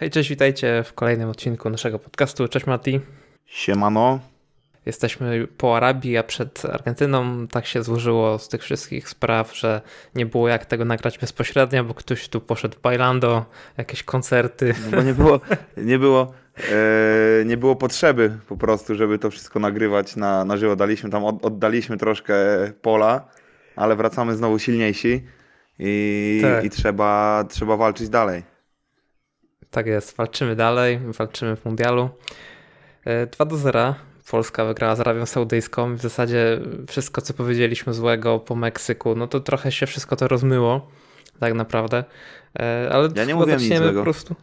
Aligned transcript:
Hej, 0.00 0.10
cześć, 0.10 0.30
witajcie 0.30 0.82
w 0.84 0.92
kolejnym 0.92 1.28
odcinku 1.28 1.70
naszego 1.70 1.98
podcastu. 1.98 2.48
Cześć 2.48 2.66
Mati. 2.66 3.00
Siemano. 3.46 4.18
Jesteśmy 4.86 5.48
po 5.56 5.76
Arabii, 5.76 6.16
a 6.16 6.22
przed 6.22 6.64
Argentyną. 6.64 7.48
Tak 7.48 7.66
się 7.66 7.82
złożyło 7.82 8.38
z 8.38 8.48
tych 8.48 8.62
wszystkich 8.62 9.08
spraw, 9.08 9.56
że 9.56 9.80
nie 10.14 10.26
było 10.26 10.48
jak 10.48 10.66
tego 10.66 10.84
nagrać 10.84 11.18
bezpośrednio, 11.18 11.84
bo 11.84 11.94
ktoś 11.94 12.28
tu 12.28 12.40
poszedł 12.40 12.76
w 12.78 12.80
bailando, 12.80 13.44
jakieś 13.78 14.02
koncerty. 14.02 14.74
No 14.90 14.96
bo 14.96 15.02
nie 15.02 15.14
było, 15.14 15.40
nie 15.76 15.98
było, 15.98 16.32
e, 16.72 17.44
nie 17.44 17.56
było 17.56 17.76
potrzeby 17.76 18.38
po 18.48 18.56
prostu, 18.56 18.94
żeby 18.94 19.18
to 19.18 19.30
wszystko 19.30 19.58
nagrywać 19.58 20.16
na, 20.16 20.44
na 20.44 20.56
żywo. 20.56 20.76
Daliśmy 20.76 21.10
tam, 21.10 21.24
od, 21.24 21.44
oddaliśmy 21.44 21.96
troszkę 21.96 22.34
pola, 22.82 23.28
ale 23.76 23.96
wracamy 23.96 24.36
znowu 24.36 24.58
silniejsi 24.58 25.24
i, 25.78 26.40
Tak. 26.42 26.64
i 26.64 26.70
trzeba, 26.70 27.44
trzeba 27.48 27.76
walczyć 27.76 28.08
dalej. 28.08 28.57
Tak 29.70 29.86
jest, 29.86 30.16
walczymy 30.16 30.56
dalej, 30.56 30.98
walczymy 31.18 31.56
w 31.56 31.64
mundialu. 31.64 32.10
E, 33.04 33.26
2 33.26 33.44
do 33.44 33.56
0. 33.56 33.94
Polska 34.30 34.64
wygrała 34.64 34.96
z 34.96 35.00
Arabią 35.00 35.26
Saudyjską. 35.26 35.94
W 35.96 36.00
zasadzie 36.00 36.60
wszystko, 36.88 37.20
co 37.20 37.34
powiedzieliśmy 37.34 37.94
złego 37.94 38.38
po 38.38 38.54
Meksyku, 38.54 39.14
no 39.14 39.26
to 39.26 39.40
trochę 39.40 39.72
się 39.72 39.86
wszystko 39.86 40.16
to 40.16 40.28
rozmyło, 40.28 40.88
tak 41.40 41.54
naprawdę. 41.54 42.04
E, 42.58 42.88
Ale 42.92 43.08
Ja 43.14 43.24
nie 43.24 43.34
mówiłem 43.34 43.60
nic 43.60 43.76
złego. 43.78 44.00
po 44.00 44.04
prostu. 44.04 44.34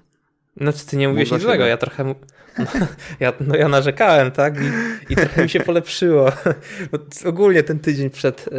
Znaczy 0.57 0.85
ty 0.85 0.97
nie 0.97 1.07
mówiłeś 1.07 1.31
Mów 1.31 1.39
nic 1.39 1.45
złego, 1.45 1.65
ja 1.65 1.77
trochę... 1.77 2.03
mu- 2.03 2.15
Ja, 3.19 3.33
no 3.39 3.55
ja 3.55 3.67
narzekałem, 3.67 4.31
tak? 4.31 4.55
I, 4.61 4.67
I 5.13 5.15
trochę 5.15 5.43
mi 5.43 5.49
się 5.49 5.59
polepszyło. 5.59 6.31
Ogólnie 7.25 7.63
ten 7.63 7.79
tydzień 7.79 8.09
przed, 8.09 8.49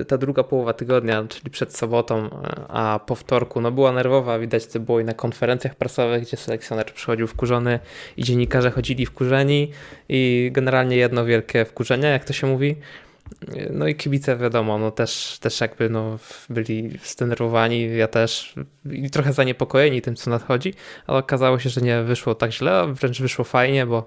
e, 0.00 0.04
ta 0.04 0.18
druga 0.18 0.42
połowa 0.42 0.72
tygodnia, 0.72 1.24
czyli 1.28 1.50
przed 1.50 1.76
sobotą, 1.76 2.24
e, 2.24 2.64
a 2.68 3.00
po 3.06 3.14
wtorku, 3.14 3.60
no 3.60 3.70
była 3.70 3.92
nerwowa, 3.92 4.38
widać 4.38 4.66
to 4.66 4.80
było 4.80 5.00
i 5.00 5.04
na 5.04 5.14
konferencjach 5.14 5.74
prasowych, 5.74 6.22
gdzie 6.22 6.36
selekcjoner 6.36 6.92
przychodził 6.92 7.26
wkurzony 7.26 7.78
i 8.16 8.24
dziennikarze 8.24 8.70
chodzili 8.70 9.06
wkurzeni 9.06 9.70
i 10.08 10.50
generalnie 10.52 10.96
jedno 10.96 11.24
wielkie 11.24 11.64
wkurzenie, 11.64 12.08
jak 12.08 12.24
to 12.24 12.32
się 12.32 12.46
mówi. 12.46 12.76
No 13.70 13.88
i 13.88 13.94
kibice 13.94 14.36
wiadomo, 14.36 14.78
no 14.78 14.90
też, 14.90 15.38
też 15.40 15.60
jakby 15.60 15.90
no 15.90 16.18
byli 16.50 16.98
zdenerwowani, 17.04 17.96
ja 17.96 18.08
też 18.08 18.54
i 18.90 19.10
trochę 19.10 19.32
zaniepokojeni 19.32 20.02
tym, 20.02 20.16
co 20.16 20.30
nadchodzi, 20.30 20.74
ale 21.06 21.18
okazało 21.18 21.58
się, 21.58 21.70
że 21.70 21.80
nie 21.80 22.02
wyszło 22.02 22.34
tak 22.34 22.52
źle, 22.52 22.72
a 22.72 22.86
wręcz 22.86 23.20
wyszło 23.20 23.44
fajnie, 23.44 23.86
bo 23.86 24.04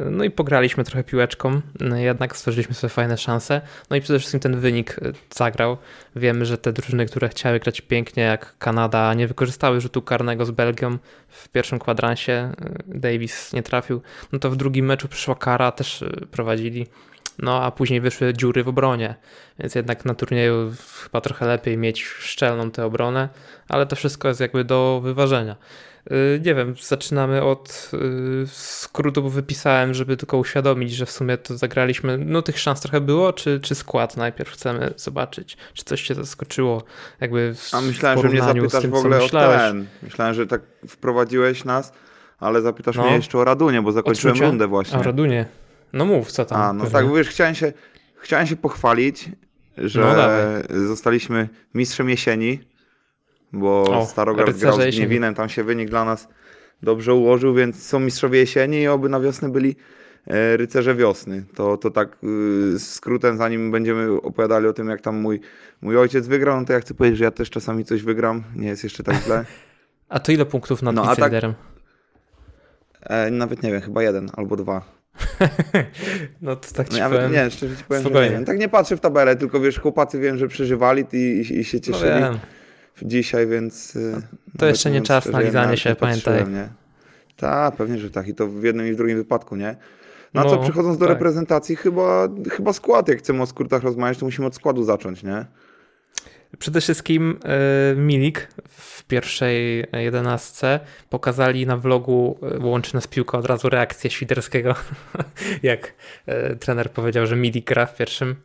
no 0.00 0.24
i 0.24 0.30
pograliśmy 0.30 0.84
trochę 0.84 1.04
piłeczką, 1.04 1.60
no 1.80 1.96
jednak 1.96 2.36
stworzyliśmy 2.36 2.74
sobie 2.74 2.90
fajne 2.90 3.18
szanse, 3.18 3.60
no 3.90 3.96
i 3.96 4.00
przede 4.00 4.18
wszystkim 4.18 4.40
ten 4.40 4.60
wynik 4.60 4.98
y, 4.98 5.12
zagrał. 5.34 5.76
Wiemy, 6.16 6.46
że 6.46 6.58
te 6.58 6.72
drużyny, 6.72 7.06
które 7.06 7.28
chciały 7.28 7.60
grać 7.60 7.80
pięknie, 7.80 8.22
jak 8.22 8.58
Kanada, 8.58 9.14
nie 9.14 9.28
wykorzystały 9.28 9.80
rzutu 9.80 10.02
karnego 10.02 10.44
z 10.44 10.50
Belgią 10.50 10.98
w 11.28 11.48
pierwszym 11.48 11.78
kwadransie, 11.78 12.52
y, 12.90 12.98
Davis 12.98 13.52
nie 13.52 13.62
trafił, 13.62 14.02
no 14.32 14.38
to 14.38 14.50
w 14.50 14.56
drugim 14.56 14.86
meczu 14.86 15.08
przyszła 15.08 15.34
kara, 15.34 15.72
też 15.72 16.02
y, 16.02 16.26
prowadzili, 16.30 16.86
no 17.38 17.62
a 17.62 17.70
później 17.70 18.00
wyszły 18.00 18.34
dziury 18.34 18.64
w 18.64 18.68
obronie, 18.68 19.14
więc 19.58 19.74
jednak 19.74 20.04
na 20.04 20.14
turnieju 20.14 20.72
chyba 21.04 21.20
trochę 21.20 21.46
lepiej 21.46 21.78
mieć 21.78 22.02
szczelną 22.04 22.70
tę 22.70 22.84
obronę, 22.84 23.28
ale 23.68 23.86
to 23.86 23.96
wszystko 23.96 24.28
jest 24.28 24.40
jakby 24.40 24.64
do 24.64 25.00
wyważenia. 25.04 25.56
Yy, 26.10 26.40
Nie 26.44 26.54
wiem, 26.54 26.74
zaczynamy 26.82 27.42
od 27.42 27.90
yy, 27.92 28.46
skrótu, 28.46 29.22
bo 29.22 29.30
wypisałem, 29.30 29.94
żeby 29.94 30.16
tylko 30.16 30.38
uświadomić, 30.38 30.92
że 30.92 31.06
w 31.06 31.10
sumie 31.10 31.38
to 31.38 31.56
zagraliśmy. 31.56 32.18
No 32.18 32.42
tych 32.42 32.58
szans 32.58 32.80
trochę 32.80 33.00
było, 33.00 33.32
czy, 33.32 33.60
czy 33.60 33.74
skład 33.74 34.16
najpierw 34.16 34.50
chcemy 34.50 34.94
zobaczyć, 34.96 35.56
czy 35.74 35.84
coś 35.84 36.02
cię 36.02 36.14
zaskoczyło, 36.14 36.82
jakby 37.20 37.54
w, 37.54 37.74
A 37.74 37.80
myślałem, 37.80 38.18
w 38.18 38.22
że 38.22 38.28
mnie 38.28 38.42
zapytasz 38.42 38.82
tym, 38.82 38.90
w 38.90 38.94
ogóle 38.94 39.22
o 39.22 39.28
ten. 39.28 39.86
Myślałem, 40.02 40.34
że 40.34 40.46
tak 40.46 40.60
wprowadziłeś 40.88 41.64
nas, 41.64 41.92
ale 42.40 42.62
zapytasz 42.62 42.96
No. 42.96 43.02
mnie 43.04 43.14
jeszcze 43.16 43.38
o 43.38 43.44
Radunie, 43.44 43.82
bo 43.82 43.92
zakończyłem 43.92 44.32
Odczucia? 44.32 44.48
rundę 44.48 44.66
właśnie. 44.66 44.98
A 44.98 45.02
Radunie. 45.02 45.46
No 45.94 46.04
mów, 46.04 46.32
co 46.32 46.44
tam. 46.44 46.60
A, 46.60 46.72
no 46.72 46.84
pewnie. 46.84 46.98
tak, 47.08 47.16
wiesz, 47.16 47.28
chciałem 47.28 47.54
się, 47.54 47.72
chciałem 48.16 48.46
się 48.46 48.56
pochwalić, 48.56 49.28
że 49.78 50.00
No, 50.70 50.78
zostaliśmy 50.86 51.48
mistrzem 51.74 52.10
jesieni, 52.10 52.60
bo 53.52 53.82
O, 53.82 54.06
rycerze 54.44 54.76
grał 54.76 54.90
z. 54.92 54.96
Gniewinem, 54.96 55.34
tam 55.34 55.48
się 55.48 55.64
wynik 55.64 55.90
dla 55.90 56.04
nas 56.04 56.28
dobrze 56.82 57.14
ułożył, 57.14 57.54
więc 57.54 57.86
są 57.86 58.00
mistrzowie 58.00 58.38
jesieni 58.38 58.80
i 58.80 58.88
oby 58.88 59.08
na 59.08 59.20
wiosnę 59.20 59.48
byli 59.48 59.76
e, 60.26 60.56
rycerze 60.56 60.94
wiosny. 60.94 61.44
To, 61.54 61.76
to 61.76 61.90
tak 61.90 62.16
y, 62.74 62.78
skrótem, 62.78 63.36
zanim 63.36 63.70
będziemy 63.70 64.12
opowiadali 64.12 64.66
o 64.66 64.72
tym, 64.72 64.88
jak 64.88 65.00
tam 65.00 65.16
mój, 65.16 65.40
mój 65.82 65.96
ojciec 65.98 66.26
wygrał, 66.26 66.60
no 66.60 66.66
to 66.66 66.72
ja 66.72 66.80
chcę 66.80 66.94
powiedzieć, 66.94 67.18
że 67.18 67.24
ja 67.24 67.30
też 67.30 67.50
czasami 67.50 67.84
coś 67.84 68.02
wygram, 68.02 68.44
nie 68.56 68.68
jest 68.68 68.84
jeszcze 68.84 69.02
tak 69.02 69.16
źle. 69.16 69.44
A 70.08 70.20
to 70.20 70.32
ile 70.32 70.46
punktów 70.46 70.82
nad 70.82 70.94
No, 70.94 71.10
a 71.10 71.16
tak-? 71.16 71.54
E, 73.02 73.30
nawet 73.30 73.62
nie 73.62 73.72
wiem, 73.72 73.80
chyba 73.80 74.02
jeden 74.02 74.30
albo 74.36 74.56
dwa. 74.56 74.93
No 76.42 76.56
to 76.56 76.72
tak 76.74 76.88
ci 76.88 76.92
No 76.92 76.98
ja 76.98 77.10
powiem. 77.10 77.32
nie, 77.32 77.50
szczerze 77.50 77.76
ci 77.76 77.84
powiem, 77.84 78.02
że 78.02 78.30
nie. 78.30 78.44
Tak 78.44 78.58
nie 78.58 78.68
patrzę 78.68 78.96
w 78.96 79.00
tabelę, 79.00 79.36
tylko 79.36 79.60
wiesz, 79.60 79.78
chłopacy 79.78 80.20
wiem, 80.20 80.38
że 80.38 80.48
przeżywali 80.48 81.04
i, 81.12 81.16
i, 81.16 81.58
i 81.58 81.64
się 81.64 81.78
no 81.78 81.82
cieszyli 81.84 82.10
wiem. 82.20 82.38
dzisiaj, 83.02 83.46
więc... 83.46 83.96
y, 83.96 84.22
nawet 84.60 84.74
jeszcze 84.74 84.90
nie 84.90 85.02
czas 85.02 85.26
na 85.26 85.40
lizanie 85.40 85.76
się, 85.76 85.94
pamiętaj. 85.94 86.44
Tak, 87.36 87.76
pewnie, 87.76 87.98
że 87.98 88.10
tak. 88.10 88.28
I 88.28 88.34
to 88.34 88.48
w 88.48 88.62
jednym 88.62 88.86
i 88.86 88.92
w 88.92 88.96
drugim 88.96 89.16
wypadku, 89.16 89.56
nie? 89.56 89.76
No 90.34 90.40
a 90.40 90.44
co, 90.44 90.56
No, 90.56 90.62
przechodząc 90.62 90.98
do 90.98 91.06
tak. 91.06 91.14
reprezentacji, 91.14 91.76
chyba, 91.76 92.28
chyba 92.50 92.72
skład, 92.72 93.08
jak 93.08 93.18
chcemy 93.18 93.42
o 93.42 93.46
skrótach 93.46 93.82
rozmawiać, 93.82 94.18
to 94.18 94.24
musimy 94.26 94.46
od 94.46 94.54
składu 94.54 94.84
zacząć, 94.84 95.22
nie? 95.22 95.44
Przede 96.58 96.80
wszystkim 96.80 97.38
e, 97.44 97.94
Milik 97.96 98.48
w 98.68 99.04
pierwszej 99.04 99.86
jedenastce 99.92 100.80
pokazali 101.10 101.66
na 101.66 101.76
vlogu 101.76 102.38
e, 102.42 102.58
łączy 102.58 102.94
nas 102.94 103.06
piłka 103.06 103.38
od 103.38 103.46
razu 103.46 103.68
reakcję 103.68 104.10
Świderskiego, 104.10 104.74
jak 105.62 105.94
e, 106.26 106.56
trener 106.56 106.90
powiedział, 106.90 107.26
że 107.26 107.36
Milik 107.36 107.66
gra 107.66 107.86
w 107.86 107.96
pierwszym. 107.96 108.36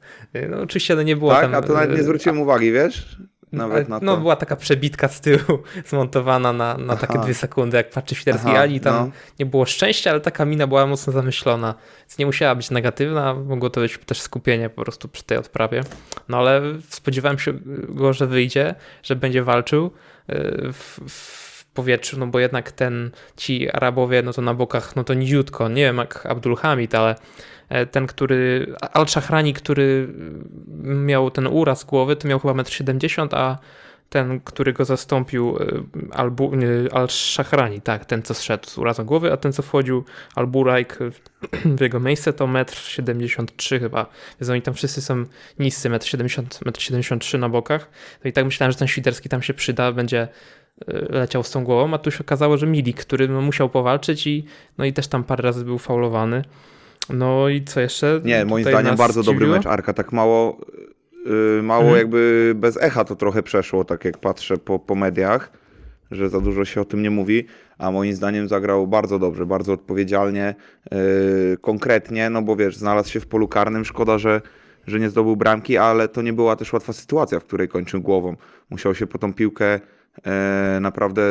No 0.50 0.62
oczywiście 0.62 0.96
no 0.96 1.02
nie 1.02 1.16
było 1.16 1.32
tak, 1.32 1.42
tam... 1.42 1.56
a 1.56 1.62
to 1.62 1.74
nawet 1.74 1.98
nie 1.98 2.04
zwróciłem 2.04 2.40
uwagi, 2.40 2.72
wiesz? 2.72 3.18
Ale- 3.54 3.68
Nawet 3.68 3.90
na 3.90 4.00
to. 4.00 4.06
No 4.06 4.18
była 4.18 4.36
taka 4.36 4.56
przebitka 4.56 5.08
z 5.08 5.22
tyłu 5.22 5.40
zmontowana 5.90 6.54
na, 6.54 6.78
na 6.78 6.96
takie 6.96 7.20
dwie 7.20 7.34
sekundy, 7.34 7.78
jak 7.78 7.90
patrzy 7.90 8.16
Aha, 8.34 8.60
ani 8.60 8.80
tam 8.80 9.06
no. 9.06 9.12
nie 9.40 9.46
było 9.46 9.66
szczęścia, 9.66 10.12
ale 10.12 10.22
taka 10.22 10.46
mina 10.46 10.68
była 10.68 10.88
mocno 10.88 11.14
zamyślona, 11.14 11.76
więc 12.00 12.18
nie 12.18 12.26
musiała 12.26 12.56
być 12.56 12.72
negatywna, 12.72 13.34
mogło 13.34 13.70
to 13.70 13.82
być 13.82 13.98
też 14.06 14.22
skupienie 14.22 14.70
po 14.70 14.82
prostu 14.82 15.08
przy 15.08 15.24
tej 15.24 15.38
odprawie. 15.38 15.82
No 16.30 16.38
ale 16.38 16.62
spodziewałem 16.90 17.40
się 17.40 17.54
go, 17.90 18.14
że 18.14 18.28
wyjdzie, 18.28 18.76
że 19.04 19.16
będzie 19.16 19.44
walczył 19.44 19.92
yy, 20.28 20.74
w, 20.74 21.00
w 21.10 21.49
powietrzu, 21.74 22.20
no 22.20 22.28
bo 22.28 22.40
jednak 22.40 22.72
ten, 22.72 23.12
ci 23.38 23.70
Arabowie, 23.70 24.22
no 24.22 24.34
to 24.34 24.42
na 24.42 24.54
bokach, 24.54 24.96
no 24.96 25.04
to 25.04 25.14
niziutko, 25.14 25.70
nie 25.70 25.84
wiem 25.84 25.98
jak 25.98 26.26
Abdul 26.26 26.56
Hamid, 26.56 26.96
ale 26.96 27.16
e, 27.70 27.86
ten, 27.86 28.08
który, 28.08 28.74
Al-Shahrani, 28.94 29.54
który 29.54 30.08
miał 30.84 31.32
ten 31.32 31.48
uraz 31.48 31.84
głowy, 31.84 32.16
to 32.16 32.28
miał 32.28 32.40
chyba 32.40 32.54
1,70 32.54 33.22
m, 33.22 33.30
a 33.32 33.58
ten, 34.10 34.40
który 34.40 34.74
go 34.74 34.86
zastąpił, 34.86 35.58
nie, 36.58 36.90
Al-Shahrani, 36.92 37.82
tak, 37.82 38.06
ten 38.06 38.24
co 38.24 38.34
zszedł 38.34 38.70
z 38.70 38.78
urazem 38.78 39.06
głowy, 39.06 39.34
a 39.34 39.38
ten 39.38 39.54
co 39.54 39.64
wchodził, 39.64 40.04
Al-Burajk 40.36 40.98
w 41.78 41.82
jego 41.82 42.00
miejsce 42.00 42.34
to 42.34 42.46
1,73 42.46 43.76
m 43.76 43.80
chyba, 43.80 44.06
więc 44.42 44.50
oni 44.50 44.62
tam 44.62 44.74
wszyscy 44.74 45.02
są 45.02 45.24
niscy, 45.60 45.90
1,70 45.90 46.40
m, 46.40 46.46
1,73 46.74 47.36
m 47.36 47.42
na 47.42 47.50
bokach, 47.50 47.90
no 48.24 48.30
i 48.30 48.34
tak 48.34 48.46
myślałem, 48.46 48.72
że 48.72 48.78
ten 48.78 48.88
Świderski 48.88 49.30
tam 49.30 49.42
się 49.42 49.54
przyda, 49.54 49.92
będzie 49.92 50.28
leciał 51.10 51.44
z 51.44 51.52
tą 51.52 51.64
głową, 51.64 51.94
a 51.94 51.98
tu 51.98 52.12
się 52.12 52.20
okazało, 52.22 52.58
że 52.58 52.68
Milik, 52.68 52.98
który 53.02 53.28
no, 53.28 53.42
musiał 53.42 53.70
powalczyć 53.70 54.28
i, 54.28 54.46
no 54.78 54.86
i 54.86 54.94
też 54.94 55.08
tam 55.08 55.24
parę 55.24 55.44
razy 55.44 55.66
był 55.66 55.78
faulowany. 55.78 56.42
No 57.10 57.50
i 57.50 57.64
co 57.64 57.80
jeszcze? 57.80 58.22
Nie, 58.24 58.46
moim 58.46 58.66
zdaniem 58.66 58.96
bardzo 58.96 59.24
dobry 59.24 59.40
zdziwiło? 59.40 59.58
mecz 59.58 59.66
Arka, 59.66 59.94
tak 59.94 60.12
mało, 60.12 60.58
yy, 61.26 61.64
mało 61.64 61.82
Mhm. 61.82 61.98
jakby 61.98 62.54
bez 62.56 62.78
echa 62.82 63.06
to 63.06 63.16
trochę 63.16 63.44
przeszło, 63.44 63.86
tak 63.86 64.06
jak 64.06 64.18
patrzę 64.18 64.58
po, 64.58 64.80
po 64.80 64.96
mediach, 64.96 65.52
że 66.12 66.30
za 66.30 66.42
dużo 66.42 66.66
się 66.66 66.82
o 66.82 66.86
tym 66.86 67.02
nie 67.02 67.10
mówi, 67.10 67.46
a 67.78 67.92
moim 67.92 68.14
zdaniem 68.14 68.48
zagrał 68.48 68.88
bardzo 68.88 69.20
dobrze, 69.20 69.46
bardzo 69.46 69.74
odpowiedzialnie, 69.74 70.56
yy, 70.92 70.98
konkretnie, 71.62 72.30
no 72.30 72.42
bo 72.42 72.56
wiesz, 72.56 72.78
znalazł 72.78 73.10
się 73.12 73.20
w 73.20 73.28
polu 73.28 73.48
karnym, 73.48 73.86
szkoda, 73.86 74.18
że, 74.18 74.42
że 74.88 75.00
nie 75.00 75.10
zdobył 75.10 75.36
bramki, 75.36 75.78
ale 75.78 76.08
to 76.08 76.22
nie 76.22 76.34
była 76.34 76.56
też 76.56 76.74
łatwa 76.74 76.94
sytuacja, 76.94 77.40
w 77.40 77.44
której 77.44 77.68
kończył 77.68 78.02
głową. 78.02 78.36
Musiał 78.70 78.96
się 78.96 79.08
po 79.08 79.18
tą 79.18 79.34
piłkę 79.34 79.66
e, 79.66 79.80
naprawdę 80.82 81.22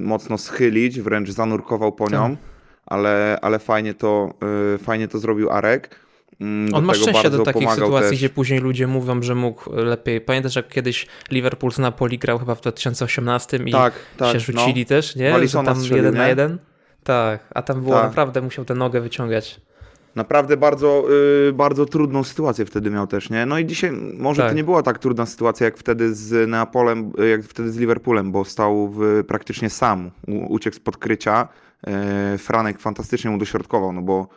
mocno 0.00 0.38
schylić, 0.38 1.00
wręcz 1.00 1.30
zanurkował 1.30 1.92
po 1.92 2.10
nią, 2.10 2.30
Tak. 2.30 2.44
ale, 2.86 3.38
ale 3.42 3.58
fajnie, 3.58 3.94
to, 3.94 4.34
e, 4.74 4.78
fajnie 4.78 5.08
to 5.08 5.18
zrobił 5.18 5.50
Arek. 5.50 6.00
Mm, 6.40 6.70
do 6.70 6.76
On 6.76 6.84
ma 6.84 6.94
szczęście 6.94 7.30
do 7.30 7.44
takich 7.44 7.70
sytuacji, 7.70 8.10
też. 8.10 8.18
gdzie 8.18 8.28
później 8.28 8.60
ludzie 8.60 8.86
mówią, 8.86 9.22
że 9.22 9.34
mógł 9.34 9.72
lepiej. 9.72 10.20
Pamiętasz, 10.20 10.56
jak 10.56 10.68
kiedyś 10.68 11.06
Liverpool 11.30 11.72
z 11.72 11.78
Napoli 11.78 12.18
grał 12.18 12.38
chyba 12.38 12.54
w 12.54 12.60
2018 12.60 13.56
i 13.66 13.72
Tak, 13.72 13.94
tak, 14.16 14.32
się 14.32 14.40
rzucili 14.40 14.86
też, 14.86 15.16
nie? 15.16 15.48
Że 15.48 15.62
tam 15.64 15.76
strzelił, 15.76 15.96
jeden 15.96 16.14
na 16.14 16.22
nie? 16.22 16.28
jeden? 16.28 16.58
Tak, 17.04 17.40
a 17.54 17.62
tam 17.62 17.82
było 17.82 17.94
Tak. 17.94 18.04
naprawdę, 18.04 18.40
musiał 18.40 18.64
tę 18.64 18.74
nogę 18.74 19.00
wyciągać. 19.00 19.60
Naprawdę 20.14 20.56
bardzo, 20.56 21.04
y, 21.48 21.52
bardzo 21.52 21.86
trudną 21.86 22.24
sytuację 22.24 22.64
wtedy 22.64 22.90
miał 22.90 23.06
też, 23.06 23.30
nie? 23.30 23.46
No 23.46 23.58
i 23.58 23.66
dzisiaj 23.66 23.92
może 24.18 24.42
Tak. 24.42 24.50
to 24.50 24.56
nie 24.56 24.64
była 24.64 24.82
tak 24.82 24.98
trudna 24.98 25.26
sytuacja 25.26 25.64
jak 25.64 25.78
wtedy 25.78 26.14
z 26.14 26.50
Neapolem, 26.50 27.12
y, 27.20 27.28
jak 27.28 27.42
wtedy 27.42 27.72
z 27.72 27.76
Liverpoolem, 27.78 28.32
bo 28.32 28.44
stał 28.44 28.88
w, 28.88 29.24
praktycznie 29.28 29.70
sam, 29.70 30.10
U, 30.28 30.52
uciekł 30.54 30.76
spod 30.76 30.96
krycia. 30.96 31.48
E, 31.86 32.38
Franek 32.38 32.78
fantastycznie 32.78 33.30
mu 33.30 33.38
dośrodkował, 33.38 33.92
no 33.92 34.02
bo 34.02 34.28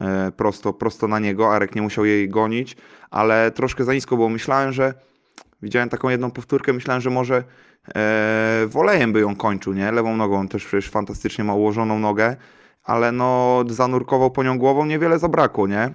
e, 0.00 0.32
prosto, 0.36 0.72
prosto 0.72 1.08
na 1.08 1.18
niego, 1.18 1.54
Arek 1.54 1.74
nie 1.74 1.82
musiał 1.82 2.04
jej 2.04 2.28
gonić, 2.28 2.76
ale 3.10 3.50
troszkę 3.50 3.84
za 3.84 3.94
nisko, 3.94 4.16
bo 4.16 4.28
myślałem, 4.28 4.72
że 4.72 4.94
widziałem 5.62 5.88
taką 5.88 6.08
jedną 6.08 6.30
powtórkę, 6.30 6.72
myślałem, 6.72 7.00
że 7.00 7.10
może 7.10 7.44
e, 7.94 8.66
wolejem 8.66 9.12
by 9.12 9.20
ją 9.20 9.36
kończył, 9.36 9.72
nie? 9.72 9.92
Lewą 9.92 10.16
nogą, 10.16 10.36
on 10.38 10.48
też 10.48 10.64
przecież 10.64 10.90
fantastycznie 10.90 11.44
ma 11.44 11.54
ułożoną 11.54 11.98
nogę, 11.98 12.36
ale 12.86 13.12
no 13.12 13.64
zanurkował 13.68 14.30
po 14.30 14.42
nią 14.42 14.58
głową, 14.58 14.86
niewiele 14.86 15.18
zabrakło, 15.18 15.66
nie? 15.66 15.94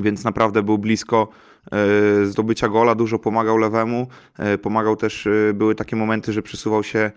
Więc 0.00 0.24
naprawdę 0.24 0.62
był 0.62 0.78
blisko 0.78 1.28
e, 1.72 2.26
zdobycia 2.26 2.68
gola, 2.68 2.94
dużo 2.94 3.18
pomagał 3.18 3.58
lewemu, 3.58 4.06
e, 4.38 4.58
pomagał 4.58 4.96
też, 4.96 5.26
e, 5.26 5.54
były 5.54 5.74
takie 5.74 5.96
momenty, 5.96 6.32
że 6.32 6.42
przesuwał 6.42 6.82
się 6.82 7.10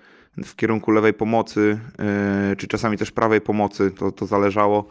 w 0.46 0.56
kierunku 0.56 0.92
lewej 0.92 1.14
pomocy, 1.14 1.80
czy 2.58 2.68
czasami 2.68 2.98
też 2.98 3.12
prawej 3.12 3.42
pomocy, 3.42 3.92
to, 3.92 4.12
to 4.12 4.26
zależało 4.26 4.86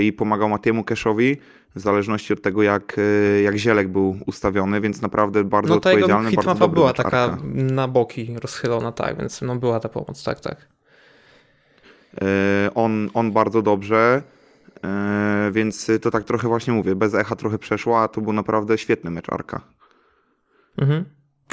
i 0.00 0.12
pomagał 0.12 0.48
Matiemu 0.48 0.84
Keszowi, 0.84 1.36
w 1.74 1.80
zależności 1.80 2.32
od 2.32 2.42
tego 2.42 2.62
jak, 2.62 2.96
jak 3.44 3.56
Zielek 3.56 3.88
był 3.88 4.18
ustawiony, 4.26 4.80
więc 4.80 5.02
naprawdę 5.02 5.44
bardzo 5.44 5.70
No 5.70 5.76
odpowiedzialny, 5.76 6.30
bardzo 6.30 6.54
dobry 6.54 6.74
była 6.74 6.86
mecz 6.88 6.96
taka 6.96 7.36
na 7.52 7.88
boki 7.88 8.34
rozchylona, 8.42 8.92
tak, 8.92 9.18
więc 9.18 9.42
no 9.42 9.56
była 9.56 9.80
ta 9.80 9.88
pomoc, 9.88 10.24
tak, 10.24 10.40
tak. 10.40 10.75
E, 12.22 12.70
On, 12.74 13.10
on 13.14 13.32
bardzo 13.32 13.62
dobrze, 13.62 14.22
e, 14.84 15.50
więc 15.52 15.90
to 16.02 16.10
tak 16.10 16.24
trochę 16.24 16.48
właśnie 16.48 16.72
mówię, 16.72 16.94
bez 16.94 17.14
echa 17.14 17.36
trochę 17.36 17.58
przeszło, 17.58 18.02
a 18.02 18.08
to 18.08 18.20
był 18.20 18.32
naprawdę 18.32 18.78
świetny 18.78 19.10
mecz 19.10 19.28
Arka. 19.28 19.60
Mhm. 20.78 21.04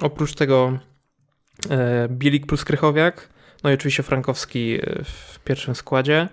Oprócz 0.01 0.33
tego 0.33 0.80
e, 1.69 2.07
Bielik 2.10 2.45
plus 2.45 2.65
Krychowiak, 2.65 3.30
no 3.63 3.71
i 3.71 3.74
oczywiście 3.74 4.04
Frankowski 4.04 4.80
w 5.04 5.39
pierwszym 5.39 5.75
składzie. 5.75 6.30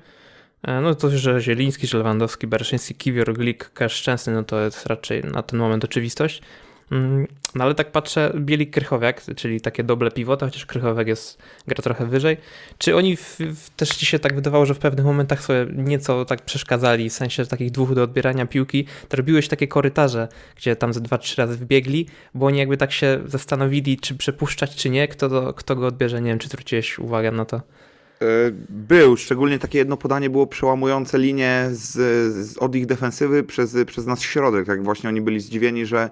No 0.83 0.95
to, 0.95 1.11
że 1.11 1.41
Zieliński, 1.41 1.87
że 1.87 1.99
Lewandowski, 1.99 2.47
Bereszyński, 2.47 2.95
Kiwior, 2.95 3.33
Glik, 3.33 3.71
Kesz, 3.71 3.93
Szczęsny, 3.93 4.33
no 4.33 4.43
to 4.43 4.61
jest 4.61 4.87
raczej 4.87 5.25
na 5.25 5.43
ten 5.43 5.59
moment 5.59 5.85
oczywistość. 5.85 6.43
Mm, 6.91 7.27
No 7.55 7.65
ale 7.65 7.75
tak 7.75 7.93
patrzę, 7.93 8.33
Bielik 8.37 8.71
Krychowiak, 8.71 9.23
czyli 9.37 9.61
takie 9.61 9.85
doble 9.85 10.11
pivota, 10.11 10.47
chociaż 10.47 10.67
Krychowiak 10.67 11.09
jest, 11.09 11.39
gra 11.67 11.83
trochę 11.83 12.07
wyżej. 12.07 12.37
Czy 12.79 12.97
oni 12.97 13.17
w, 13.17 13.39
w, 13.39 13.71
też 13.71 13.89
ci 13.89 14.07
się 14.07 14.19
tak 14.19 14.35
wydawało, 14.35 14.67
że 14.67 14.75
w 14.75 14.79
pewnych 14.79 15.07
momentach 15.07 15.43
sobie 15.43 15.67
nieco 15.77 16.25
tak 16.25 16.43
przeszkadzali, 16.43 17.11
w 17.11 17.13
sensie 17.13 17.47
takich 17.47 17.71
dwóch 17.71 17.95
do 17.95 18.03
odbierania 18.03 18.47
piłki, 18.47 18.87
to 19.09 19.17
robiłeś 19.17 19.49
takie 19.49 19.69
korytarze, 19.69 20.29
gdzie 20.57 20.77
tam 20.77 20.93
ze 20.93 21.01
dwa, 21.01 21.19
trzy 21.19 21.37
razy 21.37 21.57
wbiegli, 21.57 22.07
bo 22.35 22.47
oni 22.47 22.59
jakby 22.59 22.77
tak 22.77 22.93
się 22.93 23.21
zastanowili, 23.27 23.99
czy 23.99 24.15
przepuszczać, 24.15 24.77
czy 24.77 24.91
nie, 24.91 25.09
kto, 25.09 25.29
to, 25.29 25.55
kto 25.55 25.77
go 25.77 25.87
odbierze. 25.87 26.21
Nie 26.21 26.31
wiem, 26.31 26.39
czy 26.39 26.49
zwróciłeś 26.49 26.99
uwagę 26.99 27.33
na 27.33 27.45
to. 27.45 27.57
E, 27.57 28.27
Był, 28.69 29.17
szczególnie 29.17 29.59
takie 29.59 29.79
jedno 29.79 29.97
podanie 29.97 30.31
było 30.31 30.47
przełamujące 30.47 31.19
linię 31.19 31.69
z, 31.71 31.93
z, 32.35 32.59
od 32.59 32.77
ich 32.77 32.87
defensywy 32.87 33.43
przez, 33.43 33.77
przez 33.87 34.07
nas 34.07 34.23
środek. 34.23 34.67
Tak 34.67 34.85
właśnie 34.85 35.09
oni 35.09 35.21
byli 35.21 35.41
zdziwieni, 35.41 35.87
że 35.87 36.11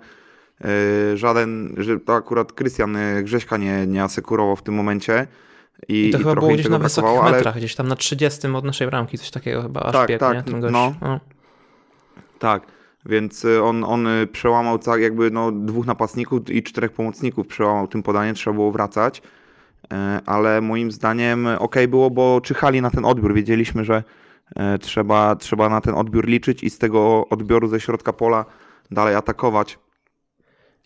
żaden, 1.15 1.75
że 1.77 2.01
to 2.01 2.15
akurat 2.15 2.53
Krystian 2.53 2.97
e, 2.97 3.23
Grześka 3.23 3.57
nie, 3.57 3.87
nie 3.87 4.03
asekurował 4.03 4.57
w 4.57 4.63
tym 4.63 4.75
momencie. 4.75 5.27
I, 5.89 6.09
I 6.09 6.11
to 6.11 6.19
i 6.19 6.21
chyba 6.21 6.35
było 6.35 6.49
gdzieś 6.49 6.69
na 6.69 6.79
wysokich 6.79 7.21
ale 7.23 7.33
metrach, 7.33 7.57
gdzieś 7.57 7.75
tam 7.75 7.89
na 7.89 7.97
30 7.97 8.47
od 8.47 8.65
naszej 8.65 8.87
bramki, 8.87 9.19
coś 9.19 9.31
takiego 9.31 9.63
chyba 9.63 9.81
aż 9.81 9.93
Tak, 9.93 10.09
biegł, 10.09 10.21
tak, 10.21 10.47
nie? 10.47 10.71
No. 10.71 10.95
O. 11.01 11.21
Tak, 12.39 12.63
więc 13.07 13.45
y, 13.45 13.63
on, 13.63 13.85
on 13.85 14.09
przełamał 14.33 14.79
tak 14.79 15.01
jakby 15.01 15.31
no, 15.31 15.53
dwóch 15.53 15.87
napastników 15.87 16.51
i 16.51 16.63
czterech 16.63 16.93
pomocników 16.93 17.47
przełamał 17.47 17.89
tym 17.89 18.03
podaniem, 18.03 18.35
trzeba 18.35 18.55
było 18.55 18.73
wracać. 18.73 19.23
E, 19.93 20.21
Ale 20.27 20.61
moim 20.61 20.93
zdaniem 20.93 21.49
ok 21.59 21.77
było, 21.89 22.11
bo 22.11 22.41
czyhali 22.41 22.83
na 22.83 22.91
ten 22.91 23.05
odbiór. 23.05 23.35
Wiedzieliśmy, 23.35 23.85
że 23.85 24.03
e, 24.57 24.79
trzeba, 24.79 25.37
trzeba 25.37 25.69
na 25.69 25.81
ten 25.81 25.95
odbiór 25.95 26.27
liczyć 26.27 26.63
i 26.63 26.71
z 26.71 26.79
tego 26.79 27.29
odbioru 27.29 27.69
ze 27.69 27.81
środka 27.81 28.13
pola 28.13 28.45
dalej 28.91 29.15
atakować. 29.15 29.79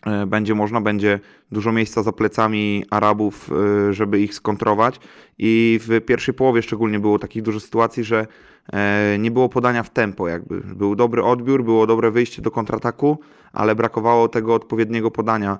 E, 0.05 0.25
Będzie 0.25 0.55
można, 0.55 0.81
będzie 0.81 1.19
dużo 1.51 1.71
miejsca 1.71 2.03
za 2.03 2.11
plecami 2.11 2.85
Arabów, 2.89 3.49
e, 3.89 3.93
żeby 3.93 4.19
ich 4.19 4.33
skontrować. 4.33 4.99
I 5.37 5.79
w 5.87 6.01
pierwszej 6.05 6.33
połowie 6.33 6.61
szczególnie 6.61 6.99
było 6.99 7.19
takich 7.19 7.43
dużo 7.43 7.59
sytuacji, 7.59 8.03
że 8.03 8.27
e, 8.73 9.17
nie 9.19 9.31
było 9.31 9.49
podania 9.49 9.83
w 9.83 9.89
tempo, 9.89 10.27
jakby. 10.27 10.61
Był 10.61 10.95
dobry 10.95 11.23
odbiór, 11.23 11.63
było 11.63 11.87
dobre 11.87 12.11
wyjście 12.11 12.41
do 12.41 12.51
kontrataku, 12.51 13.19
ale 13.53 13.75
brakowało 13.75 14.27
tego 14.27 14.53
odpowiedniego 14.53 15.11
podania 15.11 15.57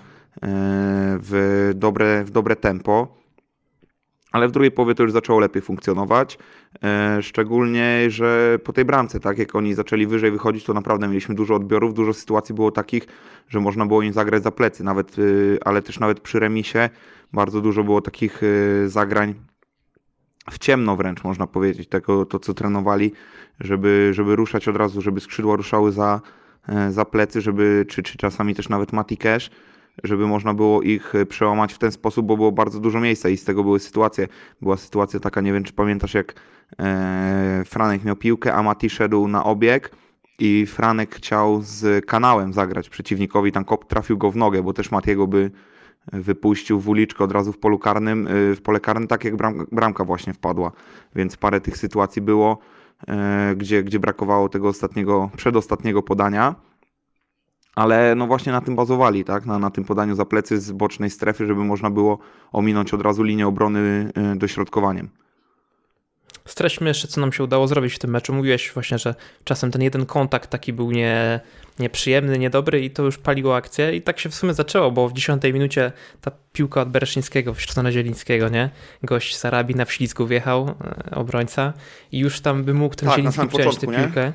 w 1.19 1.71
dobre, 1.75 2.23
w 2.23 2.31
dobre 2.31 2.55
tempo. 2.55 3.22
Ale 4.33 4.47
w 4.47 4.51
drugiej 4.51 4.71
połowie 4.71 4.95
to 4.95 5.03
już 5.03 5.11
zaczęło 5.11 5.39
lepiej 5.39 5.61
funkcjonować. 5.61 6.37
E, 6.83 7.17
Szczególnie, 7.21 8.05
że 8.07 8.59
po 8.63 8.73
tej 8.73 8.85
bramce, 8.85 9.19
tak 9.19 9.37
jak 9.37 9.55
oni 9.55 9.73
zaczęli 9.73 10.07
wyżej 10.07 10.31
wychodzić, 10.31 10.63
to 10.63 10.73
naprawdę 10.73 11.07
mieliśmy 11.07 11.35
dużo 11.35 11.55
odbiorów, 11.55 11.93
dużo 11.93 12.13
sytuacji 12.13 12.55
było 12.55 12.71
takich, 12.71 13.07
że 13.49 13.59
można 13.59 13.85
było 13.85 14.01
im 14.01 14.13
zagrać 14.13 14.43
za 14.43 14.51
plecy, 14.51 14.83
nawet, 14.83 15.19
y, 15.19 15.57
ale 15.65 15.81
też 15.81 15.99
nawet 15.99 16.19
przy 16.19 16.39
remisie 16.39 16.89
bardzo 17.33 17.61
dużo 17.61 17.83
było 17.83 18.01
takich 18.01 18.43
y, 18.43 18.89
zagrań 18.89 19.35
w 20.51 20.57
ciemno 20.57 20.95
wręcz 20.95 21.23
można 21.23 21.47
powiedzieć, 21.47 21.89
tego 21.89 22.25
to 22.25 22.39
co 22.39 22.53
trenowali, 22.53 23.11
żeby, 23.59 24.09
żeby 24.13 24.35
ruszać 24.35 24.67
od 24.67 24.75
razu, 24.75 25.01
żeby 25.01 25.19
skrzydła 25.19 25.55
ruszały 25.55 25.91
za, 25.91 26.21
e, 26.67 26.91
za 26.91 27.05
plecy, 27.05 27.41
żeby, 27.41 27.85
czy, 27.89 28.03
czy 28.03 28.17
czasami 28.17 28.55
też 28.55 28.69
nawet 28.69 28.93
Mati 28.93 29.17
Cash, 29.17 29.49
żeby 30.03 30.27
można 30.27 30.53
było 30.53 30.81
ich 30.81 31.15
e, 31.15 31.25
przełamać 31.25 31.73
w 31.73 31.77
ten 31.77 31.91
sposób, 31.91 32.25
bo 32.25 32.37
było 32.37 32.51
bardzo 32.51 32.79
dużo 32.79 32.99
miejsca 32.99 33.29
i 33.29 33.37
z 33.37 33.43
tego 33.43 33.63
były 33.63 33.79
sytuacje. 33.79 34.27
Była 34.61 34.77
sytuacja 34.77 35.19
taka, 35.19 35.41
nie 35.41 35.53
wiem 35.53 35.63
czy 35.63 35.73
pamiętasz, 35.73 36.13
jak 36.13 36.35
e, 36.79 37.63
Franek 37.65 38.03
miał 38.03 38.15
piłkę, 38.15 38.53
a 38.53 38.63
Mati 38.63 38.89
szedł 38.89 39.27
na 39.27 39.43
obieg 39.43 39.95
i 40.39 40.65
Franek 40.65 41.15
chciał 41.15 41.61
z 41.61 42.05
kanałem 42.05 42.53
zagrać 42.53 42.89
przeciwnikowi, 42.89 43.51
tam 43.51 43.65
kop 43.65 43.85
trafił 43.85 44.17
go 44.17 44.31
w 44.31 44.35
nogę, 44.35 44.63
bo 44.63 44.73
też 44.73 44.91
Matiego 44.91 45.27
by 45.27 45.51
wypuścił 46.11 46.79
w 46.79 46.89
uliczkę 46.89 47.23
od 47.23 47.31
razu 47.31 47.53
w 47.53 47.57
polu 47.57 47.79
karnym, 47.79 48.27
y, 48.27 48.55
w 48.55 48.61
pole 48.61 48.79
karne, 48.79 49.07
tak 49.07 49.23
jak 49.23 49.35
bram, 49.35 49.65
bramka 49.71 50.05
właśnie 50.05 50.33
wpadła. 50.33 50.71
Więc 51.15 51.37
parę 51.37 51.61
tych 51.61 51.77
sytuacji 51.77 52.21
było, 52.21 52.57
e, 53.07 53.55
gdzie, 53.57 53.83
gdzie 53.83 53.99
brakowało 53.99 54.49
tego 54.49 54.67
ostatniego, 54.67 55.29
przedostatniego 55.37 56.03
podania. 56.03 56.55
Ale 57.75 58.15
no 58.15 58.27
właśnie 58.27 58.51
na 58.51 58.61
tym 58.61 58.75
bazowali, 58.75 59.25
tak? 59.25 59.45
Na, 59.45 59.59
na 59.59 59.69
tym 59.69 59.83
podaniu 59.83 60.15
za 60.15 60.25
plecy 60.25 60.61
z 60.61 60.71
bocznej 60.71 61.09
strefy, 61.09 61.45
żeby 61.45 61.63
można 61.63 61.89
było 61.89 62.17
ominąć 62.51 62.93
od 62.93 63.01
razu 63.01 63.23
linię 63.23 63.47
obrony 63.47 64.11
y, 64.33 64.35
dośrodkowaniem. 64.35 65.09
Streśmy 66.45 66.87
jeszcze, 66.87 67.07
co 67.07 67.21
nam 67.21 67.33
się 67.33 67.43
udało 67.43 67.67
zrobić 67.67 67.93
w 67.93 67.99
tym 67.99 68.11
meczu. 68.11 68.33
Mówiłeś 68.33 68.71
właśnie, 68.73 68.97
że 68.97 69.15
czasem 69.43 69.71
ten 69.71 69.81
jeden 69.81 70.05
kontakt 70.05 70.49
taki 70.49 70.73
był 70.73 70.91
nie, 70.91 71.39
nieprzyjemny, 71.79 72.39
niedobry 72.39 72.81
i 72.81 72.91
to 72.91 73.03
już 73.03 73.17
paliło 73.17 73.55
akcję 73.55 73.95
i 73.95 74.01
tak 74.01 74.19
się 74.19 74.29
w 74.29 74.35
sumie 74.35 74.53
zaczęło, 74.53 74.91
bo 74.91 75.09
w 75.09 75.13
10 75.13 75.43
minucie 75.43 75.91
ta 76.21 76.31
piłka 76.53 76.81
od 76.81 76.89
Bereszyńskiego 76.89 77.53
w 77.53 77.61
stronę 77.61 77.91
Zielińskiego, 77.91 78.49
nie? 78.49 78.69
Gość 79.03 79.37
z 79.37 79.45
Arabii 79.45 79.75
na 79.75 79.85
wślizgu 79.85 80.27
wjechał, 80.27 80.75
e, 81.09 81.15
obrońca 81.15 81.73
i 82.11 82.19
już 82.19 82.41
tam 82.41 82.63
by 82.63 82.73
mógł 82.73 82.95
ten 82.95 83.09
Tak, 83.09 83.17
Zieliński 83.17 83.47
przejąć 83.47 83.75
tę 83.75 83.87
początku, 83.87 84.19
nie? 84.19 84.33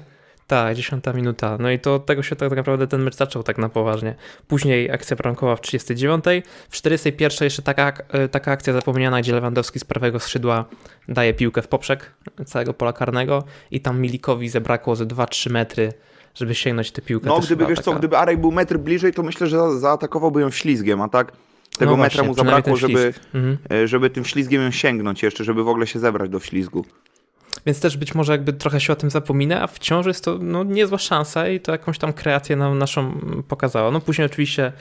Tak, 0.49 0.77
10 0.77 1.05
minuta. 1.15 1.57
No 1.61 1.71
i 1.71 1.79
to 1.79 1.95
od 1.95 2.07
tego 2.07 2.23
się 2.23 2.37
tak 2.37 2.57
naprawdę 2.57 2.87
ten 2.87 3.03
mecz 3.03 3.17
zaczął 3.17 3.43
tak 3.43 3.59
na 3.59 3.69
poważnie. 3.69 4.15
Później 4.47 4.91
akcja 4.91 5.17
bramkowa 5.17 5.57
w 5.57 5.61
39. 5.61 6.25
W 6.69 6.73
41 6.73 7.47
jeszcze 7.47 7.63
taka, 7.63 7.93
e, 8.09 8.29
taka 8.29 8.53
akcja 8.53 8.73
zapomniana, 8.73 9.21
gdzie 9.21 9.33
Lewandowski 9.33 9.79
z 9.79 9.85
prawego 9.85 10.21
skrzydła 10.21 10.65
daje 11.09 11.35
piłkę 11.35 11.63
w 11.63 11.69
poprzek 11.69 12.15
całego 12.47 12.75
pola 12.75 12.93
karnego 12.93 13.45
i 13.71 13.81
tam 13.81 14.01
Milikowi 14.01 14.49
zabrakło 14.49 14.97
ze 14.97 15.07
2-3 15.07 15.51
metry, 15.51 15.93
żeby 16.35 16.55
sięgnąć 16.55 16.91
tę 16.91 17.03
piłkę. 17.03 17.29
No 17.29 17.41
gdyby, 17.41 17.67
wiesz 17.67 17.79
co, 17.79 17.85
taka- 17.85 17.99
gdyby 17.99 18.17
Arek 18.19 18.41
był 18.41 18.53
metr 18.53 18.79
bliżej, 18.79 19.13
to 19.13 19.23
myślę, 19.23 19.47
że 19.47 19.57
za, 19.57 19.79
zaatakowałby 19.79 20.41
ją 20.41 20.51
ślizgiem, 20.51 21.01
a 21.01 21.09
tak 21.09 21.33
tego 21.79 21.91
No 21.91 21.97
metra 21.97 22.17
właśnie, 22.17 22.29
mu 22.29 22.35
zabrakło, 22.35 22.77
żeby. 22.77 23.15
Mhm. 23.35 23.59
e, 23.73 23.89
żeby 23.89 24.11
tym 24.11 24.25
ślizgiem 24.25 24.63
ją 24.63 24.71
sięgnąć 24.71 25.23
jeszcze, 25.23 25.45
żeby 25.45 25.65
w 25.65 25.69
ogóle 25.69 25.87
się 25.87 25.99
zebrać 25.99 26.31
do 26.31 26.41
ślizgu. 26.41 26.85
Więc 27.69 27.81
też 27.81 27.97
być 27.97 28.15
może 28.15 28.33
jakby 28.33 28.53
trochę 28.53 28.81
się 28.81 28.93
o 28.93 28.97
tym 28.97 29.11
zapomina, 29.11 29.63
a 29.63 29.67
wciąż 29.67 30.07
jest 30.07 30.25
to 30.25 30.39
no, 30.41 30.65
niezła 30.65 30.99
szansa 30.99 31.49
i 31.49 31.61
to 31.61 31.73
jakąś 31.73 31.99
tam 31.99 32.13
kreację 32.13 32.57
nam 32.57 32.79
naszą 32.79 33.13
pokazało. 33.49 33.91
No 33.91 34.01
później 34.01 34.27
oczywiście 34.27 34.73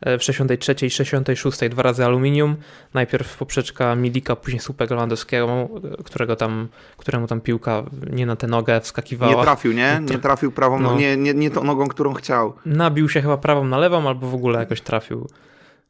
e, 0.00 0.18
w 0.18 0.22
63 0.22 0.86
i 0.86 0.90
66 0.90 1.58
dwa 1.70 1.82
razy 1.82 2.04
aluminium. 2.04 2.56
Najpierw 2.94 3.36
poprzeczka 3.36 3.94
Milika, 3.94 4.36
później 4.36 4.60
słupek 4.60 4.90
Lewandowskiego, 4.90 5.68
e, 6.00 6.02
którego 6.04 6.36
tam, 6.36 6.68
któremu 6.96 7.26
tam 7.26 7.40
piłka 7.40 7.82
nie 8.10 8.26
na 8.26 8.36
tę 8.36 8.46
nogę 8.46 8.80
wskakiwała. 8.80 9.36
Nie 9.36 9.42
trafił, 9.42 9.72
nie? 9.72 10.02
Nie 10.10 10.18
trafił 10.18 10.52
prawą, 10.52 10.80
No. 10.80 10.96
nie, 10.96 11.16
nie, 11.16 11.34
nie 11.34 11.50
tą 11.50 11.64
nogą, 11.64 11.86
którą 11.88 12.14
chciał. 12.14 12.54
Nabił 12.66 13.08
się 13.08 13.22
chyba 13.22 13.36
prawą 13.36 13.64
na 13.64 13.78
lewą, 13.78 14.08
albo 14.08 14.26
w 14.26 14.34
ogóle 14.34 14.58
jakoś 14.58 14.80
trafił 14.80 15.28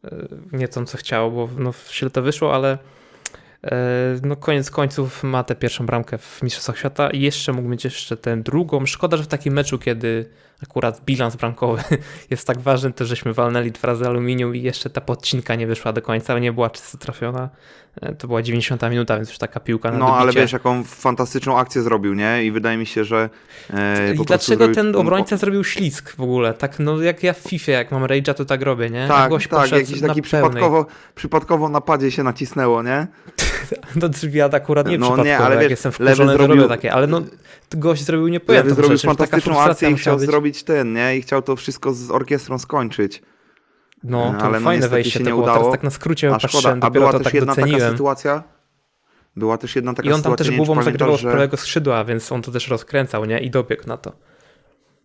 e, 0.05 0.11
nie 0.53 0.69
tą, 0.69 0.87
co 0.87 0.99
chciał, 0.99 1.33
bo 1.33 1.49
no, 1.59 1.73
źle 1.93 2.11
to 2.11 2.23
wyszło, 2.23 2.55
ale 2.55 2.79
no 4.23 4.37
koniec 4.37 4.71
końców 4.71 5.23
ma 5.23 5.45
tę 5.45 5.55
pierwszą 5.55 5.87
bramkę 5.87 6.19
w 6.19 6.43
Mistrzostwach 6.43 6.79
Świata 6.79 7.11
i 7.11 7.21
jeszcze 7.21 7.53
mógł 7.53 7.69
mieć 7.69 7.85
jeszcze 7.85 8.17
tę 8.17 8.37
drugą. 8.37 8.87
Szkoda, 8.87 9.17
że 9.17 9.23
w 9.23 9.27
takim 9.27 9.55
meczu, 9.55 9.79
kiedy 9.79 10.31
akurat 10.63 11.01
bilans 11.05 11.37
bramkowy 11.37 11.83
jest 12.31 12.47
tak 12.47 12.61
ważny, 12.61 12.93
to 12.93 13.05
żeśmy 13.05 13.33
walnęli 13.35 13.71
dwa 13.71 13.87
razy 13.89 14.07
aluminium 14.07 14.57
i 14.57 14.63
jeszcze 14.63 14.91
ta 14.91 15.01
podcinka 15.01 15.55
nie 15.55 15.67
wyszła 15.67 15.93
do 15.93 16.03
końca, 16.03 16.39
nie 16.39 16.53
była 16.53 16.71
czysto 16.71 16.99
trafiona. 16.99 17.49
E, 18.01 18.15
to 18.15 18.27
była 18.27 18.43
90 18.43 18.83
minuta, 18.91 19.17
więc 19.17 19.29
już 19.29 19.39
taka 19.39 19.61
piłka 19.61 19.91
na 19.91 19.99
No 19.99 20.07
dobicie. 20.07 20.21
ale 20.21 20.33
wiesz, 20.33 20.53
jaką 20.53 20.85
fantastyczną 20.85 21.59
akcję 21.59 21.83
zrobił, 21.83 22.15
nie? 22.15 22.45
I 22.45 22.51
wydaje 22.51 22.79
mi 22.79 22.87
się, 22.87 23.05
że. 23.05 23.31
E, 23.75 24.15
I 24.15 24.25
dlaczego 24.25 24.65
zrobił- 24.65 24.75
ten 24.75 24.97
obrońca 24.97 25.37
zrobił 25.37 25.65
ślizg 25.65 26.17
w 26.17 26.21
ogóle? 26.21 26.55
Tak, 26.55 26.79
no 26.79 27.03
jak 27.03 27.23
ja 27.23 27.33
w 27.33 27.39
FIFA, 27.39 27.73
jak 27.73 27.93
mam 27.93 28.03
rage'a, 28.05 28.35
to 28.35 28.45
tak 28.45 28.63
robię, 28.63 28.91
nie? 28.91 29.09
Tak, 29.09 29.31
gość 29.31 29.49
tak, 29.49 29.73
jakiś 29.73 30.01
taki 30.01 30.23
przypadkowo, 30.23 30.87
przypadkowo 31.15 31.69
napadzie 31.69 32.11
się 32.11 32.23
nacisnęło, 32.23 32.83
nie? 32.83 33.07
Do 33.97 34.09
drzwi 34.09 34.41
akurat 34.41 34.87
nie 34.87 34.99
No 34.99 35.07
przypadkowo, 35.07 35.25
nie, 35.29 35.39
ale 35.39 35.55
jak 35.55 35.63
wiesz, 35.63 35.71
jestem 35.71 35.93
wkurzony, 35.93 36.33
to 36.33 36.39
zrobił- 36.39 36.57
robię 36.57 36.69
takie, 36.69 36.93
ale 36.93 37.07
no 37.07 37.23
gość 37.71 38.05
zrobił 38.05 38.29
niepojętą 38.29 38.75
zrobił 38.75 38.91
rzecz, 38.93 39.03
taka 39.03 39.15
fantastyczną 39.15 39.61
akcję 39.61 39.91
i 39.91 39.95
chciał 39.95 40.17
być. 40.17 40.27
Zrobić 40.51 40.65
ten, 40.65 40.93
nie? 40.93 41.17
I 41.17 41.23
chciał 41.23 41.43
to 41.43 41.57
wszystko 41.57 41.93
z 41.93 42.11
orkiestrą 42.11 42.59
skończyć. 42.59 43.23
No, 44.03 44.35
to 44.39 44.45
ale 44.45 44.61
no 44.61 44.65
fajne 44.65 44.77
niestety 44.77 44.95
wejście 44.95 45.13
się 45.13 45.19
to 45.19 45.25
nie 45.25 45.31
było, 45.31 45.43
udało. 45.43 45.59
teraz 45.59 45.73
tak 45.73 45.83
na 45.83 45.91
skrócie 45.91 46.35
A 46.35 46.39
szkoda, 46.39 46.77
a 46.81 46.91
była 46.91 47.13
też 47.13 47.23
tak 47.23 47.35
jedna 47.35 47.55
taka 47.55 47.67
doceniłem. 47.67 47.93
sytuacja. 47.93 48.43
Była 49.37 49.59
też 49.59 49.77
jedna 49.77 49.95
taka 49.95 50.09
I 50.09 50.13
on 50.13 50.23
tam 50.23 50.33
sytuacja, 50.33 50.45
też 50.47 50.57
głową 50.57 50.83
zagrywał 50.83 51.17
z 51.17 51.21
że... 51.21 51.31
prawego 51.31 51.57
skrzydła, 51.57 52.05
więc 52.05 52.33
on 52.33 52.43
to 52.43 52.51
też 52.53 52.69
rozkręcał, 52.69 53.25
nie? 53.25 53.39
I 53.41 53.51
dobiegł 53.51 53.87
na 53.87 53.97
to. 53.97 54.13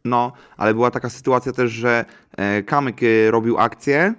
No, 0.06 0.34
ale 0.58 0.74
była 0.74 0.92
taka 0.92 1.10
sytuacja 1.10 1.52
też, 1.52 1.72
że 1.72 2.06
e, 2.38 2.64
Kamyk 2.64 3.04
e, 3.04 3.32
robił 3.32 3.58
akcję. 3.58 4.14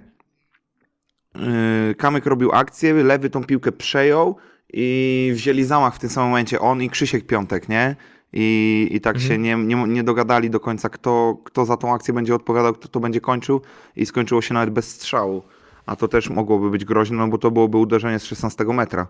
E, 1.35 1.95
Kamyk 1.95 2.25
robił 2.25 2.51
akcję, 2.51 2.93
lewy 2.93 3.29
tą 3.29 3.43
piłkę 3.43 3.71
przejął 3.71 4.35
i 4.73 5.31
wzięli 5.35 5.63
zamach 5.63 5.95
w 5.95 5.99
tym 5.99 6.09
samym 6.09 6.29
momencie 6.29 6.59
on 6.59 6.81
i 6.81 6.89
Krzysiek 6.89 7.27
Piątek, 7.27 7.69
nie? 7.69 7.95
I, 8.33 8.87
i 8.91 9.01
tak 9.01 9.15
Mhm. 9.15 9.29
się 9.31 9.37
nie, 9.37 9.55
nie, 9.55 9.75
nie 9.87 10.03
dogadali 10.03 10.49
do 10.49 10.59
końca, 10.59 10.89
kto, 10.89 11.37
kto 11.43 11.65
za 11.65 11.77
tą 11.77 11.93
akcję 11.93 12.13
będzie 12.13 12.35
odpowiadał, 12.35 12.73
kto 12.73 12.87
to 12.87 12.99
będzie 12.99 13.21
kończył 13.21 13.61
i 13.95 14.05
skończyło 14.05 14.41
się 14.41 14.53
nawet 14.53 14.69
bez 14.69 14.89
strzału. 14.91 15.43
A 15.85 15.95
to 15.95 16.07
też 16.07 16.29
mogłoby 16.29 16.69
być 16.69 16.85
groźne, 16.85 17.17
no 17.17 17.27
bo 17.27 17.37
to 17.37 17.51
byłoby 17.51 17.77
uderzenie 17.77 18.19
z 18.19 18.23
16 18.25 18.63
metra. 18.63 19.07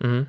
Mhm. 0.00 0.26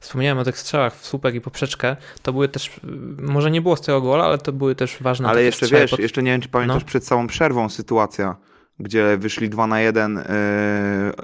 Wspomniałem 0.00 0.38
o 0.38 0.44
tych 0.44 0.58
strzałach 0.58 0.96
w 0.96 1.06
słupek 1.06 1.34
i 1.34 1.40
poprzeczkę. 1.40 1.96
To 2.22 2.32
były 2.32 2.48
też, 2.48 2.80
może 3.22 3.50
nie 3.50 3.62
było 3.62 3.76
z 3.76 3.80
tego 3.80 4.00
gola, 4.00 4.24
ale 4.24 4.38
to 4.38 4.52
były 4.52 4.74
też 4.74 4.96
ważne 5.00 5.28
Ale 5.28 5.42
jeszcze 5.42 5.66
wiesz, 5.66 5.90
pod- 5.90 6.00
jeszcze 6.00 6.22
nie 6.22 6.30
wiem, 6.30 6.40
czy 6.40 6.48
pamiętasz 6.48 6.82
No. 6.82 6.86
przed 6.86 7.04
całą 7.04 7.26
przerwą 7.26 7.68
sytuacja, 7.68 8.36
gdzie 8.80 9.16
wyszli 9.18 9.48
2 9.48 9.66
na 9.66 9.80
1, 9.80 10.14
yy, 10.16 10.22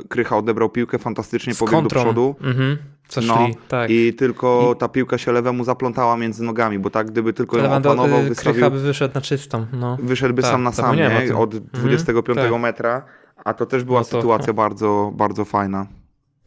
Krycha 0.09 0.37
odebrał 0.37 0.69
piłkę, 0.71 0.99
fantastycznie 0.99 1.55
pobiegł 1.55 1.83
do 1.83 1.89
przodu 1.89 2.37
Mhm. 2.43 2.77
Co 3.09 3.21
No, 3.21 3.35
szli, 3.37 3.55
tak. 3.69 3.91
i 3.91 4.15
tylko 4.15 4.75
ta 4.79 4.89
piłka 4.89 5.19
się 5.19 5.33
lewemu 5.33 5.65
zaplątała 5.65 6.17
między 6.17 6.45
nogami, 6.45 6.79
bo 6.79 6.91
tak 6.91 7.11
gdyby 7.11 7.33
tylko 7.33 7.59
ją 7.59 7.77
opanował, 7.77 8.21
y, 8.21 8.29
wystawił, 8.29 8.53
Krycha 8.53 8.71
by 8.71 8.79
wyszedł 8.81 9.15
na 9.15 9.21
czystą, 9.21 9.67
no. 9.73 9.97
wyszedłby 10.03 10.43
tak, 10.43 10.51
sam 10.51 10.63
na 10.63 10.73
sam, 10.73 10.97
nie? 10.97 11.11
tym. 11.27 11.37
od 11.37 11.57
25 11.59 12.39
tak. 12.39 12.61
metra, 12.61 13.05
a 13.45 13.55
to 13.55 13.67
też 13.67 13.85
była 13.85 14.01
No 14.01 14.05
to- 14.05 14.17
sytuacja 14.17 14.53
bardzo, 14.53 15.13
bardzo 15.15 15.45
fajna. 15.45 15.87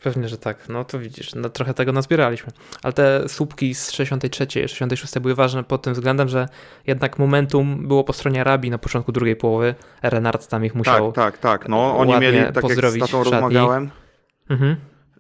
Pewnie, 0.04 0.28
że 0.30 0.38
tak. 0.38 0.70
No 0.70 0.86
to 0.86 1.00
widzisz, 1.00 1.36
no, 1.36 1.50
trochę 1.50 1.74
tego 1.74 1.92
nazbieraliśmy. 1.92 2.52
Ale 2.84 2.94
te 2.94 3.30
słupki 3.30 3.76
z 3.76 3.92
63, 3.92 4.48
66 4.68 5.20
były 5.20 5.36
ważne 5.36 5.64
pod 5.64 5.82
tym 5.82 5.94
względem, 5.94 6.30
że 6.30 6.48
jednak 6.88 7.20
momentum 7.20 7.88
było 7.88 8.04
po 8.04 8.14
stronie 8.14 8.42
Arabii 8.42 8.72
na 8.72 8.78
początku 8.78 9.12
drugiej 9.12 9.36
połowy. 9.36 9.76
Renard 10.04 10.48
tam 10.48 10.66
ich 10.66 10.76
musiał. 10.76 11.12
Tak, 11.12 11.34
tak, 11.34 11.60
tak. 11.60 11.70
No, 11.70 11.98
oni 11.98 12.20
mieli, 12.20 12.40
tak 12.54 12.64
jak 12.70 12.92
z 12.92 13.00
tatą 13.00 13.24
rozmawiałem, 13.24 13.90
Mhm. 14.50 14.76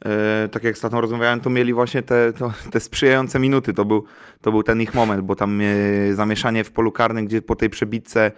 E, 0.05 0.47
tak 0.47 0.63
jak 0.63 0.77
z 0.77 0.81
tatą 0.81 1.01
rozmawiałem, 1.01 1.39
to 1.39 1.49
mieli 1.49 1.73
właśnie 1.73 2.01
te, 2.01 2.33
to, 2.33 2.53
te 2.71 2.79
sprzyjające 2.79 3.39
minuty. 3.39 3.73
To 3.73 3.85
był, 3.85 4.03
to 4.41 4.51
był 4.51 4.63
ten 4.63 4.81
ich 4.81 4.93
moment, 4.93 5.21
bo 5.21 5.35
tam 5.35 5.61
e, 5.61 6.13
zamieszanie 6.13 6.63
w 6.63 6.71
polu 6.71 6.91
karnym, 6.91 7.25
gdzie 7.25 7.41
po 7.41 7.55
tej 7.55 7.69
przebitce 7.69 8.31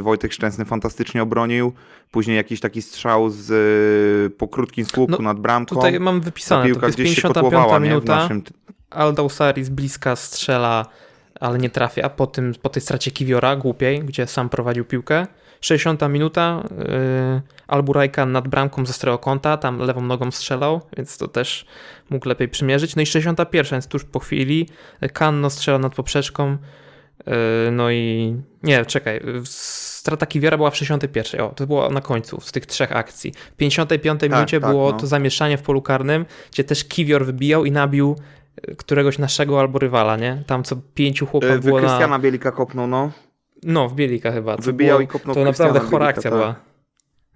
Wojtek 0.00 0.32
Szczęsny 0.32 0.64
fantastycznie 0.64 1.22
obronił. 1.22 1.72
Później 2.10 2.36
jakiś 2.36 2.60
taki 2.60 2.82
strzał 2.82 3.30
z, 3.30 3.50
e, 3.50 4.36
po 4.38 4.48
krótkim 4.48 4.84
słupku 4.84 5.22
No, 5.22 5.28
nad 5.28 5.40
bramką. 5.40 5.76
Tutaj 5.76 6.00
mam 6.00 6.20
Ta 6.20 6.24
wypisane, 6.24 6.62
to 6.62 6.66
piłka 6.66 6.86
jest 6.86 6.98
gdzieś 6.98 7.08
się 7.08 7.22
55 7.22 7.34
kotłowała 7.34 7.78
nie? 7.78 7.86
w 7.86 7.88
minuta. 7.88 8.16
naszym... 8.16 8.42
Aldausari 8.90 9.64
z 9.64 9.68
bliska 9.68 10.16
strzela, 10.16 10.86
ale 11.40 11.58
nie 11.58 11.70
trafia 11.70 12.08
po, 12.08 12.26
tym, 12.26 12.52
po 12.62 12.68
tej 12.68 12.82
stracie 12.82 13.10
Kiwiora, 13.10 13.56
głupiej, 13.56 14.00
gdzie 14.00 14.26
sam 14.26 14.48
prowadził 14.48 14.84
piłkę. 14.84 15.26
60 15.60 16.08
minuta, 16.08 16.62
yy, 16.78 17.42
Alburajka 17.66 18.26
nad 18.26 18.48
bramką 18.48 18.86
ze 18.86 18.90
ostrego 18.90 19.18
kąta, 19.18 19.56
tam 19.56 19.78
lewą 19.78 20.00
nogą 20.00 20.30
strzelał, 20.30 20.80
więc 20.96 21.18
to 21.18 21.28
też 21.28 21.66
mógł 22.10 22.28
lepiej 22.28 22.48
przymierzyć. 22.48 22.96
No 22.96 23.02
i 23.02 23.06
61, 23.06 23.70
więc 23.72 23.86
tuż 23.86 24.04
po 24.04 24.18
chwili, 24.18 24.68
Kanno 25.12 25.50
strzela 25.50 25.78
nad 25.78 25.94
poprzeczką, 25.94 26.56
no 27.72 27.90
i 27.90 28.36
nie, 28.62 28.84
czekaj, 28.84 29.20
yy, 29.24 29.42
strata 29.44 30.26
Kiwiora 30.26 30.56
była 30.56 30.70
w 30.70 30.76
61, 30.76 31.40
o, 31.40 31.48
to 31.48 31.66
było 31.66 31.90
na 31.90 32.00
końcu 32.00 32.40
z 32.40 32.52
tych 32.52 32.66
trzech 32.66 32.96
akcji. 32.96 33.32
W 33.32 33.56
55 33.56 34.22
minucie 34.22 34.60
tak, 34.60 34.70
było 34.70 34.90
no. 34.92 34.98
to 34.98 35.06
zamieszanie 35.06 35.58
w 35.58 35.62
polu 35.62 35.82
karnym, 35.82 36.26
gdzie 36.52 36.64
też 36.64 36.84
Kiwior 36.84 37.26
wybijał 37.26 37.64
i 37.64 37.70
nabił 37.70 38.16
y, 38.70 38.76
któregoś 38.76 39.18
naszego 39.18 39.60
albo 39.60 39.78
rywala, 39.78 40.16
nie? 40.16 40.42
Tam 40.46 40.64
co 40.64 40.76
pięciu 40.94 41.26
E, 41.42 41.58
było 41.58 41.80
na... 41.80 41.88
Krystiana 41.88 42.18
Bielika 42.18 42.52
kopnął, 42.52 42.86
no. 42.86 43.10
No, 43.62 43.88
w 43.88 43.94
Bielika 43.94 44.32
chyba. 44.32 44.56
co 44.56 44.62
Wybijał 44.62 44.98
było, 44.98 45.04
i 45.04 45.06
kopnął 45.06 45.34
To 45.34 45.44
naprawdę 45.44 45.80
Krystiana 45.80 45.90
chora 45.90 46.06
Bielika, 46.06 46.18
akcja 46.18 46.30
tak. 46.30 46.40
była. 46.40 46.54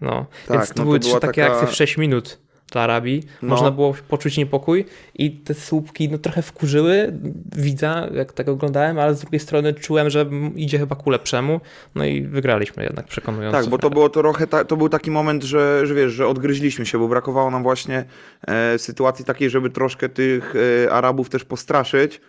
No, 0.00 0.26
Tak, 0.46 0.56
więc 0.56 0.68
to 0.68 0.74
no 0.76 0.82
to 0.82 0.84
były 0.84 1.00
trzy 1.00 1.20
takie 1.20 1.42
taka- 1.42 1.54
akcje 1.54 1.66
w 1.68 1.74
6 1.74 1.96
minut 1.98 2.43
dla 2.72 2.82
Arabii. 2.82 3.22
No. 3.42 3.48
Można 3.48 3.70
było 3.70 3.94
poczuć 4.08 4.36
niepokój 4.36 4.84
i 5.14 5.30
te 5.30 5.54
słupki 5.54 6.08
no, 6.08 6.18
trochę 6.18 6.42
wkurzyły 6.42 7.12
widza, 7.56 8.08
jak 8.14 8.32
tego 8.32 8.52
oglądałem, 8.52 8.98
ale 8.98 9.14
z 9.14 9.20
drugiej 9.20 9.40
strony 9.40 9.74
czułem, 9.74 10.10
że 10.10 10.26
idzie 10.56 10.78
chyba 10.78 10.96
ku 10.96 11.10
lepszemu. 11.10 11.60
No 11.94 12.04
i 12.04 12.22
wygraliśmy 12.22 12.84
jednak 12.84 13.06
przekonująco. 13.06 13.60
Tak, 13.60 13.70
bo 13.70 13.78
to 13.78 13.90
było 13.90 14.08
trochę, 14.08 14.46
ta, 14.46 14.64
to 14.64 14.76
był 14.76 14.88
taki 14.88 15.10
moment, 15.10 15.44
że, 15.44 15.86
że 15.86 15.94
wiesz, 15.94 16.12
że 16.12 16.28
odgryźliśmy 16.28 16.86
się, 16.86 16.98
bo 16.98 17.08
brakowało 17.08 17.50
nam 17.50 17.62
właśnie 17.62 18.04
e, 18.46 18.78
sytuacji 18.78 19.24
takiej, 19.24 19.50
żeby 19.50 19.70
troszkę 19.70 20.08
tych 20.08 20.54
e, 20.86 20.92
Arabów 20.92 21.28
też 21.30 21.44
postraszyć, 21.44 22.20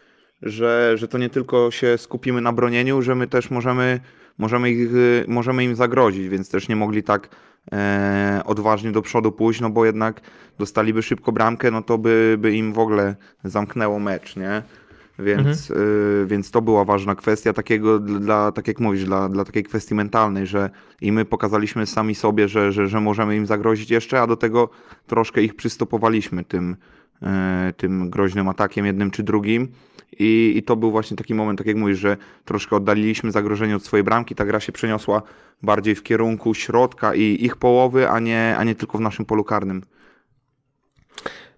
że, 0.42 0.98
że 0.98 1.08
to 1.08 1.18
nie 1.18 1.30
tylko 1.30 1.72
się 1.72 1.98
skupimy 1.98 2.42
na 2.42 2.54
bronieniu, 2.54 3.01
że 3.01 3.15
my 3.15 3.27
też 3.27 3.51
możemy, 3.51 4.00
możemy, 4.38 4.72
ich, 4.72 4.89
e, 4.89 5.25
możemy 5.27 5.63
im 5.63 5.75
zagrozić, 5.75 6.30
więc 6.30 6.50
też 6.50 6.68
nie 6.68 6.75
mogli 6.75 7.04
tak 7.04 7.30
e, 7.72 8.42
odważnie 8.46 8.92
do 8.92 9.01
przodu 9.01 9.32
pójść, 9.32 9.62
no 9.62 9.70
bo 9.70 9.86
jednak 9.86 10.22
dostaliby 10.58 11.04
szybko 11.04 11.32
bramkę, 11.32 11.72
no 11.72 11.82
to 11.82 11.98
by, 11.98 12.36
by 12.39 12.56
im 12.56 12.74
w 12.74 12.80
ogóle 12.80 13.15
zamknęło 13.44 14.00
mecz, 14.00 14.36
nie? 14.36 14.62
Więc, 15.20 15.72
y, 15.72 16.25
więc 16.27 16.51
to 16.51 16.62
była 16.62 16.86
ważna 16.86 17.15
kwestia 17.15 17.54
takiego, 17.54 18.00
dla, 18.00 18.51
tak 18.51 18.68
jak 18.68 18.80
mówisz, 18.80 19.06
dla, 19.06 19.30
dla 19.30 19.46
takiej 19.46 19.63
kwestii 19.63 19.96
mentalnej, 19.96 20.48
że 20.48 20.70
i 21.01 21.12
my 21.12 21.25
pokazaliśmy 21.25 21.86
sami 21.86 22.15
sobie, 22.15 22.48
że, 22.48 22.72
że, 22.72 22.88
że 22.88 23.01
możemy 23.01 23.36
im 23.36 23.46
zagrozić 23.46 23.92
jeszcze, 23.92 24.22
a 24.22 24.27
do 24.27 24.36
tego 24.36 24.70
troszkę 25.08 25.42
ich 25.42 25.56
przystopowaliśmy 25.56 26.44
tym, 26.44 26.75
e, 27.22 27.74
tym 27.77 28.10
groźnym 28.10 28.50
atakiem 28.50 28.86
jednym 28.86 29.12
czy 29.12 29.24
drugim. 29.24 29.68
I, 30.19 30.53
I 30.57 30.63
to 30.63 30.75
był 30.75 30.91
właśnie 30.91 31.17
taki 31.17 31.34
moment, 31.34 31.57
tak 31.60 31.67
jak 31.67 31.77
mówisz, 31.77 32.00
że 32.00 32.17
troszkę 32.45 32.75
oddaliliśmy 32.75 33.31
zagrożenie 33.31 33.75
od 33.75 33.84
swojej 33.84 34.03
bramki. 34.03 34.36
Ta 34.36 34.45
gra 34.45 34.60
się 34.60 34.72
przeniosła 34.72 35.22
bardziej 35.63 35.95
w 35.95 36.03
kierunku 36.03 36.53
środka 36.53 37.15
i 37.15 37.45
ich 37.45 37.57
połowy, 37.57 38.10
a 38.10 38.19
nie, 38.19 38.55
a 38.57 38.63
nie 38.63 38.75
tylko 38.75 38.98
w 38.98 39.01
naszym 39.01 39.25
polu 39.25 39.43
karnym. 39.43 39.81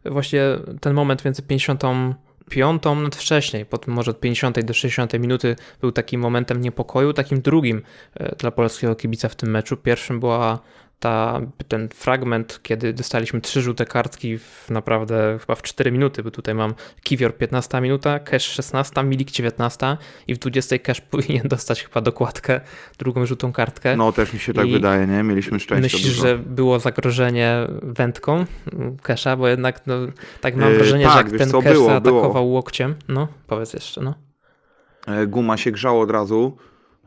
Właśnie 0.06 0.42
ten 0.82 0.94
moment 0.94 1.26
między 1.26 1.42
55, 1.42 2.84
nawet 2.84 3.16
wcześniej, 3.16 3.66
pod, 3.66 3.88
może 3.88 4.12
od 4.12 4.20
50 4.20 4.60
do 4.60 4.74
60 4.74 5.14
minuty 5.14 5.56
był 5.82 5.92
takim 5.92 6.22
momentem 6.22 6.62
niepokoju, 6.62 7.14
takim 7.14 7.42
drugim 7.42 7.82
e, 8.14 8.36
dla 8.36 8.52
polskiego 8.52 8.96
kibica 8.96 9.30
w 9.30 9.36
tym 9.36 9.50
meczu. 9.50 9.78
Pierwszym 9.78 10.20
była 10.20 10.60
ta, 11.00 11.42
ten 11.68 11.90
fragment, 11.90 12.60
kiedy 12.64 12.94
dostaliśmy 12.94 13.42
trzy 13.42 13.62
żółte 13.62 13.86
kartki 13.86 14.38
w 14.38 14.66
naprawdę 14.70 15.38
chyba 15.42 15.56
w 15.56 15.62
4 15.62 15.92
minuty, 15.92 16.24
bo 16.24 16.32
tutaj 16.32 16.56
mam 16.56 16.74
Kiwior 17.04 17.38
15 17.38 17.82
minuta, 17.82 18.20
Cash 18.20 18.46
16, 18.46 19.04
Milik 19.04 19.32
19 19.32 19.98
i 20.28 20.36
w 20.36 20.38
20 20.38 20.80
Cash 20.80 21.02
powinien 21.12 21.48
dostać 21.48 21.84
chyba 21.84 22.02
dokładkę, 22.02 22.62
drugą 22.98 23.26
żółtą 23.26 23.52
kartkę. 23.54 23.98
No 23.98 24.12
też 24.12 24.34
mi 24.34 24.40
się 24.40 24.54
tak 24.54 24.68
I 24.68 24.72
wydaje, 24.72 25.08
nie? 25.08 25.24
Mieliśmy 25.24 25.60
szczęście. 25.60 25.82
Myślisz, 25.82 26.16
dużo. 26.16 26.28
że 26.28 26.38
było 26.38 26.80
zagrożenie 26.80 27.58
wędką 27.84 28.46
mm, 28.74 28.98
Kesha, 28.98 29.36
bo 29.38 29.48
jednak 29.48 29.88
no, 29.88 29.96
tak 30.42 30.56
mam 30.56 30.70
Yy, 30.70 30.78
wrażenie, 30.78 31.06
tak, 31.06 31.14
że 31.14 31.32
jak 31.32 31.40
ten 31.40 31.50
co, 31.50 31.62
Cash 31.62 31.74
było, 31.74 31.86
zaatakował 31.86 32.32
było. 32.32 32.44
łokciem, 32.44 32.96
no 33.08 33.28
powiedz 33.48 33.74
jeszcze, 33.74 34.02
no. 34.02 34.14
E, 35.08 35.28
Guma 35.28 35.58
się 35.58 35.72
grzał 35.72 36.02
od 36.02 36.12
razu. 36.12 36.58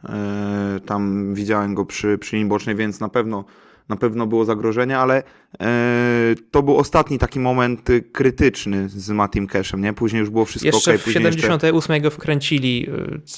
E, 0.09 0.81
Tam 0.87 1.35
widziałem 1.35 1.75
go 1.75 1.85
przy, 1.85 2.19
przy 2.19 2.37
linii 2.37 2.49
bocznej, 2.49 2.77
więc 2.77 3.01
na 3.01 3.09
pewno, 3.09 3.45
na 3.91 3.97
pewno 3.97 4.27
było 4.27 4.45
zagrożenie, 4.45 4.99
ale 4.99 5.23
e, 5.61 6.35
to 6.51 6.63
był 6.63 6.77
ostatni 6.77 7.19
taki 7.19 7.41
moment 7.41 7.91
y, 7.91 8.03
krytyczny 8.03 8.89
z 8.89 9.11
Matim 9.11 9.47
Cashem, 9.47 9.81
nie? 9.81 9.93
Później 9.93 10.21
już 10.21 10.31
było 10.31 10.45
wszystko 10.45 10.67
Jeszcze 10.67 10.95
ok. 10.95 11.01
w 11.01 11.13
78 11.13 12.03
go 12.03 12.11
wkręcili 12.11 12.89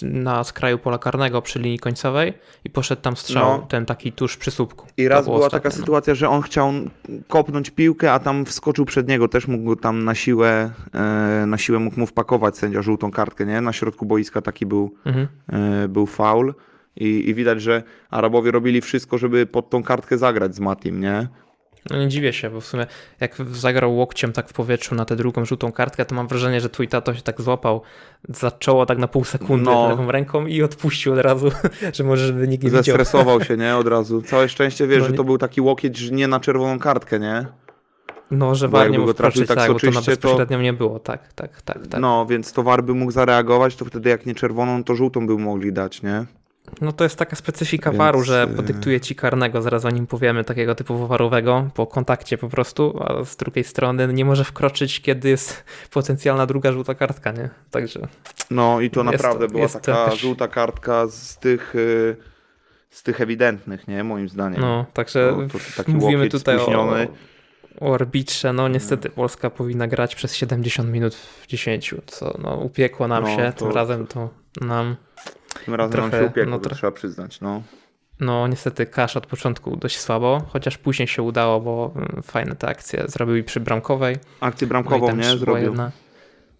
y, 0.03 0.07
na 0.07 0.45
skraju 0.45 0.79
pola 0.79 0.99
karnego 0.99 1.43
przy 1.43 1.59
linii 1.59 1.79
końcowej 1.79 2.33
i 2.65 2.71
poszedł 2.71 3.03
tam 3.03 3.17
strzał, 3.17 3.59
No. 3.61 3.67
ten 3.67 3.87
taki 3.87 4.13
tuż 4.13 4.37
przy 4.37 4.51
słupku. 4.51 4.87
I 4.97 5.09
raz 5.09 5.25
była 5.25 5.51
taka 5.51 5.69
no. 5.69 5.75
sytuacja, 5.75 6.15
że 6.15 6.29
on 6.29 6.43
chciał 6.43 6.73
kopnąć 7.29 7.71
piłkę, 7.71 8.13
a 8.13 8.19
tam 8.19 8.45
wskoczył 8.45 8.85
przed 8.85 9.09
niego, 9.09 9.29
też 9.29 9.49
mógł 9.49 9.65
go 9.65 9.77
tam 9.77 10.05
na 10.05 10.15
siłę, 10.15 10.71
e, 10.95 11.45
na 11.47 11.59
siłę 11.59 11.79
mógł 11.79 12.01
mu 12.01 12.07
wpakować 12.07 12.59
sędzia 12.59 12.83
żółtą 12.83 13.11
kartkę, 13.11 13.47
nie? 13.47 13.61
Na 13.61 13.73
środku 13.73 14.07
boiska 14.07 14.41
taki 14.43 14.67
był, 14.67 14.95
Mhm. 15.05 15.29
e, 15.85 15.89
był 15.89 16.07
faul 16.07 16.55
i, 16.97 17.29
i 17.31 17.35
widać, 17.35 17.63
że 17.63 17.83
Arabowie 18.11 18.51
robili 18.51 18.81
wszystko, 18.81 19.19
żeby 19.19 19.47
pod 19.47 19.71
tą 19.71 19.83
kartkę 19.83 20.19
zagrać 20.19 20.55
z 20.55 20.61
Matim, 20.61 21.01
nie? 21.01 21.29
No 21.91 21.99
nie 21.99 22.09
dziwię 22.09 22.33
się, 22.33 22.51
bo 22.51 22.61
w 22.61 22.67
sumie 22.67 22.87
jak 23.21 23.37
zagrał 23.53 23.97
łokciem 23.97 24.33
tak 24.33 24.49
w 24.49 24.53
powietrzu 24.53 24.95
na 24.95 25.05
tę 25.05 25.17
drugą 25.17 25.45
żółtą 25.45 25.73
kartkę, 25.73 26.05
to 26.05 26.15
mam 26.15 26.29
wrażenie, 26.29 26.61
że 26.61 26.69
twój 26.71 26.89
tato 26.89 27.15
się 27.15 27.23
tak 27.23 27.41
złapał 27.41 27.83
za 28.29 28.51
czoło 28.51 28.87
tak 28.87 28.99
na 28.99 29.09
pół 29.09 29.25
sekundy 29.25 29.65
No. 29.65 29.89
lewą 29.89 30.11
ręką 30.13 30.47
i 30.47 30.63
odpuścił 30.63 31.13
od 31.13 31.19
razu, 31.19 31.51
że 31.95 32.05
może 32.05 32.27
żeby 32.27 32.49
nikt 32.49 32.65
nie 32.65 32.71
widział. 32.71 32.85
Zestresował 32.85 33.41
się, 33.45 33.57
nie? 33.57 33.77
Od 33.77 33.89
razu. 33.89 34.23
Całe 34.23 34.49
szczęście, 34.49 34.87
wiesz, 34.87 34.99
No 34.99 35.05
że 35.05 35.11
nie- 35.11 35.17
to 35.17 35.25
był 35.25 35.39
taki 35.39 35.61
łokieć 35.61 35.97
że 35.97 36.13
nie 36.13 36.29
na 36.29 36.41
czerwoną 36.41 36.79
kartkę, 36.79 37.19
nie? 37.21 37.47
No, 38.31 38.55
że 38.55 38.69
war 38.69 38.91
nie 38.91 38.99
mógł 38.99 39.13
trafił 39.15 39.47
tak 39.47 39.57
tak, 39.59 39.73
bo 39.73 39.79
to 39.81 39.87
na 39.87 39.93
soczyście, 39.93 40.47
to- 40.47 40.57
nie 40.57 40.73
było, 40.73 40.99
tak, 40.99 41.33
tak, 41.33 41.63
tak, 41.63 41.87
tak. 41.87 42.01
No. 42.01 42.27
Więc 42.27 42.53
to 42.53 42.63
VAR 42.63 42.85
by 42.85 42.95
mógł 42.95 43.13
zareagować, 43.13 43.77
to 43.77 43.85
wtedy 43.85 44.11
jak 44.11 44.27
nie 44.27 44.35
czerwoną, 44.35 44.85
to 44.85 44.95
żółtą 44.95 45.27
by 45.27 45.39
mogli 45.39 45.73
dać, 45.73 46.03
nie? 46.03 46.25
No 46.81 46.93
to 46.93 47.05
jest 47.05 47.17
taka 47.17 47.37
specyfika 47.37 47.91
Więc, 47.91 47.99
waru, 47.99 48.23
że 48.23 48.49
y- 48.53 48.57
podyktuje 48.57 49.01
ci 49.01 49.15
karnego, 49.15 49.63
zaraz 49.63 49.85
o 49.85 49.91
nim 49.91 50.07
powiemy, 50.07 50.45
takiego 50.45 50.75
typu 50.75 51.07
warowego, 51.07 51.71
po 51.75 51.87
kontakcie 51.87 52.39
po 52.39 52.49
prostu, 52.49 53.03
a 53.05 53.25
z 53.25 53.37
drugiej 53.37 53.65
strony 53.65 54.13
nie 54.15 54.25
może 54.25 54.45
wkroczyć, 54.45 55.01
kiedy 55.01 55.29
jest 55.29 55.65
potencjalna 55.91 56.47
druga 56.47 56.73
żółta 56.73 56.95
kartka, 56.95 57.33
nie? 57.33 57.51
Także 57.71 58.01
No 58.51 58.81
i 58.81 58.91
to 58.91 59.01
Jest 59.03 59.13
naprawdę 59.13 59.47
to- 59.47 59.51
była 59.53 59.63
jest 59.63 59.75
taka 59.81 59.99
jakaś- 60.05 60.21
żółta 60.21 60.49
kartka 60.49 61.07
z 61.07 61.39
tych, 61.39 61.75
y, 61.75 62.17
z 62.91 63.03
tych 63.03 63.21
ewidentnych, 63.21 63.89
nie? 63.89 64.05
Moim 64.05 64.29
zdaniem. 64.29 64.61
no, 64.61 64.87
także 64.93 65.37
to, 65.53 65.59
to 65.59 65.65
taki 65.77 65.93
mówimy 65.93 66.29
tutaj 66.29 66.57
o, 66.57 66.97
o 67.81 67.95
arbitrze, 67.95 68.53
no 68.53 68.69
niestety 68.69 69.11
Polska 69.11 69.51
powinna 69.51 69.87
grać 69.87 70.15
przez 70.15 70.35
70 70.37 70.89
minut 70.91 71.15
w 71.15 71.47
10, 71.47 71.95
co 72.07 72.39
no 72.43 72.57
upiekło 72.57 73.09
nam 73.09 73.25
No, 73.25 73.37
się, 73.37 73.53
to- 73.57 73.65
tym 73.67 73.75
razem 73.75 74.07
to 74.07 74.29
nam 74.61 74.97
Tym 75.65 75.75
razem 75.75 76.01
nam 76.01 76.11
trochę, 76.11 76.25
się 76.25 76.31
upiekło, 76.31 76.51
no 76.51 76.59
to 76.59 76.71
trzeba 76.71 76.93
przyznać, 76.93 77.41
no. 77.41 77.63
No, 78.21 78.49
niestety 78.49 78.87
Kasz 78.87 79.17
od 79.17 79.27
początku 79.27 79.77
dość 79.77 79.99
słabo, 79.99 80.43
chociaż 80.49 80.79
później 80.79 81.09
się 81.09 81.23
udało, 81.23 81.61
bo 81.61 81.93
mm, 81.97 82.23
fajne 82.23 82.57
te 82.57 82.69
akcje 82.69 83.05
zrobił 83.07 83.37
i 83.37 83.43
przy 83.43 83.61
bramkowej. 83.61 84.17
Akcję 84.41 84.67
No 84.67 84.69
i 84.69 84.69
bramkową, 84.69 85.07
tam 85.07 85.21
nie? 85.21 85.37
Zrobił. 85.37 85.65
Jedna, 85.65 85.91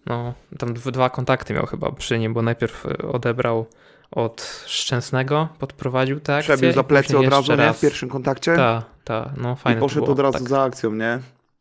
no, 0.05 0.33
tam 0.57 0.73
dwa, 0.73 1.09
kontakty 1.09 1.53
miał 1.53 1.65
chyba 1.65 1.91
przy 1.91 2.19
nim, 2.19 2.33
bo 2.33 2.41
najpierw 2.41 2.85
y, 2.85 2.97
odebrał 2.97 3.65
od 4.11 4.63
Szczęsnego, 4.65 5.47
podprowadził 5.59 6.17
akcję. 6.17 6.41
Przebił 6.41 6.71
za 6.71 6.81
i 6.81 6.83
plecy 6.83 7.17
od 7.17 7.27
razu, 7.27 7.55
nie? 7.55 7.73
W 7.73 7.79
pierwszym 7.79 8.09
kontakcie. 8.09 8.55
Ta, 8.55 8.83
ta, 9.03 9.33
no 9.37 9.53
I 9.53 9.55
fajne 9.55 9.81
to 9.81 9.85
poszedł 9.85 10.11
od 10.11 10.19
razu 10.19 10.37
tak, 10.37 10.49
za 10.49 10.61
akcją, 10.61 10.91
nie? 10.91 11.19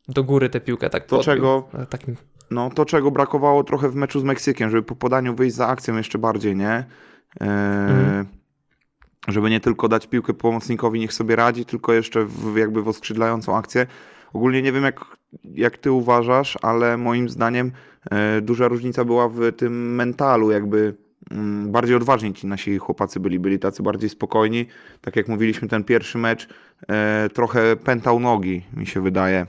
do 0.09 0.25
góry 0.25 0.51
tę 0.51 0.61
piłkę 0.61 0.91
tak 0.91 1.07
To 1.07 1.17
podbił. 1.17 1.35
czego, 1.35 1.69
Takim, 1.91 2.17
no, 2.51 2.71
to 2.71 2.85
czego 2.85 3.11
brakowało 3.11 3.65
trochę 3.65 3.89
w 3.89 3.95
meczu 3.95 4.21
z 4.21 4.25
Meksykiem, 4.25 4.71
żeby 4.71 4.83
po 4.83 4.97
podaniu 4.97 5.35
wyjść 5.35 5.57
za 5.57 5.67
akcją 5.67 5.97
jeszcze 5.97 6.19
bardziej, 6.19 6.57
nie? 6.57 6.85
E, 7.41 7.45
Mhm. 7.89 8.27
Żeby 9.29 9.51
nie 9.51 9.61
tylko 9.61 9.89
dać 9.89 10.07
piłkę 10.07 10.35
pomocnikowi, 10.35 11.01
niech 11.01 11.13
sobie 11.13 11.37
radzi, 11.37 11.65
tylko 11.65 11.93
jeszcze 11.93 12.25
w, 12.25 12.57
jakby 12.57 12.83
w 12.83 12.89
oskrzydlającą 12.89 13.57
akcję. 13.57 13.87
Ogólnie 14.33 14.63
nie 14.63 14.73
wiem, 14.73 14.85
jak, 14.85 15.05
jak 15.55 15.79
ty 15.79 15.93
uważasz, 15.93 16.59
ale 16.63 16.97
moim 16.97 17.29
zdaniem 17.29 17.73
e, 18.11 18.41
duża 18.41 18.69
różnica 18.69 19.05
była 19.05 19.29
w 19.29 19.53
tym 19.57 19.95
mentalu, 19.95 20.51
jakby 20.51 20.95
mm, 21.31 21.73
bardziej 21.73 21.97
odważni 21.97 22.35
ci 22.35 22.47
nasi 22.47 22.79
chłopacy 22.79 23.21
byli, 23.21 23.39
byli 23.39 23.59
tacy 23.59 23.83
bardziej 23.83 24.09
spokojni. 24.11 24.67
Tak 25.01 25.17
jak 25.17 25.29
mówiliśmy, 25.29 25.69
ten 25.69 25.85
pierwszy 25.85 26.19
mecz 26.19 26.49
e, 26.89 27.29
trochę 27.35 27.77
pętał 27.77 28.21
nogi, 28.21 28.63
mi 28.77 28.87
się 28.87 29.01
wydaje 29.01 29.47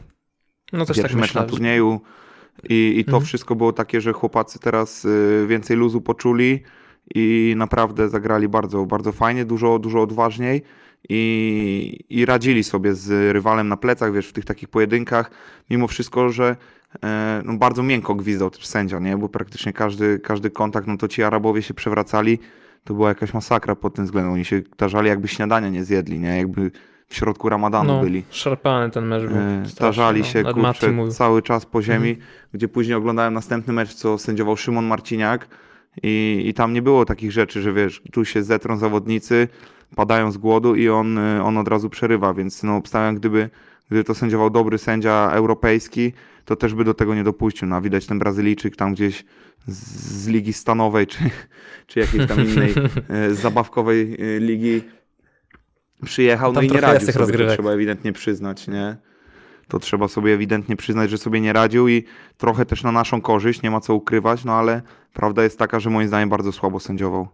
no 0.73 0.85
też 0.85 0.97
pierwszy 0.97 1.13
tak 1.13 1.21
mecz 1.21 1.29
myślę, 1.29 1.41
na 1.41 1.47
turnieju 1.47 2.01
i, 2.69 2.93
i 2.97 3.05
to 3.05 3.11
Mhm. 3.11 3.25
wszystko 3.25 3.55
było 3.55 3.73
takie, 3.73 4.01
że 4.01 4.13
chłopacy 4.13 4.59
teraz 4.59 5.07
więcej 5.47 5.77
luzu 5.77 6.01
poczuli 6.01 6.63
i 7.15 7.53
naprawdę 7.57 8.09
zagrali 8.09 8.47
bardzo, 8.47 8.85
bardzo 8.85 9.11
fajnie, 9.11 9.45
dużo, 9.45 9.79
dużo 9.79 10.01
odważniej 10.01 10.61
i, 11.09 11.99
i 12.09 12.25
radzili 12.25 12.63
sobie 12.63 12.93
z 12.95 13.33
rywalem 13.33 13.67
na 13.67 13.77
plecach, 13.77 14.13
wiesz, 14.13 14.27
w 14.27 14.33
tych 14.33 14.45
takich 14.45 14.69
pojedynkach, 14.69 15.31
mimo 15.69 15.87
wszystko, 15.87 16.29
że 16.29 16.55
e, 17.03 17.41
no, 17.45 17.53
bardzo 17.53 17.83
miękko 17.83 18.15
gwizdał 18.15 18.49
też 18.49 18.65
sędzia, 18.65 18.99
nie, 18.99 19.17
bo 19.17 19.29
praktycznie 19.29 19.73
każdy, 19.73 20.19
każdy 20.19 20.49
kontakt, 20.49 20.87
no 20.87 20.97
to 20.97 21.07
ci 21.07 21.23
Arabowie 21.23 21.61
się 21.61 21.73
przewracali, 21.73 22.39
to 22.83 22.93
była 22.93 23.09
jakaś 23.09 23.33
masakra 23.33 23.75
pod 23.75 23.93
tym 23.95 24.05
względem, 24.05 24.33
oni 24.33 24.45
się 24.45 24.61
tarzali 24.77 25.07
jakby 25.07 25.27
śniadania 25.27 25.69
nie 25.69 25.83
zjedli, 25.83 26.19
nie, 26.19 26.37
jakby 26.37 26.71
w 27.07 27.15
środku 27.15 27.49
ramadanu 27.49 27.93
no, 27.93 28.01
byli. 28.01 28.23
szarpany 28.29 28.91
ten 28.91 29.05
mecz 29.05 29.21
był. 29.23 29.37
E, 29.37 29.59
strasznie, 29.65 29.75
Tarzali 29.79 30.19
no. 30.19 30.25
się 30.25 30.43
kurczę, 30.43 31.09
cały 31.11 31.41
czas 31.41 31.65
po 31.65 31.81
ziemi, 31.81 32.09
Mhm. 32.09 32.27
gdzie 32.53 32.67
później 32.67 32.95
oglądałem 32.95 33.33
następny 33.33 33.73
mecz, 33.73 33.93
co 33.93 34.17
sędziował 34.17 34.57
Szymon 34.57 34.85
Marciniak 34.85 35.47
i, 36.03 36.43
i 36.45 36.53
tam 36.53 36.73
nie 36.73 36.81
było 36.81 37.05
takich 37.05 37.31
rzeczy, 37.31 37.61
że 37.61 37.73
wiesz, 37.73 38.01
tu 38.11 38.25
się 38.25 38.43
zetrą 38.43 38.77
zawodnicy, 38.77 39.47
padają 39.95 40.31
z 40.31 40.37
głodu 40.37 40.75
i 40.75 40.89
on, 40.89 41.17
y, 41.17 41.43
on 41.43 41.57
od 41.57 41.67
razu 41.67 41.89
przerywa, 41.89 42.33
więc 42.33 42.63
no 42.63 42.75
obstawiam, 42.75 43.15
gdyby, 43.15 43.49
gdyby 43.87 44.03
to 44.03 44.15
sędziował 44.15 44.49
dobry 44.49 44.77
sędzia 44.77 45.29
europejski, 45.33 46.13
to 46.45 46.55
też 46.55 46.73
by 46.73 46.83
do 46.83 46.93
tego 46.93 47.15
nie 47.15 47.23
dopuścił. 47.23 47.67
No, 47.67 47.81
widać 47.81 48.05
ten 48.05 48.19
Brazylijczyk 48.19 48.75
tam 48.75 48.93
gdzieś 48.93 49.25
z, 49.67 49.77
z 50.23 50.27
ligi 50.27 50.53
stanowej, 50.53 51.07
czy, 51.07 51.19
czy 51.87 51.99
jakiejś 51.99 52.27
tam 52.27 52.41
innej 52.41 52.73
e, 53.09 53.33
zabawkowej 53.45 54.17
e, 54.19 54.39
ligi 54.39 54.81
przyjechał, 56.05 56.53
no 56.53 56.61
Tam 56.61 56.69
i 56.69 56.71
nie 56.71 56.81
radził 56.81 57.11
sobie, 57.11 57.47
trzeba 57.47 57.71
ewidentnie 57.71 58.13
przyznać, 58.13 58.67
nie? 58.67 58.97
To 59.67 59.79
trzeba 59.79 60.07
sobie 60.07 60.33
ewidentnie 60.33 60.75
przyznać, 60.75 61.09
że 61.09 61.17
sobie 61.17 61.41
nie 61.41 61.53
radził 61.53 61.87
i 61.87 62.03
trochę 62.37 62.65
też 62.65 62.83
na 62.83 62.91
naszą 62.91 63.21
korzyść, 63.21 63.61
nie 63.61 63.71
ma 63.71 63.79
co 63.81 63.93
ukrywać, 63.95 64.45
no 64.45 64.53
ale 64.53 64.81
prawda 65.13 65.43
jest 65.43 65.59
taka, 65.59 65.79
że 65.79 65.89
moim 65.89 66.07
zdaniem 66.07 66.29
bardzo 66.29 66.51
słabo 66.51 66.79
sędziował. 66.79 67.27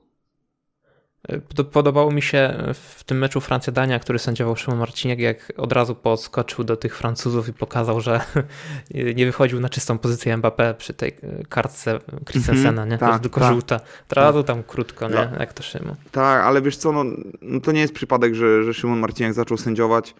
Pod- 1.55 1.67
Podobało 1.67 2.11
mi 2.11 2.21
się 2.21 2.57
w 2.73 3.03
tym 3.03 3.17
meczu 3.17 3.41
Francja-Dania, 3.41 3.99
który 3.99 4.19
sędziował 4.19 4.55
Szymon 4.55 4.79
Marciniak, 4.79 5.19
jak 5.19 5.53
od 5.57 5.71
razu 5.73 5.95
podskoczył 5.95 6.63
do 6.63 6.77
tych 6.77 6.97
Francuzów 6.97 7.49
i 7.49 7.53
pokazał, 7.53 8.01
że 8.01 8.21
nie 9.15 9.25
wychodził 9.25 9.59
na 9.59 9.69
czystą 9.69 9.97
pozycję 9.97 10.37
Mbappé 10.37 10.73
przy 10.73 10.93
tej 10.93 11.15
kartce 11.49 11.99
Christensena, 12.29 12.85
nie? 12.85 12.97
tak, 12.97 13.09
Tak, 13.11 13.21
tylko 13.21 13.39
tak. 13.39 13.53
żółta. 13.53 13.75
Od 14.09 14.13
razu 14.13 14.43
tam 14.43 14.63
krótko, 14.63 15.09
nie? 15.09 15.15
No. 15.15 15.39
Jak 15.39 15.53
to 15.53 15.63
Szymon. 15.63 15.95
Tak, 16.11 16.43
ale 16.43 16.61
wiesz 16.61 16.77
co, 16.77 16.91
no, 16.91 17.03
no 17.41 17.59
to 17.59 17.71
nie 17.71 17.81
jest 17.81 17.93
przypadek, 17.93 18.35
że, 18.35 18.63
że 18.63 18.73
Szymon 18.73 18.99
Marciniak 18.99 19.33
zaczął 19.33 19.57
sędziować, 19.57 20.09
e, 20.09 20.13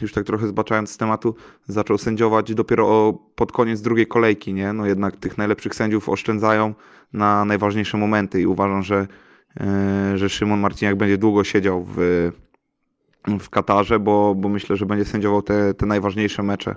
już 0.00 0.12
tak 0.12 0.24
trochę 0.24 0.46
zbaczając 0.46 0.90
z 0.90 0.96
tematu, 0.96 1.34
zaczął 1.68 1.98
sędziować 1.98 2.54
dopiero 2.54 2.88
o, 2.88 3.18
pod 3.34 3.52
koniec 3.52 3.80
drugiej 3.80 4.06
kolejki, 4.06 4.54
nie? 4.54 4.72
No 4.72 4.86
jednak 4.86 5.16
tych 5.16 5.38
najlepszych 5.38 5.74
sędziów 5.74 6.08
oszczędzają 6.08 6.74
na 7.12 7.44
najważniejsze 7.44 7.98
momenty 7.98 8.40
i 8.40 8.46
uważam, 8.46 8.82
że, 8.82 9.06
e, 9.60 10.18
że 10.18 10.28
Szymon 10.28 10.60
Marciniak 10.60 10.96
będzie 10.96 11.18
długo 11.18 11.44
siedział 11.44 11.86
w, 11.88 11.96
w 13.40 13.50
Katarze, 13.50 13.98
bo, 13.98 14.34
bo 14.34 14.48
myślę, 14.48 14.76
że 14.76 14.86
będzie 14.86 15.04
sędziował 15.04 15.42
te, 15.42 15.74
te 15.74 15.86
najważniejsze 15.86 16.42
mecze. 16.42 16.74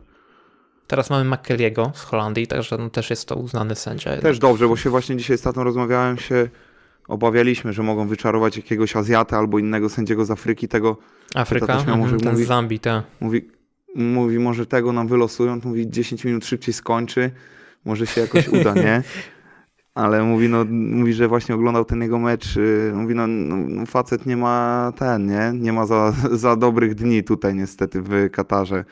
Teraz 0.87 1.09
mamy 1.09 1.35
McKelliego 1.35 1.91
z 1.95 2.03
Holandii, 2.03 2.47
także 2.47 2.77
no 2.77 2.89
też 2.89 3.09
jest 3.09 3.27
to 3.27 3.35
uznany 3.35 3.75
sędzia. 3.75 4.17
Też 4.17 4.39
dobrze, 4.39 4.67
bo 4.67 4.75
się 4.75 4.89
właśnie 4.89 5.17
dzisiaj 5.17 5.37
z 5.37 5.41
tatą 5.41 5.63
rozmawiałem, 5.63 6.17
się 6.17 6.49
obawialiśmy, 7.09 7.73
że 7.73 7.83
mogą 7.83 8.07
wyczarować 8.07 8.57
jakiegoś 8.57 8.95
Azjata 8.95 9.37
albo 9.37 9.59
innego 9.59 9.89
sędziego 9.89 10.25
z 10.25 10.31
Afryki, 10.31 10.67
tego 10.67 10.97
Afryka, 11.35 11.73
mhm, 11.77 11.99
może 11.99 12.17
ten 12.17 12.31
mówi- 12.33 12.43
z 12.45 12.47
Zambii, 12.47 12.79
tak. 12.79 13.03
Mówi, 13.19 13.47
mówi, 13.95 14.39
może 14.39 14.65
tego 14.65 14.93
nam 14.93 15.07
wylosują, 15.07 15.61
to 15.61 15.69
mówi 15.69 15.89
10 15.89 16.25
minut 16.25 16.45
szybciej 16.45 16.73
skończy, 16.73 17.31
może 17.85 18.07
się 18.07 18.21
jakoś 18.21 18.47
uda, 18.47 18.73
nie? 18.73 19.03
Ale 19.95 20.23
mówi, 20.23 20.49
no, 20.49 20.65
mówi, 20.69 21.13
że 21.13 21.27
właśnie 21.27 21.55
oglądał 21.55 21.85
ten 21.85 22.01
jego 22.01 22.19
mecz. 22.19 22.57
y, 22.57 22.91
Mówi, 22.95 23.15
no, 23.15 23.27
no 23.27 23.55
no, 23.57 23.85
facet 23.85 24.25
nie 24.25 24.37
ma 24.37 24.93
ten, 24.97 25.25
nie? 25.27 25.51
Nie 25.53 25.73
ma 25.73 25.85
za, 25.85 26.13
za 26.31 26.55
dobrych 26.55 26.95
dni 26.95 27.23
tutaj 27.23 27.55
niestety 27.55 28.01
w 28.01 28.29
Katarze, 28.31 28.85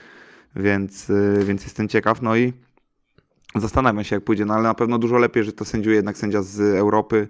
więc, 0.55 1.09
y, 1.09 1.39
więc 1.45 1.63
jestem 1.63 1.87
ciekaw. 1.87 2.21
No 2.21 2.35
i 2.37 2.53
zastanawiam 3.55 4.03
się, 4.03 4.15
jak 4.15 4.23
pójdzie, 4.23 4.45
no 4.45 4.53
ale 4.53 4.63
na 4.63 4.73
pewno 4.73 4.97
dużo 4.97 5.17
lepiej, 5.17 5.43
że 5.43 5.53
to 5.53 5.65
sędziuje 5.65 5.95
jednak 5.95 6.17
sędzia 6.17 6.41
z 6.41 6.59
Europy, 6.59 7.27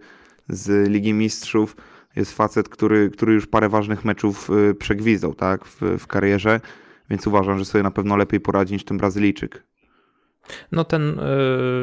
z 0.50 0.90
Ligi 0.90 1.14
Mistrzów. 1.14 1.76
Jest 2.16 2.32
facet, 2.32 2.70
który, 2.70 3.10
który 3.10 3.34
już 3.34 3.48
parę 3.48 3.70
ważnych 3.70 4.06
meczów 4.06 4.50
y, 4.50 4.76
przegwizdał, 4.76 5.34
tak, 5.34 5.66
w, 5.66 5.82
w 6.00 6.08
karierze, 6.08 6.60
więc 7.10 7.28
uważam, 7.28 7.60
że 7.60 7.66
sobie 7.66 7.84
na 7.84 7.92
pewno 7.92 8.18
lepiej 8.18 8.40
poradzi 8.40 8.74
niż 8.74 8.84
ten 8.84 8.98
Brazylijczyk. 8.98 9.64
No 10.72 10.84
ten, 10.84 11.20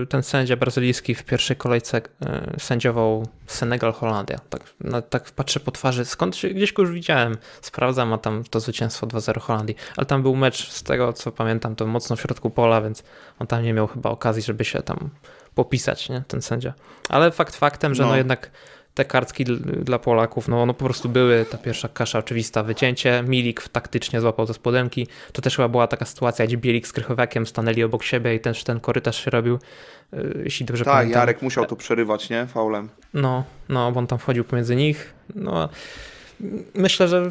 y, 0.03 0.07
ten 0.07 0.23
sędzia 0.23 0.57
brazylijski 0.57 1.15
w 1.15 1.25
pierwszej 1.25 1.57
kolejce 1.57 1.99
y, 1.99 2.61
sędziował 2.61 3.27
Senegal-Holandia. 3.47 4.39
Tak, 4.51 4.63
no, 4.81 5.03
tak 5.03 5.31
patrzę 5.31 5.61
po 5.61 5.71
twarzy, 5.71 6.05
skąd 6.05 6.37
się, 6.37 6.49
gdzieś 6.49 6.73
go 6.73 6.83
już 6.83 6.93
widziałem, 6.93 7.37
sprawdzam, 7.61 8.13
a 8.13 8.19
tam 8.19 8.45
to 8.45 8.61
zwycięstwo 8.61 9.07
2-0 9.07 9.41
Holandii. 9.41 9.77
Ale 9.97 10.07
tam 10.07 10.23
był 10.23 10.37
mecz, 10.37 10.71
z 10.71 10.83
tego 10.83 11.13
co 11.13 11.33
pamiętam, 11.33 11.77
to 11.77 11.87
mocno 11.87 12.17
w 12.17 12.21
środku 12.21 12.51
pola, 12.51 12.83
więc 12.83 13.05
on 13.39 13.47
tam 13.47 13.63
nie 13.63 13.73
miał 13.75 13.87
chyba 13.87 14.11
okazji, 14.11 14.43
żeby 14.43 14.65
się 14.65 14.83
tam 14.83 15.11
popisać, 15.55 16.09
nie, 16.09 16.23
ten 16.29 16.43
sędzia. 16.43 16.75
Ale 17.09 17.31
fakt 17.31 17.57
faktem, 17.57 17.95
że 17.95 18.03
no, 18.03 18.09
no 18.09 18.17
jednak 18.17 18.51
te 18.95 19.05
kartki 19.05 19.45
dla 19.83 19.99
Polaków, 19.99 20.49
no, 20.49 20.67
no 20.67 20.75
po 20.75 20.85
prostu 20.85 21.09
były, 21.09 21.45
ta 21.51 21.59
pierwsza 21.59 21.89
kasza 21.89 22.19
oczywista, 22.19 22.63
wycięcie, 22.63 23.25
Milik 23.27 23.69
taktycznie 23.69 24.21
złapał 24.21 24.47
ze 24.47 24.55
spodenki, 24.55 25.07
to 25.33 25.43
też 25.43 25.57
chyba 25.57 25.69
była 25.69 25.87
taka 25.87 26.05
sytuacja, 26.05 26.47
gdzie 26.47 26.57
Bielik 26.57 26.87
z 26.87 26.93
Krychowiakiem 26.93 27.47
stanęli 27.47 27.83
obok 27.83 28.03
siebie 28.03 28.35
i 28.35 28.41
też 28.41 28.65
ten 28.65 28.81
korytarz 28.81 29.25
się 29.25 29.31
robił, 29.31 29.59
y, 30.15 30.43
jeśli 30.45 30.67
dobrze 30.67 30.85
tak, 30.85 30.95
pamiętam. 30.95 31.15
Tak, 31.15 31.21
Jarek 31.21 31.43
musiał 31.43 31.67
to 31.67 31.77
przerywać, 31.77 32.31
nie, 32.31 32.47
faulem. 32.47 32.89
No, 33.15 33.45
no, 33.69 33.93
bo 33.93 34.01
on 34.01 34.07
tam 34.07 34.19
wchodził 34.19 34.45
pomiędzy 34.45 34.77
nich, 34.77 35.15
no 35.35 35.69
myślę, 36.75 37.09
że 37.09 37.31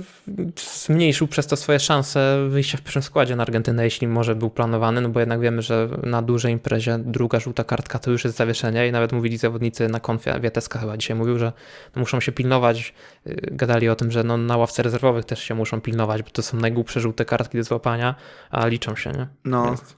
zmniejszył 0.55 1.27
przez 1.27 1.47
to 1.47 1.55
swoje 1.55 1.79
szanse 1.79 2.47
wyjścia 2.49 2.77
w 2.77 2.81
pierwszym 2.81 3.01
składzie 3.01 3.35
na 3.35 3.43
Argentynę, 3.43 3.83
jeśli 3.83 4.07
może 4.07 4.35
był 4.35 4.49
planowany, 4.49 5.01
no 5.01 5.09
bo 5.09 5.19
jednak 5.19 5.39
wiemy, 5.39 5.61
że 5.61 5.89
na 6.03 6.21
dużej 6.21 6.53
imprezie 6.53 6.99
druga 6.99 7.39
żółta 7.39 7.63
kartka 7.63 7.99
to 7.99 8.11
już 8.11 8.23
jest 8.23 8.37
zawieszenie 8.37 8.87
i 8.87 8.91
nawet 8.91 9.11
mówili 9.11 9.37
zawodnicy 9.37 9.89
na 9.89 9.99
konfie, 9.99 10.39
Wieteska 10.39 10.79
chyba 10.79 10.97
dzisiaj 10.97 11.17
mówił, 11.17 11.39
że 11.39 11.53
muszą 11.95 12.19
się 12.19 12.31
pilnować, 12.31 12.93
y, 13.27 13.49
gadali 13.51 13.89
o 13.89 13.95
tym, 13.95 14.11
że 14.11 14.23
no 14.23 14.37
na 14.37 14.57
ławce 14.57 14.83
rezerwowych 14.83 15.25
też 15.25 15.43
się 15.43 15.55
muszą 15.55 15.81
pilnować, 15.81 16.23
bo 16.23 16.29
to 16.29 16.41
są 16.41 16.57
najgłupsze 16.57 16.99
żółte 16.99 17.25
kartki 17.25 17.57
do 17.57 17.63
złapania, 17.63 18.15
a 18.49 18.67
liczą 18.67 18.95
się, 18.95 19.11
nie? 19.11 19.27
No. 19.45 19.65
Więc 19.65 19.95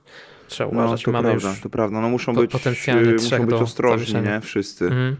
trzeba 0.47 0.71
no, 0.71 0.79
uważać, 0.79 1.01
no, 1.01 1.05
to 1.05 1.11
mamy 1.11 1.29
prawda, 1.29 1.49
już 1.49 1.61
to 1.61 1.69
prawda, 1.69 2.01
no 2.01 2.09
muszą 2.09 2.33
być, 2.33 2.51
potencjalnie 2.51 3.11
muszą 3.11 3.45
być 3.45 3.55
ostrożni, 3.55 4.21
nie? 4.21 4.41
Wszyscy. 4.41 4.85
Mhm. 4.85 5.15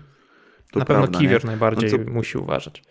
na 0.76 0.86
pewno 0.86 1.08
Kiwior 1.08 1.46
najbardziej 1.46 1.92
no 1.92 1.98
co... 1.98 2.12
musi 2.12 2.38
uważać. 2.38 2.84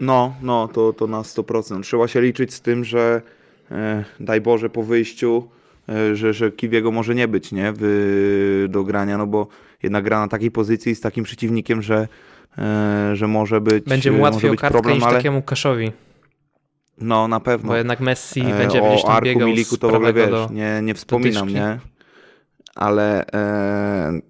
No, 0.00 0.34
no, 0.42 0.68
to, 0.68 0.92
to 0.92 1.06
na 1.06 1.22
100%. 1.22 1.82
Trzeba 1.82 2.08
się 2.08 2.20
liczyć 2.20 2.54
z 2.54 2.60
tym, 2.60 2.84
że 2.84 3.22
e, 3.70 4.04
daj 4.20 4.40
Boże 4.40 4.70
po 4.70 4.82
wyjściu, 4.82 5.48
e, 5.88 6.16
że, 6.16 6.32
że 6.32 6.52
Kiwiego 6.52 6.90
może 6.90 7.14
nie 7.14 7.28
być 7.28 7.52
nie, 7.52 7.72
w, 7.76 8.66
do 8.68 8.84
grania, 8.84 9.18
no 9.18 9.26
bo 9.26 9.46
jednak 9.82 10.04
gra 10.04 10.20
na 10.20 10.28
takiej 10.28 10.50
pozycji 10.50 10.94
z 10.94 11.00
takim 11.00 11.24
przeciwnikiem, 11.24 11.82
że, 11.82 12.08
e, 12.58 13.10
że 13.16 13.26
może 13.26 13.60
być 13.60 13.84
Będzie 13.84 14.12
mu 14.12 14.22
łatwiej 14.22 14.50
o 14.50 14.54
kartkę 14.54 14.70
problem, 14.70 14.94
niż 14.94 15.04
ale... 15.04 15.16
takiemu 15.16 15.42
Kaszowi. 15.42 15.92
No, 16.98 17.28
na 17.28 17.40
pewno. 17.40 17.68
Bo 17.68 17.76
jednak 17.76 18.00
Messi 18.00 18.42
będzie 18.42 18.78
e, 18.78 18.88
gdzieś 18.90 19.02
tam 19.02 19.12
Arku 19.12 19.24
biegał 19.24 19.48
Miliku 19.48 19.76
to 19.76 19.88
w 19.88 19.94
ogóle 19.94 20.12
wiesz, 20.12 20.30
do, 20.30 20.48
nie, 20.52 20.80
nie 20.82 20.94
wspominam, 20.94 21.48
nie? 21.48 21.78
Ale 22.74 23.26
e, 23.26 24.20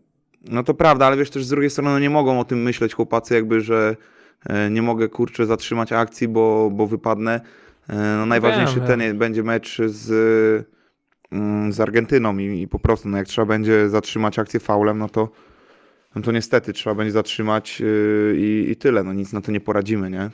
no 0.45 0.63
to 0.63 0.75
prawda, 0.75 1.07
ale 1.07 1.17
wiesz 1.17 1.31
też 1.31 1.45
z 1.45 1.49
drugiej 1.49 1.71
strony 1.71 1.91
no 1.91 1.99
nie 1.99 2.11
mogą 2.11 2.41
o 2.41 2.45
tym 2.45 2.63
myśleć 2.63 2.95
chłopacy 2.95 3.35
jakby, 3.35 3.61
że 3.61 3.97
E, 3.97 3.97
nie 4.71 4.83
mogę 4.83 5.09
kurczę 5.09 5.47
zatrzymać 5.47 5.93
akcji, 5.93 6.29
bo, 6.29 6.71
bo 6.73 6.87
wypadnę. 6.87 7.41
E, 7.89 7.97
no, 7.97 8.27
najważniejszy 8.27 8.77
wiem, 8.77 8.87
ten 8.87 9.01
wiem. 9.01 9.19
będzie 9.19 9.43
mecz 9.43 9.79
z, 9.87 10.11
mm, 11.33 11.73
z 11.73 11.81
Argentyną 11.81 12.39
i, 12.39 12.63
i, 12.63 12.69
po 12.69 12.79
prostu 12.79 13.09
no, 13.09 13.17
jak 13.19 13.27
trzeba 13.27 13.47
będzie 13.47 13.89
zatrzymać 13.89 14.39
akcję 14.39 14.61
faulem, 14.61 14.99
no 14.99 15.09
to, 15.09 15.29
no 16.15 16.23
to 16.23 16.33
niestety 16.33 16.73
trzeba 16.73 16.95
będzie 16.95 17.13
zatrzymać 17.13 17.81
yy, 17.81 18.35
i, 18.37 18.71
i 18.71 18.77
tyle. 18.77 19.05
No 19.05 19.13
nic 19.13 19.33
na 19.33 19.41
to 19.41 19.53
nie 19.53 19.61
poradzimy, 19.61 20.11
nie? 20.11 20.31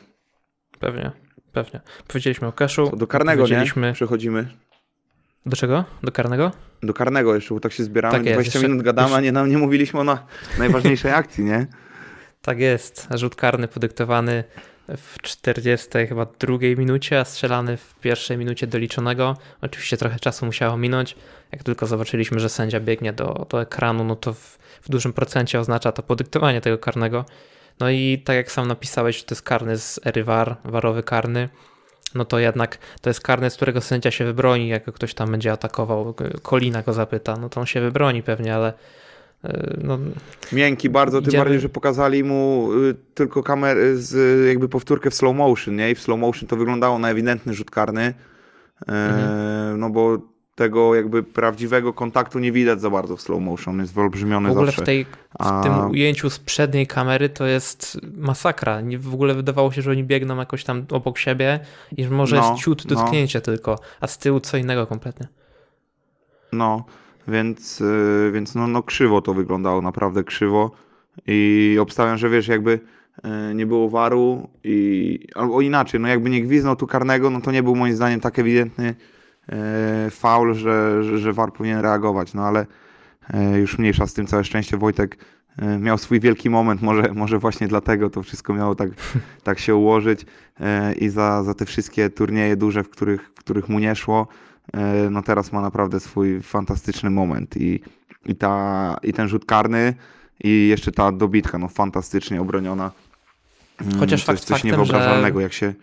Pewnie, 0.81 1.13
pewnie. 1.53 1.81
Powiedzieliśmy 2.09 2.49
o 2.49 2.53
Kaszu. 2.53 2.97
do 2.97 3.07
karnego, 3.07 3.47
nie? 3.47 3.93
Przechodzimy. 3.93 4.49
Do 5.47 5.57
czego? 5.57 5.85
Do 6.03 6.13
karnego? 6.13 6.53
Do 6.83 6.95
karnego 6.95 7.35
jeszcze, 7.35 7.55
bo 7.55 7.61
tak 7.61 7.73
się 7.73 7.85
zbieramy. 7.85 8.15
Tak 8.15 8.23
20 8.23 8.59
jeszcze, 8.59 8.69
minut 8.69 8.85
gadamy, 8.85 9.15
a 9.15 9.21
nie, 9.21 9.33
nie 9.33 9.59
mówiliśmy 9.59 10.01
o 10.01 10.05
na, 10.05 10.27
najważniejszej 10.59 11.13
akcji, 11.13 11.45
nie? 11.45 11.67
Tak 12.47 12.61
jest. 12.61 13.09
Rzut 13.15 13.35
karny 13.35 13.69
podyktowany 13.69 14.45
w 14.89 15.23
40 15.23 15.89
chyba 16.09 16.27
drugiej 16.39 16.77
minucie, 16.77 17.21
a 17.21 17.25
strzelany 17.25 17.77
w 17.77 17.95
pierwszej 17.95 18.39
minucie 18.39 18.67
doliczonego. 18.67 19.37
Oczywiście 19.61 19.97
trochę 19.97 20.19
czasu 20.19 20.47
musiało 20.47 20.77
minąć. 20.77 21.17
Jak 21.53 21.63
tylko 21.63 21.87
zobaczyliśmy, 21.87 22.41
że 22.41 22.49
sędzia 22.49 22.81
biegnie 22.81 23.13
do, 23.13 23.47
do 23.51 23.63
ekranu, 23.63 24.05
no 24.05 24.17
to 24.17 24.35
w, 24.35 24.59
w 24.83 24.89
dużym 24.89 25.13
procencie 25.13 25.61
oznacza 25.61 25.93
to 25.93 26.03
podyktowanie 26.03 26.61
tego 26.61 26.79
karnego. 26.79 27.25
No 27.81 27.91
i 27.91 28.23
tak 28.25 28.37
jak 28.37 28.53
sam 28.53 28.69
napisałeś, 28.69 29.19
że 29.19 29.25
to 29.25 29.35
jest 29.35 29.43
karny 29.43 29.79
z 29.79 30.01
ery 30.05 30.25
VAR, 30.25 30.57
warowy 30.65 31.03
karny, 31.03 31.49
no 32.15 32.25
to 32.25 32.39
jednak 32.39 32.79
to 33.01 33.11
jest 33.11 33.21
karny, 33.21 33.51
z 33.51 33.57
którego 33.57 33.81
sędzia 33.81 34.11
się 34.11 34.25
wybroni, 34.25 34.69
jak 34.69 34.85
ktoś 34.85 35.15
tam 35.15 35.31
będzie 35.31 35.53
atakował, 35.53 36.15
Kolina 36.43 36.83
go 36.83 36.93
zapyta, 36.93 37.37
no 37.37 37.49
to 37.49 37.61
on 37.61 37.67
się 37.67 37.81
wybroni 37.81 38.23
pewnie, 38.23 38.55
ale 38.55 38.73
no, 39.85 39.99
Miękki 40.53 40.91
bardzo, 40.91 41.23
tym 41.23 41.33
bardziej, 41.33 41.61
że 41.61 41.69
pokazali 41.69 42.25
mu 42.25 42.71
y, 42.73 42.95
tylko 43.15 43.43
kamerę 43.43 43.97
z 43.97 44.47
jakby 44.49 44.69
powtórkę 44.69 45.11
w 45.11 45.15
slow 45.15 45.37
motion, 45.37 45.77
nie? 45.77 45.91
I 45.91 45.95
w 45.95 46.01
slow 46.01 46.21
motion 46.21 46.49
to 46.49 46.57
wyglądało 46.57 46.99
na 46.99 47.11
ewidentny 47.11 47.55
rzut 47.55 47.71
karny, 47.71 48.03
e, 48.03 48.93
mhm. 48.93 49.81
no 49.81 49.91
bo 49.91 50.19
tego 50.57 50.95
jakby 50.95 51.23
prawdziwego 51.23 51.93
kontaktu 51.93 52.39
nie 52.39 52.53
widać 52.53 52.81
za 52.81 52.91
bardzo 52.91 53.17
w 53.17 53.21
slow 53.21 53.41
motion, 53.41 53.81
jest 53.81 53.95
wyolbrzymiony 53.95 54.49
W 54.49 54.53
ogóle 54.53 54.67
zawsze. 54.67 54.83
W, 54.83 54.85
tej, 54.85 55.07
w 55.41 55.63
tym 55.63 55.91
ujęciu 55.91 56.31
z 56.31 56.39
przedniej 56.39 56.87
kamery 56.87 57.29
to 57.29 57.47
jest 57.47 58.01
masakra. 58.17 58.83
W 58.99 59.15
ogóle 59.15 59.35
wydawało 59.35 59.73
się, 59.73 59.83
że 59.83 59.91
oni 59.91 60.05
biegną 60.05 60.37
jakoś 60.37 60.65
tam 60.65 60.87
obok 60.91 61.19
siebie 61.19 61.61
i 61.97 62.07
może 62.07 62.37
no, 62.37 62.51
jest 62.51 62.63
ciut 62.63 62.85
no. 62.85 62.97
dotknięcie 62.97 63.39
no. 63.39 63.43
tylko, 63.43 63.79
a 64.01 64.07
z 64.07 64.19
tyłu 64.19 64.41
co 64.41 64.57
innego 64.57 64.87
kompletnie. 64.87 65.29
No, 66.53 66.85
więc, 67.29 67.81
y, 67.81 68.31
więc 68.33 68.55
no, 68.55 68.67
no 68.67 68.83
krzywo 68.83 69.23
to 69.23 69.35
wyglądało, 69.35 69.83
naprawdę 69.83 70.25
krzywo. 70.25 70.71
I 71.27 71.77
obstawiam, 71.81 72.19
że 72.19 72.31
wiesz, 72.31 72.49
jakby 72.49 72.81
y, 73.51 73.55
nie 73.55 73.67
było 73.67 73.89
waru 73.89 74.49
i 74.65 75.19
albo 75.35 75.61
inaczej, 75.61 76.01
no 76.01 76.09
jakby 76.09 76.31
nie 76.31 76.43
gwiznął 76.43 76.77
tu 76.77 76.87
karnego, 76.87 77.31
no 77.31 77.41
to 77.41 77.53
nie 77.53 77.63
był 77.63 77.77
moim 77.77 77.97
zdaniem 77.97 78.21
tak 78.21 78.39
ewidentny 78.39 78.95
y, 80.07 80.11
faul, 80.11 80.55
że, 80.55 81.05
że, 81.05 81.19
że 81.19 81.33
war 81.33 81.53
powinien 81.53 81.81
reagować, 81.81 82.35
no 82.35 82.43
ale 82.43 82.67
już 83.61 83.79
mniejsza 83.79 84.07
z 84.07 84.15
tym, 84.15 84.27
całe 84.27 84.45
szczęście 84.45 84.77
Wojtek 84.77 85.19
miał 85.81 85.99
swój 85.99 86.21
wielki 86.21 86.51
moment, 86.51 86.83
może, 86.83 87.13
może 87.15 87.39
właśnie 87.39 87.69
dlatego 87.69 88.11
to 88.11 88.23
wszystko 88.23 88.55
miało 88.55 88.75
tak, 88.75 88.91
tak 89.43 89.59
się 89.59 89.75
ułożyć 89.75 90.27
i 90.99 91.09
za, 91.09 91.43
za 91.43 91.55
te 91.55 91.65
wszystkie 91.65 92.11
turnieje 92.11 92.57
duże, 92.57 92.83
w 92.83 92.91
których, 92.91 93.31
w 93.35 93.39
których 93.39 93.69
mu 93.69 93.79
nie 93.79 93.97
szło, 93.97 94.29
E, 94.56 94.56
no 95.11 95.23
teraz 95.23 95.53
ma 95.53 95.61
naprawdę 95.61 96.01
swój 96.01 96.43
fantastyczny 96.43 97.11
moment 97.11 97.57
i, 97.57 97.81
i, 98.27 98.35
ta, 98.35 98.97
i 99.03 99.13
ten 99.13 99.29
rzut 99.29 99.45
karny 99.45 99.95
i 100.45 100.69
jeszcze 100.69 100.93
ta 100.93 101.13
dobitka, 101.13 101.59
no 101.59 101.69
fantastycznie 101.69 102.41
obroniona. 102.41 102.91
Mm, 103.81 103.99
Chociaż 103.99 104.21
coś, 104.21 104.27
fakt 104.27 104.41
coś 104.41 104.49
faktem, 104.49 104.71
niewyobrażalnego, 104.71 105.41
jak 105.41 105.53
się... 105.53 105.75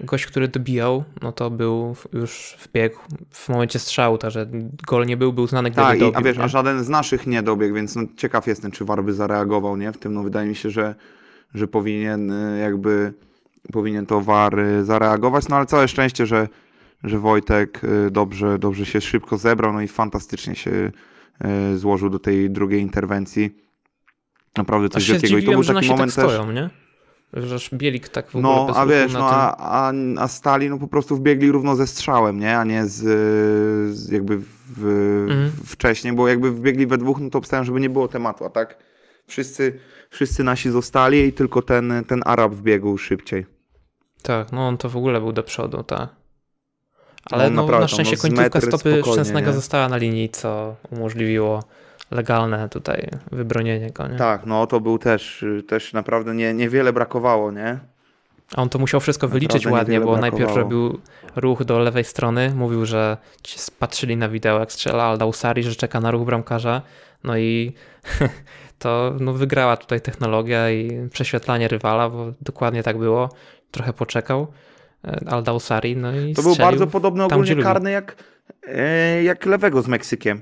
Gość, 0.00 0.26
który 0.26 0.48
dobijał, 0.48 1.04
no 1.22 1.32
to 1.32 1.50
był 1.50 1.96
już 2.12 2.56
w 2.58 2.72
biegu 2.72 2.98
w 3.30 3.48
momencie 3.48 3.78
strzału, 3.78 4.18
także 4.18 4.46
gol 4.86 5.06
nie 5.06 5.16
był, 5.16 5.32
był 5.32 5.46
znany, 5.46 5.70
gdyby 5.70 5.86
Tak, 5.86 5.98
dobił, 5.98 6.18
a 6.18 6.22
wiesz, 6.22 6.36
nie? 6.36 6.44
a 6.44 6.48
żaden 6.48 6.84
z 6.84 6.88
naszych 6.88 7.26
nie 7.26 7.42
dobiegł, 7.42 7.74
więc 7.74 7.96
no, 7.96 8.02
ciekaw 8.16 8.46
jestem, 8.46 8.70
czy 8.70 8.84
VAR 8.84 9.04
by 9.04 9.12
zareagował, 9.12 9.76
nie? 9.76 9.92
W 9.92 9.98
tym, 9.98 10.14
no 10.14 10.22
wydaje 10.22 10.48
mi 10.48 10.54
się, 10.54 10.70
że, 10.70 10.94
że 11.54 11.68
powinien 11.68 12.30
y, 12.30 12.58
jakby 12.58 13.12
powinien 13.72 14.06
to 14.06 14.20
VAR 14.20 14.58
y, 14.58 14.84
zareagować, 14.84 15.48
no 15.48 15.56
ale 15.56 15.66
całe 15.66 15.88
szczęście, 15.88 16.26
że 16.26 16.48
że 17.04 17.18
Wojtek 17.18 17.84
y, 17.84 18.10
dobrze, 18.10 18.58
dobrze 18.58 18.86
się 18.86 19.00
szybko 19.00 19.38
zebrał, 19.38 19.72
no 19.72 19.80
i 19.80 19.88
fantastycznie 19.88 20.54
się 20.54 20.70
y, 21.70 21.78
złożył 21.78 22.10
do 22.10 22.18
tej 22.18 22.50
drugiej 22.50 22.80
interwencji. 22.80 23.56
Naprawdę 24.56 24.88
coś 24.88 25.10
wielkiego. 25.10 25.38
I 25.38 25.44
to 25.44 25.50
był 25.50 25.64
taki 25.64 25.88
moment 25.88 26.14
tak 26.14 26.24
stoją, 26.24 26.46
też... 26.46 26.54
nie? 26.54 26.70
Że 27.32 27.58
Bielik 27.72 28.08
tak 28.08 28.26
w 28.30 28.36
ogóle 28.36 28.54
No, 28.54 28.76
a 28.76 28.86
wiesz, 28.86 29.12
no, 29.12 29.30
a, 29.30 29.56
a, 29.56 29.92
a 30.18 30.28
stali 30.28 30.70
no 30.70 30.78
po 30.78 30.88
prostu 30.88 31.16
wbiegli 31.16 31.52
równo 31.52 31.76
ze 31.76 31.86
strzałem, 31.86 32.38
nie? 32.38 32.58
A 32.58 32.64
nie 32.64 32.86
z, 32.86 32.96
z 33.96 34.10
jakby 34.10 34.38
w, 34.76 34.84
mhm. 35.30 35.50
wcześniej, 35.66 36.12
bo 36.12 36.28
jakby 36.28 36.52
wbiegli 36.52 36.86
we 36.86 36.98
dwóch, 36.98 37.20
no 37.20 37.30
to 37.30 37.38
obstawiam, 37.38 37.64
żeby 37.64 37.80
nie 37.80 37.90
było 37.90 38.08
tematu, 38.08 38.44
a 38.44 38.50
tak 38.50 38.78
wszyscy, 39.26 39.80
wszyscy 40.10 40.44
nasi 40.44 40.70
zostali 40.70 41.24
i 41.24 41.32
tylko 41.32 41.62
ten, 41.62 41.92
ten 42.06 42.22
Arab 42.24 42.52
wbiegł 42.52 42.98
szybciej. 42.98 43.46
Tak, 44.22 44.52
no 44.52 44.68
on 44.68 44.76
to 44.76 44.88
w 44.88 44.96
ogóle 44.96 45.20
był 45.20 45.32
do 45.32 45.42
przodu, 45.42 45.82
tak. 45.82 46.17
Ale 47.24 47.50
no, 47.50 47.66
no, 47.66 47.80
na 47.80 47.88
szczęście 47.88 48.16
no, 48.16 48.22
końcówka 48.22 48.60
stopy 48.60 49.02
Szczęsnego 49.12 49.46
nie? 49.46 49.56
została 49.56 49.88
na 49.88 49.96
linii, 49.96 50.28
co 50.28 50.76
umożliwiło 50.90 51.62
legalne 52.10 52.68
tutaj 52.68 53.08
wybronienie 53.32 53.90
go. 53.90 54.08
Nie? 54.08 54.18
Tak, 54.18 54.46
no 54.46 54.66
to 54.66 54.80
był 54.80 54.98
też, 54.98 55.44
też 55.68 55.92
naprawdę 55.92 56.34
nie, 56.34 56.54
niewiele 56.54 56.92
brakowało, 56.92 57.52
nie? 57.52 57.78
A 58.56 58.62
on 58.62 58.68
to 58.68 58.78
musiał 58.78 59.00
wszystko 59.00 59.26
naprawdę 59.26 59.48
wyliczyć 59.48 59.66
ładnie, 59.66 60.00
bo 60.00 60.06
brakowało. 60.06 60.30
najpierw 60.30 60.56
robił 60.56 61.00
ruch 61.36 61.64
do 61.64 61.78
lewej 61.78 62.04
strony, 62.04 62.54
mówił, 62.54 62.86
że 62.86 63.16
ci 63.42 63.58
patrzyli 63.78 64.16
na 64.16 64.28
wideo, 64.28 64.58
jak 64.58 64.72
strzela 64.72 65.04
Aldausari, 65.04 65.62
że 65.62 65.74
czeka 65.74 66.00
na 66.00 66.10
ruch 66.10 66.26
bramkarza, 66.26 66.82
no 67.24 67.38
i 67.38 67.72
to 68.78 69.14
no, 69.20 69.32
wygrała 69.32 69.76
tutaj 69.76 70.00
technologia 70.00 70.70
i 70.70 71.08
prześwietlanie 71.10 71.68
rywala, 71.68 72.10
bo 72.10 72.32
dokładnie 72.40 72.82
tak 72.82 72.98
było. 72.98 73.28
Trochę 73.70 73.92
poczekał. 73.92 74.46
E, 75.04 75.20
Aldausari. 75.30 75.96
No 75.96 76.16
i 76.16 76.34
to 76.34 76.42
był 76.42 76.56
bardzo 76.56 76.86
podobny 76.86 77.24
ogólnie 77.24 77.56
karny 77.62 77.90
jak, 77.90 78.16
e, 78.66 79.22
jak 79.22 79.46
lewego 79.46 79.82
z 79.82 79.88
Meksykiem. 79.88 80.40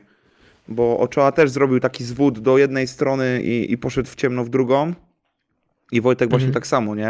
bo 0.69 0.99
Ochoa 0.99 1.33
też 1.33 1.51
zrobił 1.51 1.81
taki 1.81 2.05
zwód 2.05 2.39
do 2.39 2.59
jednej 2.59 2.87
strony 2.87 3.43
i, 3.43 3.73
i 3.73 3.79
poszedł 3.79 4.09
w 4.09 4.15
ciemno 4.15 4.45
w 4.45 4.49
drugą. 4.49 4.93
I 5.93 6.01
Wojtek 6.01 6.31
właśnie 6.31 6.47
Mhm. 6.49 6.55
tak 6.55 6.67
samo, 6.67 6.95
nie? 6.95 7.09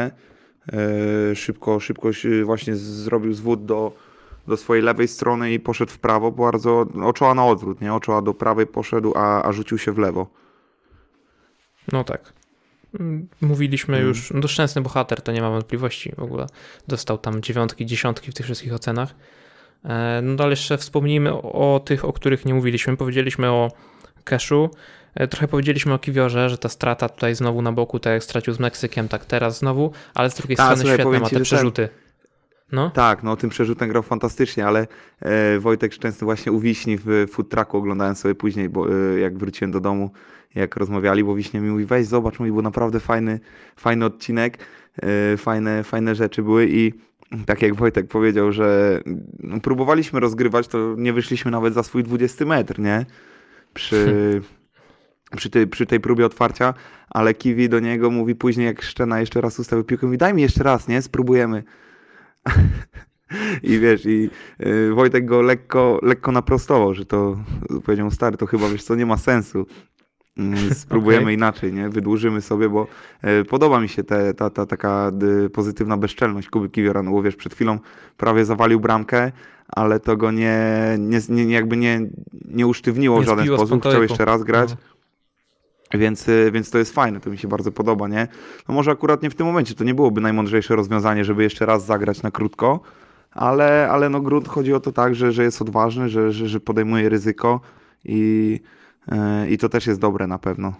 E, 0.73 1.35
szybko, 1.35 1.81
szybko 1.81 2.09
właśnie 2.45 2.77
zrobił 2.77 3.33
zwód 3.33 3.65
do, 3.65 3.93
do 4.49 4.57
swojej 4.57 4.83
lewej 4.85 5.09
strony 5.09 5.53
i 5.53 5.61
poszedł 5.61 5.93
w 5.93 5.99
prawo. 5.99 6.33
Bardzo 6.33 6.87
Ochoa 7.03 7.35
na 7.35 7.47
odwrót, 7.47 7.81
nie? 7.81 7.95
Ochoa 7.95 8.23
do 8.23 8.35
prawej 8.35 8.67
poszedł, 8.67 9.13
a, 9.17 9.43
a 9.43 9.53
rzucił 9.53 9.79
się 9.79 9.93
w 9.93 9.99
lewo. 9.99 10.27
No 11.93 12.05
tak. 12.05 12.33
Mm, 13.01 13.29
Mówiliśmy 13.41 13.97
Mm. 13.97 14.09
już, 14.09 14.31
no 14.35 14.49
szczęsny 14.49 14.83
bohater, 14.83 15.21
to 15.23 15.33
nie 15.33 15.41
ma 15.41 15.51
wątpliwości 15.51 16.13
w 16.17 16.23
ogóle. 16.23 16.47
Dostał 16.89 17.19
tam 17.19 17.43
dziewiątki, 17.43 17.87
dziesiątki 17.87 18.31
w 18.31 18.35
tych 18.35 18.47
wszystkich 18.47 18.73
ocenach. 18.75 19.15
E, 19.85 20.21
No 20.23 20.43
ale 20.45 20.51
jeszcze 20.53 20.79
wspomnijmy 20.79 21.33
o, 21.33 21.75
o 21.75 21.81
tych, 21.81 22.05
o 22.05 22.13
których 22.13 22.45
nie 22.45 22.55
mówiliśmy. 22.55 22.97
Powiedzieliśmy 22.97 23.51
o 23.51 23.71
Cashu, 24.25 24.71
e, 25.15 25.29
trochę 25.29 25.49
powiedzieliśmy 25.49 25.95
o 25.95 25.99
Kiwiorze, 25.99 26.49
że 26.51 26.59
ta 26.59 26.69
strata 26.69 27.09
tutaj 27.09 27.35
znowu 27.35 27.63
na 27.63 27.73
boku, 27.73 27.99
tak 27.99 28.13
jak 28.13 28.25
stracił 28.25 28.55
z 28.55 28.59
Meksykiem, 28.59 29.09
tak 29.09 29.25
teraz 29.25 29.59
znowu, 29.59 29.93
ale 30.15 30.31
z 30.31 30.35
drugiej 30.35 30.57
Tak, 30.57 30.67
strony 30.67 30.81
słuchaj, 30.81 30.97
świetne 30.97 31.19
ma 31.21 31.25
te 31.27 31.31
że 31.31 31.35
ten- 31.37 31.45
przerzuty. 31.45 31.89
No, 32.73 32.91
Tak, 32.91 33.23
no 33.23 33.37
tym 33.37 33.51
przerzutem 33.51 33.89
grał 33.89 34.03
fantastycznie, 34.03 34.67
ale 34.67 34.87
e, 35.21 35.59
Wojtek 35.59 35.93
Szczęsny 35.93 36.25
właśnie 36.25 36.53
u 36.53 36.61
Wiśni 36.61 36.99
w 37.05 37.27
food 37.33 37.49
trucku 37.49 37.77
oglądałem 37.79 38.15
sobie 38.15 38.35
później, 38.35 38.69
bo 38.69 38.87
e, 38.91 39.21
jak 39.21 39.39
wróciłem 39.39 39.71
do 39.73 39.81
domu, 39.81 40.11
jak 40.57 40.77
rozmawiali, 40.77 41.25
bo 41.25 41.35
Wiśnia 41.35 41.61
mi 41.61 41.71
mówi, 41.71 41.85
weź 41.85 42.07
zobacz, 42.07 42.39
mówi, 42.39 42.53
bo 42.53 42.63
naprawdę 42.63 43.01
fajny, 43.01 43.41
fajny 43.77 44.05
odcinek, 44.05 44.59
e, 45.03 45.37
fajne, 45.37 45.85
fajne 45.85 46.15
rzeczy 46.15 46.43
były 46.43 46.67
i 46.71 46.93
tak 47.47 47.63
jak 47.63 47.75
Wojtek 47.75 48.09
powiedział, 48.09 48.53
że 48.53 49.01
no, 49.39 49.61
próbowaliśmy 49.61 50.21
rozgrywać, 50.21 50.69
to 50.69 50.95
nie 50.99 51.13
wyszliśmy 51.13 51.51
nawet 51.51 51.75
za 51.75 51.83
swój 51.83 52.03
20 52.03 52.45
metr, 52.45 52.79
nie? 52.79 53.07
Przy, 53.75 54.43
przy, 55.37 55.51
tej, 55.51 55.67
przy 55.67 55.87
tej 55.87 56.01
próbie 56.01 56.27
otwarcia, 56.27 56.75
ale 57.11 57.35
Kiwi 57.35 57.69
do 57.69 57.81
niego 57.81 58.11
mówi 58.11 58.35
później, 58.35 58.67
jak 58.67 58.83
Szczena 58.83 59.21
jeszcze 59.21 59.41
raz 59.41 59.59
ustawił 59.59 59.85
piłkę, 59.85 60.07
mówi, 60.07 60.19
daj 60.19 60.35
mi 60.35 60.43
jeszcze 60.43 60.65
raz, 60.65 60.89
nie? 60.89 61.03
Spróbujemy. 61.03 61.63
I 63.63 63.79
wiesz, 63.79 64.07
i 64.07 64.31
y, 64.67 64.95
Wojtek 64.95 65.25
go 65.25 65.43
lekko, 65.43 65.99
lekko 66.03 66.33
naprostował, 66.33 66.95
że 66.95 67.07
to, 67.07 67.37
powiedział 67.85 68.11
stary, 68.11 68.37
to 68.37 68.47
chyba 68.47 68.69
wiesz 68.69 68.85
co, 68.85 68.95
nie 68.95 69.07
ma 69.07 69.17
sensu. 69.17 69.67
Mm, 70.39 70.75
Spróbujemy 70.75 71.23
Okej. 71.23 71.35
inaczej, 71.35 71.73
nie? 71.73 71.89
Wydłużymy 71.89 72.41
sobie, 72.41 72.69
bo 72.69 72.87
e, 73.23 73.45
podoba 73.45 73.81
mi 73.81 73.89
się 73.89 74.05
te, 74.05 74.35
ta, 74.35 74.51
ta 74.51 74.67
taka 74.67 75.13
pozytywna 75.53 75.97
bezczelność 75.97 76.49
Kuby 76.49 76.69
Kiwiora, 76.69 77.03
no 77.03 77.11
bo 77.11 77.23
wiesz, 77.23 77.37
przed 77.37 77.55
chwilą 77.55 77.79
prawie 78.17 78.45
zawalił 78.45 78.81
bramkę, 78.81 79.33
ale 79.69 80.01
to 80.01 80.17
go 80.17 80.31
nie, 80.31 80.59
nie, 80.99 81.19
nie 81.29 81.55
jakby 81.55 81.77
nie, 81.77 82.01
nie 82.45 82.67
usztywniło 82.67 83.17
w 83.17 83.21
Nie 83.21 83.27
żaden 83.27 83.45
zbiło 83.45 83.57
z 83.57 83.61
sposób, 83.61 83.85
chciał 83.85 84.03
jeszcze 84.03 84.25
raz 84.25 84.43
grać. 84.43 84.71
No. 84.71 85.99
Więc, 85.99 86.29
y, 86.29 86.51
więc 86.53 86.71
to 86.71 86.79
jest 86.79 86.95
fajne, 86.95 87.21
to 87.21 87.31
mi 87.31 87.39
się 87.39 87.49
bardzo 87.49 87.73
podoba, 87.73 88.09
nie? 88.09 88.29
No 88.69 88.75
może 88.75 88.91
akurat 88.91 89.23
nie 89.23 89.31
w 89.31 89.35
tym 89.35 89.47
momencie, 89.47 89.75
to 89.75 89.85
nie 89.85 89.95
byłoby 89.95 90.21
najmądrzejsze 90.21 90.77
rozwiązanie, 90.77 91.25
żeby 91.25 91.43
jeszcze 91.43 91.67
raz 91.67 91.87
zagrać 91.87 92.23
na 92.23 92.31
krótko, 92.31 92.81
ale, 93.31 93.89
ale 93.91 94.09
no 94.09 94.21
grunt 94.21 94.49
chodzi 94.49 94.75
o 94.75 94.81
to 94.81 94.93
tak, 94.93 95.15
że, 95.15 95.33
że 95.33 95.43
jest 95.43 95.63
odważny, 95.63 96.09
że, 96.09 96.33
że, 96.33 96.49
że 96.49 96.61
podejmuje 96.61 97.09
ryzyko 97.09 97.61
i, 98.05 98.61
i 99.49 99.59
to 99.59 99.69
też 99.69 99.87
jest 99.87 100.01
dobre 100.01 100.27
na 100.27 100.39
pewno. 100.39 100.75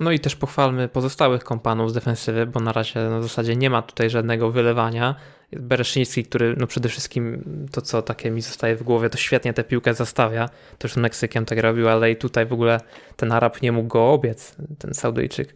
No 0.00 0.10
i 0.10 0.20
też 0.20 0.36
pochwalmy 0.36 0.88
pozostałych 0.88 1.44
kompanów 1.44 1.90
z 1.90 1.94
defensywy, 1.94 2.46
bo 2.46 2.60
na 2.60 2.72
razie 2.72 3.00
na 3.00 3.22
zasadzie 3.22 3.56
nie 3.56 3.70
ma 3.70 3.82
tutaj 3.82 4.10
żadnego 4.10 4.50
wylewania. 4.50 5.14
Bereszyński, 5.52 6.24
który 6.24 6.56
no 6.58 6.66
przede 6.66 6.88
wszystkim 6.88 7.44
to, 7.72 7.82
co 7.82 8.02
takie 8.02 8.30
mi 8.30 8.42
zostaje 8.42 8.76
w 8.76 8.82
głowie, 8.82 9.10
to 9.10 9.18
świetnie 9.18 9.52
tę 9.52 9.64
piłkę 9.64 9.94
zastawia. 9.94 10.48
To 10.78 10.88
już 10.88 10.92
z 10.92 10.96
Meksykiem 10.96 11.44
tak 11.44 11.58
robił, 11.58 11.88
ale 11.88 12.10
i 12.10 12.16
tutaj 12.16 12.46
w 12.46 12.52
ogóle 12.52 12.80
ten 13.16 13.32
Arab 13.32 13.62
nie 13.62 13.72
mógł 13.72 13.88
go 13.88 14.12
obiec, 14.12 14.56
ten 14.78 14.94
Saudyjczyk. 14.94 15.54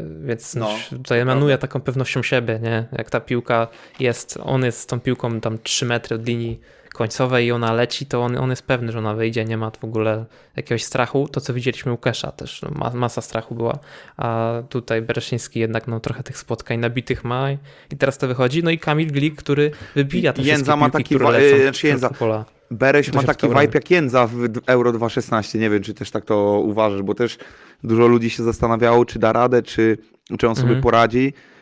Więc 0.00 0.54
No, 0.54 0.70
tutaj 0.90 1.20
emanuje 1.20 1.58
taką 1.58 1.80
pewnością 1.80 2.22
siebie, 2.22 2.60
nie? 2.62 2.88
Jak 2.92 3.10
ta 3.10 3.20
piłka 3.20 3.68
jest, 4.00 4.38
on 4.42 4.64
jest 4.64 4.80
z 4.80 4.86
tą 4.86 5.00
piłką 5.00 5.40
tam 5.40 5.58
3 5.58 5.86
metry 5.86 6.16
od 6.16 6.26
linii 6.26 6.60
końcowej 7.02 7.46
i 7.46 7.52
ona 7.52 7.72
leci, 7.72 8.06
to 8.06 8.22
on, 8.22 8.36
on 8.36 8.50
jest 8.50 8.62
pewny, 8.62 8.92
że 8.92 8.98
ona 8.98 9.14
wyjdzie, 9.14 9.44
nie 9.44 9.56
ma 9.56 9.70
w 9.70 9.84
ogóle 9.84 10.24
jakiegoś 10.56 10.84
strachu. 10.84 11.28
To, 11.28 11.40
co 11.40 11.54
widzieliśmy 11.54 11.92
u 11.92 11.96
Kesha 11.96 12.32
też, 12.32 12.62
no, 12.62 12.68
ma, 12.74 12.90
masa 12.94 13.20
strachu 13.20 13.54
była, 13.54 13.78
a 14.16 14.52
tutaj 14.68 15.02
Bereszyński 15.02 15.60
jednak 15.60 15.88
no, 15.88 16.00
trochę 16.00 16.22
tych 16.22 16.38
spotkań 16.38 16.78
nabitych 16.78 17.24
ma 17.24 17.50
i, 17.90 17.96
teraz 17.98 18.18
to 18.18 18.28
wychodzi. 18.28 18.62
No 18.62 18.70
i 18.70 18.78
Kamil 18.78 19.12
Glik, 19.12 19.34
który 19.34 19.70
wybija 19.94 20.32
te 20.32 20.42
Jędza 20.42 20.76
ma 20.76 20.86
piłki, 20.90 20.98
taki 21.04 21.14
które 21.14 21.30
lecą 21.30 21.44
yy, 21.56 21.58
w 21.58 21.62
znaczy 21.62 21.86
Jędza. 21.86 22.10
pola. 22.10 22.44
Bereś 22.70 23.12
ma 23.12 23.22
taki 23.22 23.48
vibe 23.48 23.68
jak 23.74 23.90
Jędza 23.90 24.26
w 24.26 24.34
Euro 24.66 24.92
2016, 24.92 25.58
nie 25.58 25.70
wiem, 25.70 25.82
czy 25.82 25.94
też 25.94 26.10
tak 26.10 26.24
to 26.24 26.60
uważasz, 26.64 27.02
bo 27.02 27.14
też 27.14 27.38
dużo 27.84 28.06
ludzi 28.06 28.30
się 28.30 28.42
zastanawiało, 28.42 29.04
czy 29.04 29.18
da 29.18 29.32
radę, 29.32 29.62
czy, 29.62 29.98
czy 30.38 30.48
on 30.48 30.54
sobie 30.54 30.68
Mhm. 30.68 30.82
poradzi, 30.82 31.34
e, 31.36 31.61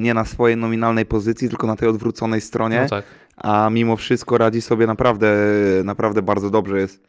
nie 0.00 0.14
na 0.14 0.24
swojej 0.24 0.56
nominalnej 0.56 1.06
pozycji, 1.06 1.48
tylko 1.48 1.66
na 1.66 1.76
tej 1.76 1.88
odwróconej 1.88 2.40
stronie. 2.40 2.80
No 2.82 2.88
tak. 2.88 3.04
a 3.36 3.70
mimo 3.70 3.96
wszystko 3.96 4.38
radzi 4.38 4.60
sobie 4.60 4.86
naprawdę, 4.86 5.36
naprawdę 5.84 6.22
bardzo 6.22 6.50
dobrze. 6.50 6.80
Jest, 6.80 7.02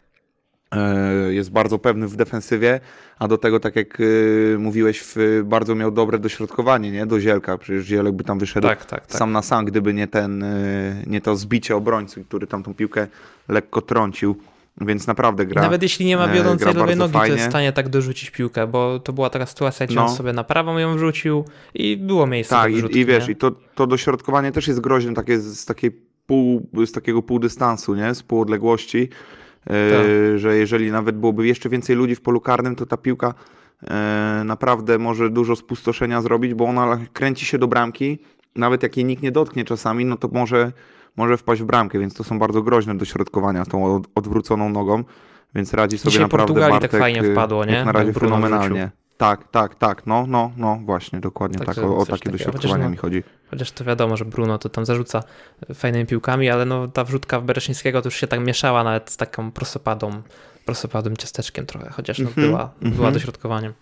e, 0.72 1.34
jest 1.34 1.52
bardzo 1.52 1.80
pewny 1.80 2.08
w 2.08 2.16
defensywie, 2.16 2.80
a 3.20 3.28
do 3.28 3.38
tego, 3.38 3.60
tak 3.60 3.76
jak 3.76 3.98
e, 4.02 4.04
mówiłeś, 4.58 5.04
bardzo 5.44 5.76
miał 5.76 5.92
dobre 5.92 6.20
dośrodkowanie 6.20 6.92
nie? 6.92 7.06
do 7.06 7.20
Zielka. 7.20 7.58
Przecież 7.58 7.86
Zielek 7.86 8.14
by 8.14 8.24
tam 8.24 8.40
wyszedł 8.40 8.68
Tak, 8.68 8.86
tak, 8.86 9.08
tak. 9.08 9.18
sam 9.18 9.32
na 9.32 9.42
sam, 9.42 9.66
gdyby 9.66 9.94
nie, 9.94 10.08
ten, 10.08 10.44
e, 10.44 11.04
nie 11.08 11.22
to 11.22 11.36
zbicie 11.36 11.76
obrońcy, 11.76 12.24
który 12.26 12.48
tam 12.48 12.64
tą 12.64 12.74
piłkę 12.74 13.08
lekko 13.48 13.82
trącił. 13.82 14.36
Więc 14.86 15.08
naprawdę 15.08 15.46
gra. 15.46 15.62
Nawet 15.62 15.84
jeśli 15.84 16.06
nie 16.06 16.17
ma 16.17 16.26
e, 16.28 16.34
wiodącej 16.34 16.74
lewej 16.74 16.96
nogi, 16.96 17.13
to 17.13 17.20
jest 17.20 17.30
fajnie. 17.32 17.48
w 17.48 17.50
stanie 17.52 17.72
tak 17.74 17.89
dorzucić 17.89 18.30
piłkę, 18.32 18.67
bo 18.67 19.00
to 19.00 19.13
była 19.13 19.30
taka 19.30 19.46
sytuacja, 19.46 19.86
gdzie 19.86 19.96
No. 19.96 20.06
on 20.06 20.15
sobie 20.15 20.34
na 20.34 20.44
prawą 20.44 20.78
ją 20.78 20.96
wrzucił 20.96 21.46
i 21.74 21.98
było 21.98 22.28
miejsce 22.28 22.56
Tak, 22.56 22.72
do 22.72 22.78
i, 22.78 22.80
wrzutki, 22.80 23.00
i 23.00 23.06
wiesz, 23.06 23.28
nie? 23.28 23.34
i 23.34 23.36
to, 23.36 23.52
to 23.76 23.88
dośrodkowanie 23.88 24.52
też 24.52 24.67
jest 24.67 24.80
groźne 24.80 25.13
takie 25.13 25.39
z, 25.39 25.65
takiej 25.65 25.91
pół, 26.26 26.67
z 26.86 26.91
takiego 26.91 27.22
półdystansu, 27.22 27.96
nie? 27.96 28.15
Z 28.15 28.24
półodległości, 28.24 29.10
e, 29.67 29.91
Tak. 29.91 30.39
że 30.39 30.58
jeżeli 30.58 30.91
nawet 30.91 31.17
byłoby 31.17 31.48
jeszcze 31.48 31.70
więcej 31.70 31.96
ludzi 31.96 32.15
w 32.15 32.22
polu 32.22 32.41
karnym, 32.41 32.76
to 32.76 32.86
ta 32.86 32.98
piłka 32.98 33.34
e, 33.84 34.41
naprawdę 34.46 34.98
może 34.98 35.30
dużo 35.30 35.56
spustoszenia 35.56 36.22
zrobić, 36.22 36.54
bo 36.54 36.65
ona 36.65 37.00
kręci 37.13 37.46
się 37.46 37.58
do 37.58 37.67
bramki, 37.67 38.20
nawet 38.56 38.84
jak 38.84 38.98
jej 38.98 39.06
nikt 39.06 39.24
nie 39.24 39.32
dotknie 39.32 39.65
czasami, 39.65 40.06
no 40.06 40.17
to 40.17 40.28
może, 40.34 40.72
może 41.17 41.38
wpaść 41.38 41.62
w 41.62 41.65
bramkę, 41.65 42.00
więc 42.00 42.13
to 42.13 42.24
są 42.24 42.39
bardzo 42.39 42.62
groźne 42.62 42.97
dośrodkowania 42.97 43.65
z 43.65 43.67
tą 43.67 43.95
od, 43.95 44.04
odwróconą 44.15 44.69
nogą, 44.69 45.04
więc 45.56 45.74
radzi 45.74 45.97
sobie 45.97 46.12
Dzisiaj 46.12 46.24
naprawdę 46.24 46.47
Portugalii 46.47 46.74
tak 46.74 46.82
Bartek, 46.82 47.02
fajnie 47.02 47.21
e, 47.21 47.32
wpadło, 47.32 47.65
nie? 47.65 47.86
Na 47.86 47.91
razie 47.91 48.13
fenomenalnie. 48.13 48.91
Tak, 49.17 49.47
tak, 49.52 49.76
tak, 49.76 50.08
no, 50.08 50.26
no, 50.28 50.52
no, 50.58 50.80
właśnie, 50.86 51.19
dokładnie 51.19 51.60
Także 51.60 51.82
tak, 51.82 51.91
o, 51.91 51.97
o 51.97 52.06
takie 52.06 52.17
takiego. 52.17 52.38
dośrodkowania 52.38 52.74
Chociaż 52.74 52.84
no- 52.84 52.89
mi 52.89 52.97
chodzi. 52.97 53.24
Chociaż 53.50 53.71
to 53.71 53.84
wiadomo, 53.86 54.17
że 54.17 54.26
Bruno 54.26 54.58
to 54.58 54.69
tam 54.69 54.86
zarzuca 54.86 55.24
fajnymi 55.74 56.06
piłkami, 56.06 56.50
ale 56.50 56.65
no 56.65 56.88
ta 56.88 57.04
wrzutka 57.04 57.39
w 57.39 57.43
Bereszyńskiego 57.43 58.02
to 58.02 58.08
już 58.08 58.15
się 58.15 58.28
tak 58.28 58.39
mieszała 58.39 58.84
nawet 58.84 59.10
z 59.10 59.17
taką 59.17 59.52
prostopadą, 59.52 60.21
prostopadłym 60.65 61.17
ciasteczkiem 61.17 61.65
trochę, 61.65 61.89
chociaż 61.89 62.19
no 62.19 62.28
Mhm, 62.28 62.47
była, 62.47 62.69
była 62.82 62.91
mhm. 62.91 63.13
dośrodkowaniem. 63.13 63.74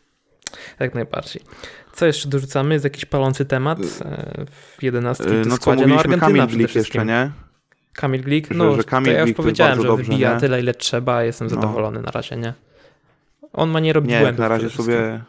Jak 0.79 0.95
najbardziej. 0.95 1.41
Co 1.93 2.05
jeszcze 2.05 2.29
dorzucamy? 2.29 2.73
Jest 2.73 2.83
jakiś 2.83 3.05
palący 3.05 3.45
temat 3.45 3.79
e, 3.79 4.45
w 4.77 4.83
11 4.83 5.23
Yy, 5.23 5.43
w 5.43 5.47
No 5.47 5.55
składzie? 5.55 5.81
mówiliśmy, 5.81 6.13
Argentyna 6.13 6.27
Kamil 6.43 6.57
Glik 6.57 6.75
jeszcze, 6.75 7.05
nie? 7.05 7.31
Kamil 7.93 8.21
Glik, 8.23 8.47
Że- 8.47 8.53
no 8.53 8.75
że 8.75 8.83
Kamil 8.83 9.05
to 9.05 9.11
ja 9.11 9.19
już 9.19 9.25
Glik 9.27 9.37
powiedziałem, 9.37 9.81
że 9.81 9.87
dobrze, 9.87 10.03
wybija 10.03 10.33
nie? 10.33 10.39
tyle, 10.39 10.59
ile 10.59 10.73
trzeba, 10.73 11.23
jestem 11.23 11.47
No. 11.47 11.55
zadowolony 11.55 12.01
na 12.01 12.11
razie, 12.11 12.37
nie? 12.37 12.53
On 13.53 13.69
ma 13.69 13.79
nie 13.79 13.93
robić 13.93 14.11
Nie, 14.11 14.19
błędów 14.19 14.39
na 14.39 14.47
razie 14.47 14.69
sobie... 14.69 15.21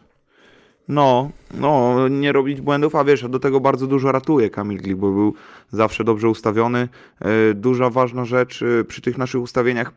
No, 0.87 1.31
no, 1.53 2.07
nie 2.07 2.31
robić 2.31 2.61
błędów, 2.61 2.95
a 2.95 3.03
wiesz, 3.03 3.29
do 3.29 3.39
tego 3.39 3.59
bardzo 3.59 3.87
dużo 3.87 4.11
ratuje 4.11 4.49
Kamil 4.49 4.77
Glik, 4.77 4.95
bo 4.97 5.11
był 5.11 5.33
zawsze 5.69 6.03
dobrze 6.03 6.29
ustawiony. 6.29 6.87
Yy, 7.25 7.53
Duża 7.53 7.89
ważna 7.89 8.25
rzecz 8.25 8.61
yy, 8.61 8.83
przy 8.83 9.01
tych 9.01 9.17
naszych 9.17 9.41
ustawieniach, 9.41 9.91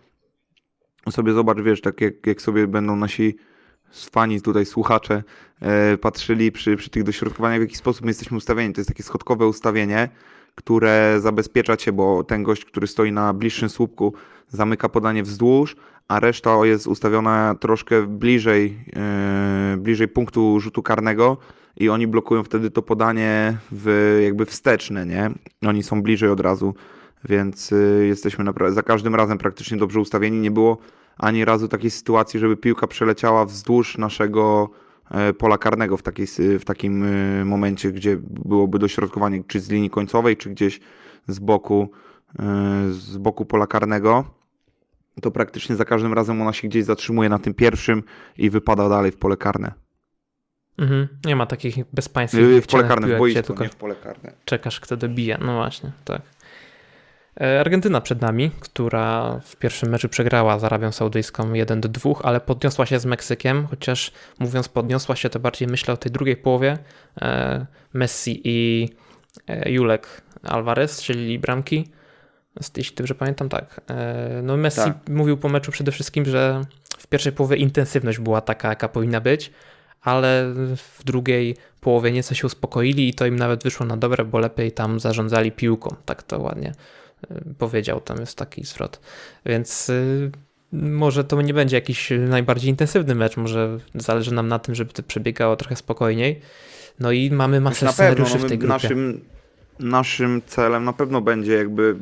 sobie 1.11 1.33
zobacz, 1.33 1.59
wiesz, 1.61 1.81
tak 1.81 2.01
jak, 2.01 2.27
jak 2.27 2.43
sobie 2.43 2.67
będą 2.67 2.97
nasi 2.97 3.37
fani 4.13 4.41
tutaj, 4.41 4.67
słuchacze, 4.67 5.23
e, 5.61 5.99
patrzyli 5.99 6.53
przy, 6.53 6.77
przy 6.77 6.91
tych 6.91 7.03
dośrodkowaniach, 7.03 7.59
w 7.59 7.63
jaki 7.63 7.77
sposób 7.77 8.05
my 8.05 8.11
jesteśmy 8.11 8.37
ustawieni. 8.37 8.75
To 8.75 8.81
jest 8.81 8.89
takie 8.89 9.03
schodkowe 9.03 9.47
ustawienie, 9.47 10.09
które 10.55 11.17
zabezpiecza 11.21 11.77
cię, 11.77 11.93
bo 11.93 12.25
ten 12.25 12.43
gość, 12.43 12.65
który 12.65 12.87
stoi 12.87 13.13
na 13.13 13.33
bliższym 13.33 13.69
słupku, 13.69 14.15
zamyka 14.49 14.89
podanie 14.89 15.23
wzdłuż, 15.23 15.77
a 16.09 16.21
reszta 16.21 16.67
jest 16.67 16.87
ustawiona 16.87 17.55
troszkę 17.61 18.07
bliżej, 18.07 18.85
e, 18.97 19.77
bliżej 19.79 20.09
punktu 20.09 20.61
rzutu 20.61 20.83
karnego 20.83 21.37
i 21.77 21.89
oni 21.89 22.07
blokują 22.07 22.45
wtedy 22.45 22.71
to 22.71 22.83
podanie 22.83 23.57
w, 23.73 24.19
jakby 24.25 24.47
wsteczne, 24.47 25.07
nie? 25.07 25.31
Oni 25.69 25.83
są 25.83 26.03
bliżej 26.03 26.31
od 26.31 26.41
razu, 26.41 26.75
więc 27.25 27.73
y, 27.73 28.05
jesteśmy 28.09 28.45
za 28.69 28.83
każdym 28.83 29.15
razem 29.15 29.39
praktycznie 29.39 29.77
dobrze 29.77 30.01
ustawieni. 30.01 30.39
Nie 30.39 30.51
było 30.51 30.79
ani 31.19 31.45
razu 31.45 31.69
takiej 31.69 31.91
sytuacji, 31.91 32.41
żeby 32.41 32.57
piłka 32.57 32.87
przeleciała 32.87 33.45
wzdłuż 33.45 33.99
naszego 33.99 34.71
e, 35.11 35.33
pola 35.33 35.59
karnego 35.59 35.97
w, 35.97 36.03
takiej, 36.03 36.27
w 36.61 36.65
takim 36.65 37.05
y, 37.05 37.45
momencie, 37.45 37.93
gdzie 37.93 38.17
byłoby 38.21 38.79
dośrodkowanie 38.79 39.45
czy 39.47 39.61
z 39.61 39.71
linii 39.71 39.91
końcowej, 39.91 40.37
czy 40.37 40.51
gdzieś 40.51 40.81
z 41.29 41.39
boku, 41.39 41.91
y, 42.33 42.93
z 42.93 43.17
boku 43.17 43.45
pola 43.45 43.67
karnego. 43.67 44.25
to 45.23 45.31
praktycznie 45.31 45.77
za 45.77 45.85
każdym 45.85 46.13
razem 46.13 46.43
ona 46.43 46.53
się 46.53 46.69
gdzieś 46.69 46.85
zatrzymuje 46.85 47.29
na 47.29 47.39
tym 47.39 47.55
pierwszym 47.55 48.03
i 48.39 48.51
wypada 48.51 48.89
dalej 48.89 49.11
w 49.11 49.17
pole 49.17 49.37
karne. 49.37 49.73
Mhm. 50.79 51.09
Nie 51.25 51.37
ma 51.37 51.47
takich 51.47 51.77
bezpańskich 51.93 52.41
W 52.63 52.67
pole 52.67 52.85
karne, 52.85 53.15
w 53.15 53.19
boisku, 53.19 53.43
tylko 53.43 53.65
nie 53.65 53.71
w 53.71 53.77
pole 53.77 53.95
karne. 53.95 54.33
czekasz, 54.45 54.81
kto 54.81 54.97
dobija. 54.97 55.39
No 55.39 55.55
właśnie, 55.55 55.93
tak. 56.05 56.23
E, 57.41 57.61
Argentyna 57.61 58.01
przed 58.01 58.21
nami, 58.21 58.51
która 58.61 59.41
w 59.45 59.57
pierwszym 59.57 59.89
meczu 59.89 60.09
przegrała 60.09 60.59
z 60.59 60.65
Arabią 60.65 60.93
Saudyjską 60.93 61.53
1 61.53 61.81
do 61.81 61.89
2, 61.89 62.13
ale 62.23 62.41
podniosła 62.41 62.87
się 62.87 62.99
z 62.99 63.07
Meksykiem, 63.07 63.67
chociaż 63.67 64.13
mówiąc 64.39 64.69
podniosła 64.69 65.17
się, 65.17 65.31
to 65.31 65.41
bardziej 65.41 65.69
myślę 65.69 65.95
o 65.95 65.97
tej 65.97 66.13
drugiej 66.13 66.37
połowie. 66.37 66.79
E, 67.23 67.67
Messi 67.93 68.41
i 68.45 68.89
e, 69.49 69.71
Julek 69.71 70.23
Alvarez 70.43 70.93
strzelili 70.93 71.39
bramki. 71.39 71.89
Jeśli 72.77 72.97
dobrze 72.97 73.15
pamiętam, 73.15 73.49
tak. 73.49 73.81
No 74.43 74.57
Messi 74.57 74.81
Tak. 74.81 75.09
mówił 75.09 75.37
po 75.37 75.49
meczu 75.49 75.73
przede 75.73 75.93
wszystkim, 75.93 76.25
że 76.25 76.61
w 76.99 77.07
pierwszej 77.07 77.33
połowie 77.33 77.57
intensywność 77.57 78.19
była 78.19 78.41
taka, 78.41 78.69
jaka 78.69 78.89
powinna 78.89 79.21
być, 79.21 79.51
ale 80.03 80.53
w 80.77 81.05
drugiej 81.05 81.57
połowie 81.81 82.13
nieco 82.13 82.35
się 82.35 82.47
uspokoili 82.47 83.09
i 83.09 83.15
to 83.15 83.27
im 83.27 83.37
nawet 83.37 83.63
wyszło 83.63 83.87
na 83.87 83.97
dobre, 83.97 84.25
bo 84.25 84.39
lepiej 84.39 84.73
tam 84.73 85.01
zarządzali 85.01 85.53
piłką. 85.53 85.97
Tak 86.05 86.23
to 86.23 86.41
ładnie 86.41 86.73
powiedział, 87.59 88.01
tam 88.01 88.21
jest 88.21 88.39
taki 88.39 88.65
zwrot. 88.65 89.01
Więc 89.47 89.91
y, 89.91 90.31
może 90.73 91.25
to 91.25 91.43
nie 91.43 91.55
będzie 91.55 91.77
jakiś 91.77 92.13
najbardziej 92.29 92.71
intensywny 92.71 93.15
mecz, 93.15 93.37
może 93.37 93.79
zależy 93.95 94.35
nam 94.35 94.49
na 94.49 94.59
tym, 94.59 94.75
żeby 94.75 94.93
to 94.93 95.03
przebiegało 95.03 95.57
trochę 95.57 95.77
spokojniej. 95.77 96.41
No 97.01 97.13
i 97.13 97.31
mamy 97.31 97.61
masę 97.61 97.79
Znaczy, 97.79 97.85
na 98.03 98.07
pewno, 98.07 98.27
scenariuszy 98.27 98.39
no, 98.43 98.47
w 98.47 98.49
tej 98.49 98.59
grupie. 98.59 98.73
naszym, 98.73 99.21
naszym 99.81 100.43
celem 100.47 100.85
na 100.85 100.93
pewno 100.93 101.21
będzie 101.21 101.53
jakby 101.53 101.97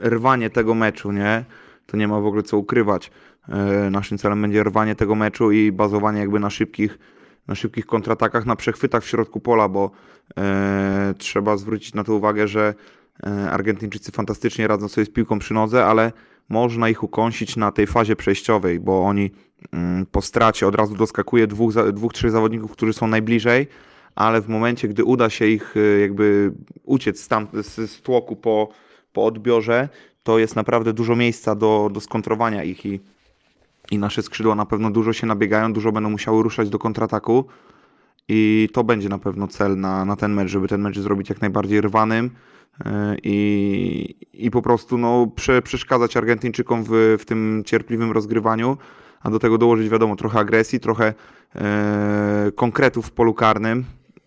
rwanie 0.00 0.50
tego 0.50 0.74
meczu, 0.74 1.12
nie? 1.12 1.44
To 1.86 1.96
nie 1.96 2.08
ma 2.08 2.20
w 2.20 2.26
ogóle 2.26 2.42
co 2.42 2.58
ukrywać. 2.58 3.10
E, 3.48 3.90
Naszym 3.90 4.18
celem 4.18 4.42
będzie 4.42 4.62
rwanie 4.64 4.94
tego 4.94 5.14
meczu 5.14 5.52
i 5.52 5.72
bazowanie 5.72 6.20
jakby 6.20 6.40
na 6.40 6.50
szybkich, 6.50 6.98
na 7.48 7.54
szybkich 7.54 7.86
kontratakach, 7.86 8.46
na 8.46 8.56
przechwytach 8.56 9.02
w 9.02 9.08
środku 9.08 9.40
pola, 9.40 9.68
bo 9.68 9.90
e, 10.38 11.14
trzeba 11.18 11.56
zwrócić 11.56 11.94
na 11.94 12.04
to 12.04 12.14
uwagę, 12.14 12.48
że 12.48 12.74
Argentyńczycy 13.50 14.12
fantastycznie 14.12 14.68
radzą 14.68 14.88
sobie 14.88 15.04
z 15.04 15.10
piłką 15.10 15.38
przy 15.38 15.54
nodze, 15.54 15.86
ale 15.86 16.12
można 16.48 16.88
ich 16.88 17.02
ukąsić 17.02 17.56
na 17.56 17.72
tej 17.72 17.86
fazie 17.86 18.16
przejściowej, 18.16 18.80
bo 18.80 19.04
oni 19.04 19.30
mm, 19.72 20.06
po 20.06 20.22
stracie 20.22 20.66
od 20.66 20.74
razu 20.74 20.94
doskakuje 20.94 21.46
dwóch, 21.46 21.72
dwóch, 21.92 22.12
trzech 22.12 22.30
zawodników, 22.30 22.72
którzy 22.72 22.92
są 22.92 23.06
najbliżej, 23.06 23.66
ale 24.14 24.40
w 24.40 24.48
momencie, 24.48 24.88
gdy 24.88 25.04
uda 25.04 25.30
się 25.30 25.46
ich 25.46 25.76
y, 25.76 26.00
jakby 26.00 26.52
uciec 26.84 27.20
z, 27.20 27.28
tam, 27.28 27.46
z, 27.52 27.90
z 27.90 28.02
tłoku 28.02 28.36
po, 28.36 28.68
po 29.12 29.24
odbiorze, 29.24 29.88
to 30.22 30.38
jest 30.38 30.56
naprawdę 30.56 30.92
dużo 30.92 31.16
miejsca 31.16 31.54
do, 31.54 31.90
do 31.92 32.00
skontrowania 32.00 32.64
ich 32.64 32.86
i, 32.86 33.00
i 33.90 33.98
nasze 33.98 34.22
skrzydła 34.22 34.54
na 34.54 34.66
pewno 34.66 34.90
dużo 34.90 35.12
się 35.12 35.26
nabiegają, 35.26 35.72
dużo 35.72 35.92
będą 35.92 36.10
musiały 36.10 36.42
ruszać 36.42 36.68
do 36.68 36.78
kontrataku 36.78 37.44
i 38.28 38.68
to 38.72 38.84
będzie 38.84 39.08
na 39.08 39.18
pewno 39.18 39.48
cel 39.48 39.80
na, 39.80 40.04
na 40.04 40.16
ten 40.16 40.34
mecz, 40.34 40.48
żeby 40.48 40.68
ten 40.68 40.80
mecz 40.80 40.98
zrobić 40.98 41.28
jak 41.28 41.40
najbardziej 41.40 41.80
rwanym 41.80 42.30
i, 43.22 44.14
i 44.32 44.50
po 44.50 44.62
prostu 44.62 44.98
no, 44.98 45.26
prze, 45.26 45.62
przeszkadzać 45.62 46.16
Argentyńczykom 46.16 46.84
w, 46.84 47.16
w 47.18 47.24
tym 47.24 47.62
cierpliwym 47.66 48.12
rozgrywaniu, 48.12 48.76
a 49.22 49.30
do 49.30 49.38
tego 49.38 49.58
dołożyć 49.58 49.88
wiadomo 49.88 50.16
trochę 50.16 50.38
agresji, 50.38 50.80
trochę 50.80 51.14
e, 51.54 52.52
konkretów 52.54 53.06
w 53.06 53.10
polu 53.10 53.34
karnym 53.34 53.84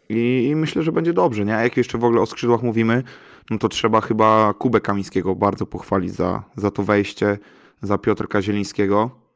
i, 0.09 0.47
i 0.51 0.55
myślę, 0.55 0.83
że 0.83 0.91
będzie 0.91 1.13
dobrze, 1.13 1.45
nie? 1.45 1.57
A 1.57 1.63
jak 1.63 1.77
jeszcze 1.77 1.97
w 1.97 2.03
ogóle 2.03 2.21
o 2.21 2.25
skrzydłach 2.25 2.63
mówimy, 2.63 3.03
no 3.49 3.57
to 3.57 3.69
trzeba 3.69 4.01
chyba 4.01 4.53
Kubę 4.53 4.81
Kamińskiego 4.81 5.35
bardzo 5.35 5.65
pochwalić 5.65 6.11
za, 6.11 6.43
za 6.55 6.71
to 6.71 6.83
wejście, 6.83 7.37
za 7.81 7.97
Piotrka 7.97 8.41
Zielińskiego. 8.41 9.26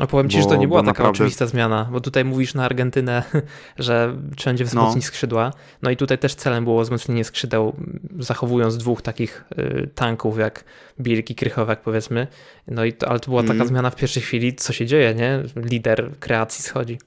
A 0.00 0.06
powiem 0.06 0.28
ci, 0.30 0.36
bo- 0.36 0.42
że 0.42 0.48
to 0.48 0.56
nie 0.56 0.68
była 0.68 0.80
taka 0.80 0.86
naprawdę- 0.90 1.10
oczywista 1.10 1.46
zmiana, 1.46 1.88
bo 1.92 2.00
tutaj 2.00 2.24
mówisz 2.24 2.54
na 2.54 2.64
Argentynę, 2.64 3.22
że 3.78 4.16
trzeba 4.36 4.50
będzie 4.50 4.64
wzmocnić 4.64 5.04
skrzydła. 5.04 5.52
No 5.82 5.90
i 5.90 5.96
tutaj 5.96 6.18
też 6.18 6.34
celem 6.34 6.64
było 6.64 6.82
wzmocnienie 6.82 7.24
skrzydeł, 7.24 7.72
zachowując 8.18 8.76
dwóch 8.76 9.02
takich 9.02 9.44
y, 9.58 9.90
tanków 9.94 10.38
jak 10.38 10.64
Birk 11.00 11.30
i 11.30 11.34
Krychowak 11.34 11.82
powiedzmy. 11.82 12.26
No 12.68 12.84
i 12.84 12.92
to, 12.92 13.08
ale 13.08 13.20
to 13.20 13.30
była 13.30 13.42
taka 13.42 13.52
Mhm. 13.52 13.68
zmiana 13.68 13.90
w 13.90 13.96
pierwszej 13.96 14.22
chwili, 14.22 14.54
co 14.54 14.72
się 14.72 14.86
dzieje, 14.86 15.14
nie? 15.14 15.42
Lider 15.56 16.10
kreacji 16.20 16.64
schodzi. 16.64 16.98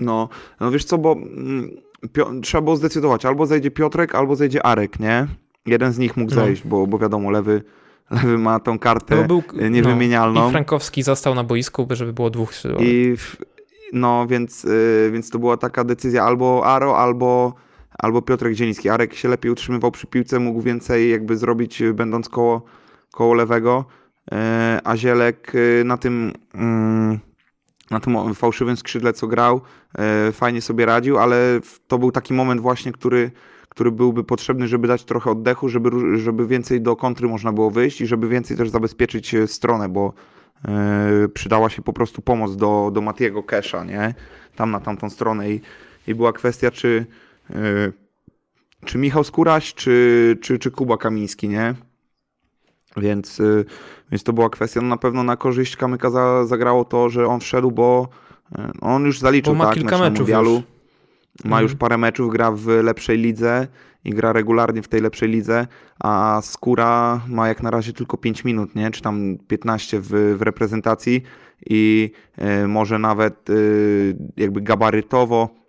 No, 0.00 0.28
no 0.60 0.70
wiesz 0.70 0.84
co, 0.84 0.98
bo 0.98 1.12
mm, 1.12 1.70
Pio- 2.12 2.40
trzeba 2.42 2.62
było 2.62 2.76
zdecydować, 2.76 3.24
albo 3.26 3.46
zejdzie 3.46 3.70
Piotrek, 3.70 4.14
albo 4.14 4.36
zejdzie 4.36 4.66
Arek, 4.66 5.00
nie? 5.00 5.26
Jeden 5.66 5.92
z 5.92 5.98
nich 5.98 6.16
mógł 6.16 6.34
No. 6.34 6.44
zejść, 6.44 6.62
bo, 6.64 6.86
bo 6.86 6.98
wiadomo, 6.98 7.30
lewy, 7.30 7.62
lewy 8.10 8.38
ma 8.38 8.60
tą 8.60 8.78
kartę 8.78 9.16
No, 9.16 9.24
był, 9.24 9.42
e, 9.58 9.70
niewymienialną. 9.70 10.48
I 10.48 10.50
Frankowski 10.50 11.02
został 11.02 11.34
na 11.34 11.44
boisku, 11.44 11.86
żeby 11.90 12.12
było 12.12 12.30
dwóch 12.30 12.54
skrzydłowych. 12.54 12.88
I 12.88 13.16
w, 13.16 13.36
no, 13.92 14.26
więc, 14.26 14.64
y, 14.64 15.10
więc 15.12 15.30
to 15.30 15.38
była 15.38 15.56
taka 15.56 15.84
decyzja 15.84 16.24
albo 16.24 16.66
Aro, 16.66 16.98
albo, 16.98 17.54
albo 17.98 18.22
Piotrek 18.22 18.54
Zieliński. 18.54 18.88
Arek 18.88 19.14
się 19.14 19.28
lepiej 19.28 19.52
utrzymywał 19.52 19.90
przy 19.90 20.06
piłce, 20.06 20.38
mógł 20.38 20.60
więcej 20.60 21.10
jakby 21.10 21.36
zrobić 21.36 21.82
y, 21.82 21.94
będąc 21.94 22.28
koło, 22.28 22.62
koło 23.10 23.34
lewego, 23.34 23.84
y, 24.32 24.36
a 24.84 24.96
Zielek 24.96 25.52
na 25.84 25.96
tym, 25.96 26.32
mm, 26.54 27.18
na 27.90 28.00
tym 28.00 28.34
fałszywym 28.34 28.76
skrzydle, 28.76 29.12
co 29.12 29.26
grał, 29.26 29.60
fajnie 30.32 30.60
sobie 30.60 30.86
radził, 30.86 31.18
ale 31.18 31.60
to 31.86 31.98
był 31.98 32.12
taki 32.12 32.34
moment 32.34 32.60
właśnie, 32.60 32.92
który, 32.92 33.30
który 33.72 33.92
byłby 33.92 34.24
potrzebny, 34.24 34.68
żeby 34.68 34.88
dać 34.88 35.04
trochę 35.04 35.30
oddechu, 35.30 35.68
żeby, 35.68 36.18
żeby 36.18 36.46
więcej 36.46 36.80
do 36.80 36.96
kontry 36.96 37.28
można 37.28 37.52
było 37.52 37.70
wyjść 37.70 38.00
i 38.00 38.06
żeby 38.06 38.28
więcej 38.28 38.56
też 38.56 38.70
zabezpieczyć 38.70 39.34
y, 39.34 39.46
stronę, 39.46 39.88
bo 39.88 40.12
Yy, 40.68 41.28
przydała 41.28 41.70
się 41.70 41.82
po 41.82 41.92
prostu 41.92 42.22
pomoc 42.22 42.56
do, 42.56 42.90
do 42.94 43.00
Matiego 43.00 43.42
Kesha, 43.42 43.84
nie? 43.84 44.14
Tam 44.56 44.70
na 44.70 44.80
tamtą 44.80 45.10
stronę 45.10 45.50
i, 45.50 45.60
i 46.06 46.14
była 46.14 46.32
kwestia, 46.32 46.70
czy, 46.70 47.06
yy, 47.50 47.92
czy 48.84 48.98
Michał 48.98 49.24
Skóraś, 49.24 49.74
czy, 49.74 50.38
czy, 50.42 50.58
czy 50.58 50.70
Kuba 50.70 50.96
Kamiński, 50.96 51.48
nie? 51.48 51.74
Więc, 52.96 53.38
yy, 53.38 53.64
więc 54.10 54.22
to 54.22 54.32
była 54.32 54.50
kwestia, 54.50 54.80
no 54.80 54.88
na 54.88 54.96
pewno 54.96 55.22
na 55.22 55.36
korzyść 55.36 55.76
Kamyka 55.76 56.10
za, 56.10 56.46
zagrało 56.46 56.84
to, 56.84 57.10
że 57.10 57.26
on 57.26 57.40
wszedł, 57.40 57.70
bo 57.70 58.08
on 58.80 59.04
już 59.04 59.18
zaliczył 59.18 59.52
Bo 59.52 59.58
ma 59.58 59.64
tak, 59.64 59.74
kilka 59.74 59.98
meczów 59.98 60.18
mundialu. 60.18 60.52
już. 60.54 60.62
Ma 61.44 61.60
już 61.62 61.72
Mhm. 61.72 61.78
parę 61.78 61.98
meczów, 61.98 62.32
gra 62.32 62.52
w 62.52 62.66
lepszej 62.66 63.18
lidze 63.18 63.66
i 64.04 64.10
gra 64.10 64.32
regularnie 64.32 64.82
w 64.82 64.88
tej 64.88 65.00
lepszej 65.00 65.28
lidze, 65.28 65.66
a 66.00 66.40
Skóra 66.44 67.20
ma 67.28 67.48
jak 67.48 67.62
na 67.62 67.70
razie 67.70 67.92
tylko 67.92 68.16
5 68.16 68.44
minut, 68.44 68.74
nie? 68.74 68.90
czy 68.90 69.02
tam 69.02 69.38
15 69.48 70.00
w, 70.00 70.36
w 70.38 70.42
reprezentacji 70.42 71.22
i 71.66 72.10
e, 72.36 72.66
może 72.66 72.98
nawet 72.98 73.50
e, 73.50 73.54
jakby 74.36 74.60
gabarytowo 74.60 75.62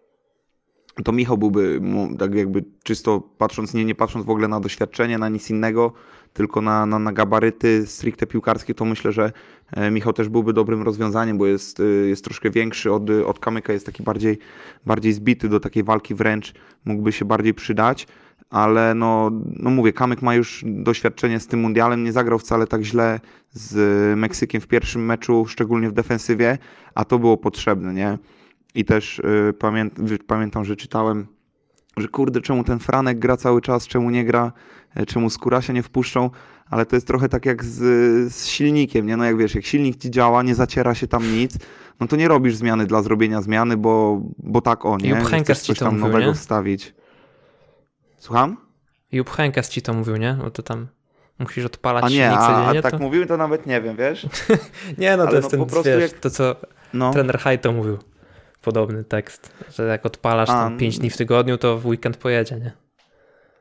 to 1.03 1.11
Michał 1.11 1.37
byłby 1.37 1.81
tak 2.19 2.35
jakby 2.35 2.63
czysto 2.83 3.21
patrząc, 3.37 3.73
nie, 3.73 3.85
nie 3.85 3.95
patrząc 3.95 4.25
w 4.25 4.29
ogóle 4.29 4.47
na 4.47 4.59
doświadczenie, 4.59 5.17
na 5.17 5.29
nic 5.29 5.49
innego, 5.49 5.93
tylko 6.33 6.61
na, 6.61 6.85
na, 6.85 6.99
na 6.99 7.13
gabaryty 7.13 7.87
stricte 7.87 8.27
piłkarskie, 8.27 8.73
to 8.73 8.85
myślę, 8.85 9.11
że 9.11 9.31
e, 9.71 9.91
Michał 9.91 10.13
też 10.13 10.29
byłby 10.29 10.53
dobrym 10.53 10.81
rozwiązaniem, 10.81 11.37
bo 11.37 11.45
jest, 11.45 11.79
e, 11.79 11.83
jest 11.83 12.23
troszkę 12.23 12.49
większy 12.49 12.91
od, 12.91 13.09
od 13.09 13.39
Kamyka, 13.39 13.73
jest 13.73 13.85
taki 13.85 14.03
bardziej, 14.03 14.37
bardziej 14.85 15.13
zbity 15.13 15.49
do 15.49 15.59
takiej 15.59 15.83
walki 15.83 16.15
wręcz, 16.15 16.53
mógłby 16.85 17.11
się 17.11 17.25
bardziej 17.25 17.53
przydać, 17.53 18.07
ale 18.49 18.93
no, 18.93 19.31
no 19.45 19.69
mówię, 19.69 19.93
Kamyk 19.93 20.21
ma 20.21 20.35
już 20.35 20.63
doświadczenie 20.67 21.39
z 21.39 21.47
tym 21.47 21.59
mundialem, 21.59 22.03
nie 22.03 22.11
zagrał 22.11 22.39
wcale 22.39 22.67
tak 22.67 22.83
źle 22.83 23.19
z 23.51 24.17
Meksykiem 24.19 24.61
w 24.61 24.67
pierwszym 24.67 25.05
meczu, 25.05 25.45
szczególnie 25.45 25.89
w 25.89 25.93
defensywie, 25.93 26.57
a 26.95 27.05
to 27.05 27.19
było 27.19 27.37
potrzebne, 27.37 27.93
nie? 27.93 28.17
I 28.75 28.85
też 28.85 29.19
y, 29.19 29.53
pamię 29.59 29.89
pamiętam, 30.27 30.65
że 30.65 30.75
czytałem, 30.75 31.27
że 31.97 32.07
kurde, 32.07 32.41
czemu 32.41 32.63
ten 32.63 32.79
Franek 32.79 33.19
gra 33.19 33.37
cały 33.37 33.61
czas, 33.61 33.87
czemu 33.87 34.09
nie 34.09 34.25
gra, 34.25 34.51
e, 34.95 35.05
czemu 35.05 35.29
Skórasia 35.29 35.73
nie 35.73 35.83
wpuszczą, 35.83 36.29
ale 36.69 36.85
to 36.85 36.95
jest 36.95 37.07
trochę 37.07 37.29
tak 37.29 37.45
jak 37.45 37.65
z, 37.65 37.79
z 38.33 38.47
silnikiem, 38.47 39.05
nie? 39.05 39.17
No 39.17 39.23
jak 39.23 39.37
wiesz, 39.37 39.55
jak 39.55 39.65
silnik 39.65 39.97
ci 40.01 40.11
działa, 40.11 40.43
nie 40.43 40.55
zaciera 40.55 40.95
się 40.95 41.07
tam 41.07 41.31
nic, 41.33 41.57
no 41.99 42.07
to 42.07 42.15
nie 42.15 42.27
robisz 42.27 42.55
zmiany 42.55 42.85
dla 42.85 43.01
zrobienia 43.01 43.41
zmiany, 43.41 43.77
bo, 43.77 44.21
bo 44.37 44.61
tak 44.61 44.85
o, 44.85 44.97
nie? 44.97 45.09
Jupp 45.09 45.29
ci 45.29 45.43
coś 45.55 45.79
to 45.79 45.85
tam 45.85 45.93
mówił, 45.93 46.07
nowego 46.07 46.27
nie? 46.27 46.33
wstawić. 46.33 46.95
Słucham? 48.17 48.57
Jupp 49.11 49.29
Heynckes 49.29 49.69
ci 49.69 49.81
to 49.81 49.93
mówił, 49.93 50.17
nie? 50.17 50.37
Bo 50.43 50.51
to 50.51 50.63
tam 50.63 50.87
musisz 51.39 51.65
odpalać 51.65 52.03
A 52.03 52.09
nie, 52.09 52.13
silnik 52.15 52.37
a, 52.37 52.47
codziennie. 52.47 52.79
a 52.79 52.81
tak 52.81 52.91
to... 52.91 52.99
mówiłem, 52.99 53.27
to 53.27 53.37
nawet 53.37 53.65
nie 53.65 53.81
wiem, 53.81 53.95
wiesz? 53.97 54.27
Nie, 54.97 55.17
no 55.17 55.23
to 55.23 55.29
ale 55.29 55.37
jest 55.37 55.43
no 55.45 55.49
ten, 55.49 55.59
po 55.59 55.65
prostu 55.65 55.89
wiesz, 55.89 56.01
jak- 56.11 56.19
to 56.19 56.29
co 56.29 56.55
No. 56.93 57.13
trener 57.13 57.39
Hajto 57.39 57.71
mówił. 57.71 57.97
Podobny 58.63 59.03
tekst, 59.03 59.53
że 59.75 59.87
jak 59.87 60.05
odpalasz 60.05 60.49
A, 60.49 60.53
tam 60.53 60.77
5 60.77 60.99
dni 60.99 61.09
w 61.09 61.17
tygodniu, 61.17 61.57
to 61.57 61.77
w 61.77 61.85
weekend 61.85 62.17
pojedzie, 62.17 62.55
nie? 62.55 62.71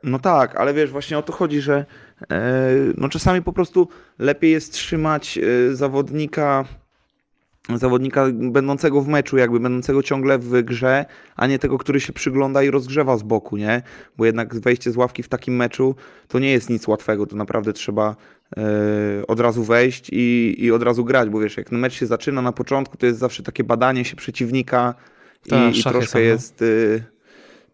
No 0.03 0.19
tak, 0.19 0.57
ale 0.57 0.75
wiesz, 0.75 0.91
właśnie 0.91 1.19
o 1.19 1.23
to 1.23 1.33
chodzi, 1.33 1.61
że 1.61 1.85
e, 2.31 2.71
no 2.97 3.09
czasami 3.09 3.43
po 3.43 3.53
prostu 3.53 3.89
lepiej 4.19 4.51
jest 4.51 4.73
trzymać 4.73 5.39
e, 5.39 5.75
zawodnika, 5.75 6.65
zawodnika 7.75 8.27
będącego 8.33 9.01
w 9.01 9.09
meczu, 9.09 9.37
jakby 9.37 9.61
będącego 9.61 10.03
ciągle 10.03 10.39
w 10.39 10.63
grze, 10.63 11.05
a 11.37 11.47
nie 11.47 11.59
tego, 11.59 11.79
który 11.79 12.01
się 12.01 12.13
przygląda 12.13 12.63
i 12.63 12.71
rozgrzewa 12.71 13.17
z 13.17 13.23
boku, 13.23 13.57
nie? 13.57 13.83
Bo 14.17 14.25
jednak 14.25 14.55
wejście 14.55 14.91
z 14.91 14.97
ławki 14.97 15.23
w 15.23 15.29
takim 15.29 15.57
meczu 15.57 15.95
to 16.29 16.39
nie 16.39 16.51
jest 16.51 16.71
nic 16.71 16.89
łatwego, 16.89 17.27
to 17.27 17.37
naprawdę 17.37 17.73
trzeba, 17.73 18.17
od 19.29 19.41
razu 19.41 19.65
wejść 19.65 20.09
i, 20.13 20.55
i 20.59 20.73
od 20.73 20.83
razu 20.83 21.05
grać, 21.05 21.29
bo 21.29 21.41
wiesz, 21.41 21.57
jak 21.57 21.73
mecz 21.73 21.93
się 21.93 22.07
zaczyna 22.07 22.43
na 22.43 22.53
początku, 22.53 22.97
to 22.97 23.07
jest 23.07 23.19
zawsze 23.19 23.43
takie 23.43 23.65
badanie 23.65 24.05
się 24.05 24.17
przeciwnika 24.17 24.95
Ta, 25.49 25.69
i, 25.69 25.71
i 25.71 25.83
szachy 25.83 25.99
troszkę 25.99 26.19
no. 26.19 26.25
jest 26.25 26.63
y, 26.63 27.05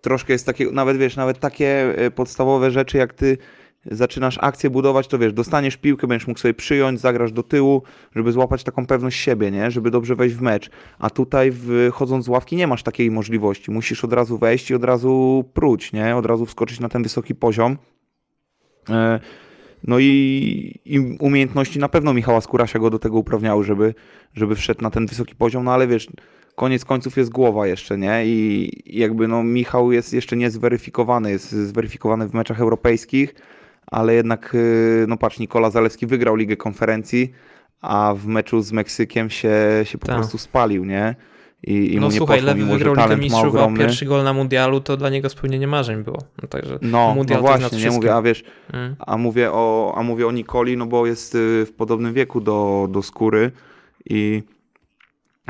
troszkę 0.00 0.32
jest 0.32 0.46
takie, 0.46 0.70
nawet 0.70 0.96
wiesz, 0.96 1.16
nawet 1.16 1.38
takie 1.38 1.94
y, 2.06 2.10
podstawowe 2.10 2.70
rzeczy, 2.70 2.98
jak 2.98 3.14
ty 3.14 3.38
zaczynasz 3.86 4.38
akcję 4.40 4.70
budować, 4.70 5.08
to 5.08 5.18
wiesz, 5.18 5.32
dostaniesz 5.32 5.76
piłkę, 5.76 6.06
będziesz 6.06 6.26
mógł 6.26 6.40
sobie 6.40 6.54
przyjąć, 6.54 7.00
zagrasz 7.00 7.32
do 7.32 7.42
tyłu, 7.42 7.82
żeby 8.16 8.32
złapać 8.32 8.64
taką 8.64 8.86
pewność 8.86 9.20
siebie, 9.20 9.50
nie? 9.50 9.70
Żeby 9.70 9.90
dobrze 9.90 10.16
wejść 10.16 10.36
w 10.36 10.40
mecz. 10.40 10.70
A 10.98 11.10
tutaj 11.10 11.50
wychodząc 11.50 12.24
z 12.24 12.28
ławki 12.28 12.56
nie 12.56 12.66
masz 12.66 12.82
takiej 12.82 13.10
możliwości. 13.10 13.70
Musisz 13.70 14.04
od 14.04 14.12
razu 14.12 14.38
wejść 14.38 14.70
i 14.70 14.74
od 14.74 14.84
razu 14.84 15.44
próć, 15.54 15.92
nie? 15.92 16.16
Od 16.16 16.26
razu 16.26 16.46
wskoczyć 16.46 16.80
na 16.80 16.88
ten 16.88 17.02
wysoki 17.02 17.34
poziom. 17.34 17.76
E, 18.90 19.20
No 19.84 19.98
i, 19.98 20.80
i 20.84 20.98
umiejętności 21.20 21.78
na 21.78 21.88
pewno 21.88 22.14
Michała 22.14 22.40
Skórasia 22.40 22.78
go 22.78 22.90
do 22.90 22.98
tego 22.98 23.18
uprawniały, 23.18 23.64
żeby, 23.64 23.94
żeby 24.34 24.56
wszedł 24.56 24.82
na 24.82 24.90
ten 24.90 25.06
wysoki 25.06 25.34
poziom, 25.34 25.64
no 25.64 25.72
ale 25.72 25.86
wiesz, 25.86 26.08
koniec 26.54 26.84
końców 26.84 27.16
jest 27.16 27.30
głowa 27.30 27.66
jeszcze, 27.66 27.98
nie? 27.98 28.26
I 28.26 28.70
jakby 28.86 29.28
no 29.28 29.42
Michał 29.42 29.92
jest 29.92 30.12
jeszcze 30.12 30.36
nie 30.36 30.50
zweryfikowany, 30.50 31.30
jest 31.30 31.50
zweryfikowany 31.50 32.28
w 32.28 32.34
meczach 32.34 32.60
europejskich, 32.60 33.34
ale 33.86 34.14
jednak, 34.14 34.54
y, 34.54 35.04
no 35.08 35.16
patrz, 35.16 35.38
Nikola 35.38 35.70
Zalewski 35.70 36.06
wygrał 36.06 36.36
Ligę 36.36 36.56
Konferencji, 36.56 37.32
a 37.80 38.14
w 38.16 38.26
meczu 38.26 38.60
z 38.62 38.72
Meksykiem 38.72 39.30
się, 39.30 39.56
się 39.84 39.98
po 39.98 40.06
Tak. 40.06 40.16
prostu 40.16 40.38
spalił, 40.38 40.84
nie? 40.84 41.14
I, 41.62 41.92
i 41.92 41.96
No 41.96 42.06
mu 42.06 42.12
nie 42.12 42.18
słuchaj, 42.18 42.36
poszło, 42.38 42.46
Lewy 42.54 42.64
wygrał 42.64 42.94
Ligę 42.94 43.16
Mistrzów, 43.16 43.56
a 43.56 43.68
pierwszy 43.78 44.04
gol 44.06 44.24
na 44.24 44.32
mundialu 44.32 44.80
to 44.80 44.96
dla 44.96 45.10
niego 45.10 45.28
spełnienie 45.28 45.66
marzeń 45.66 46.04
było. 46.04 46.18
No, 46.42 46.48
także 46.48 46.78
No, 46.82 47.14
mundial 47.14 47.42
no 47.42 47.48
jest 47.50 47.60
nad 47.62 47.70
właśnie, 47.70 47.88
nie 47.90 47.96
mówię, 47.96 48.14
a 48.14 48.22
wiesz, 48.22 48.44
Mm. 48.72 48.96
a 48.98 49.16
mówię 49.16 49.52
o, 49.52 49.94
a 49.96 50.02
mówię 50.02 50.26
o 50.26 50.32
Nikoli, 50.32 50.76
no 50.76 50.86
bo 50.86 51.06
jest 51.06 51.34
y, 51.34 51.66
w 51.66 51.72
podobnym 51.76 52.14
wieku 52.14 52.40
do, 52.40 52.88
do 52.90 53.02
skóry 53.02 53.50
i, 54.10 54.42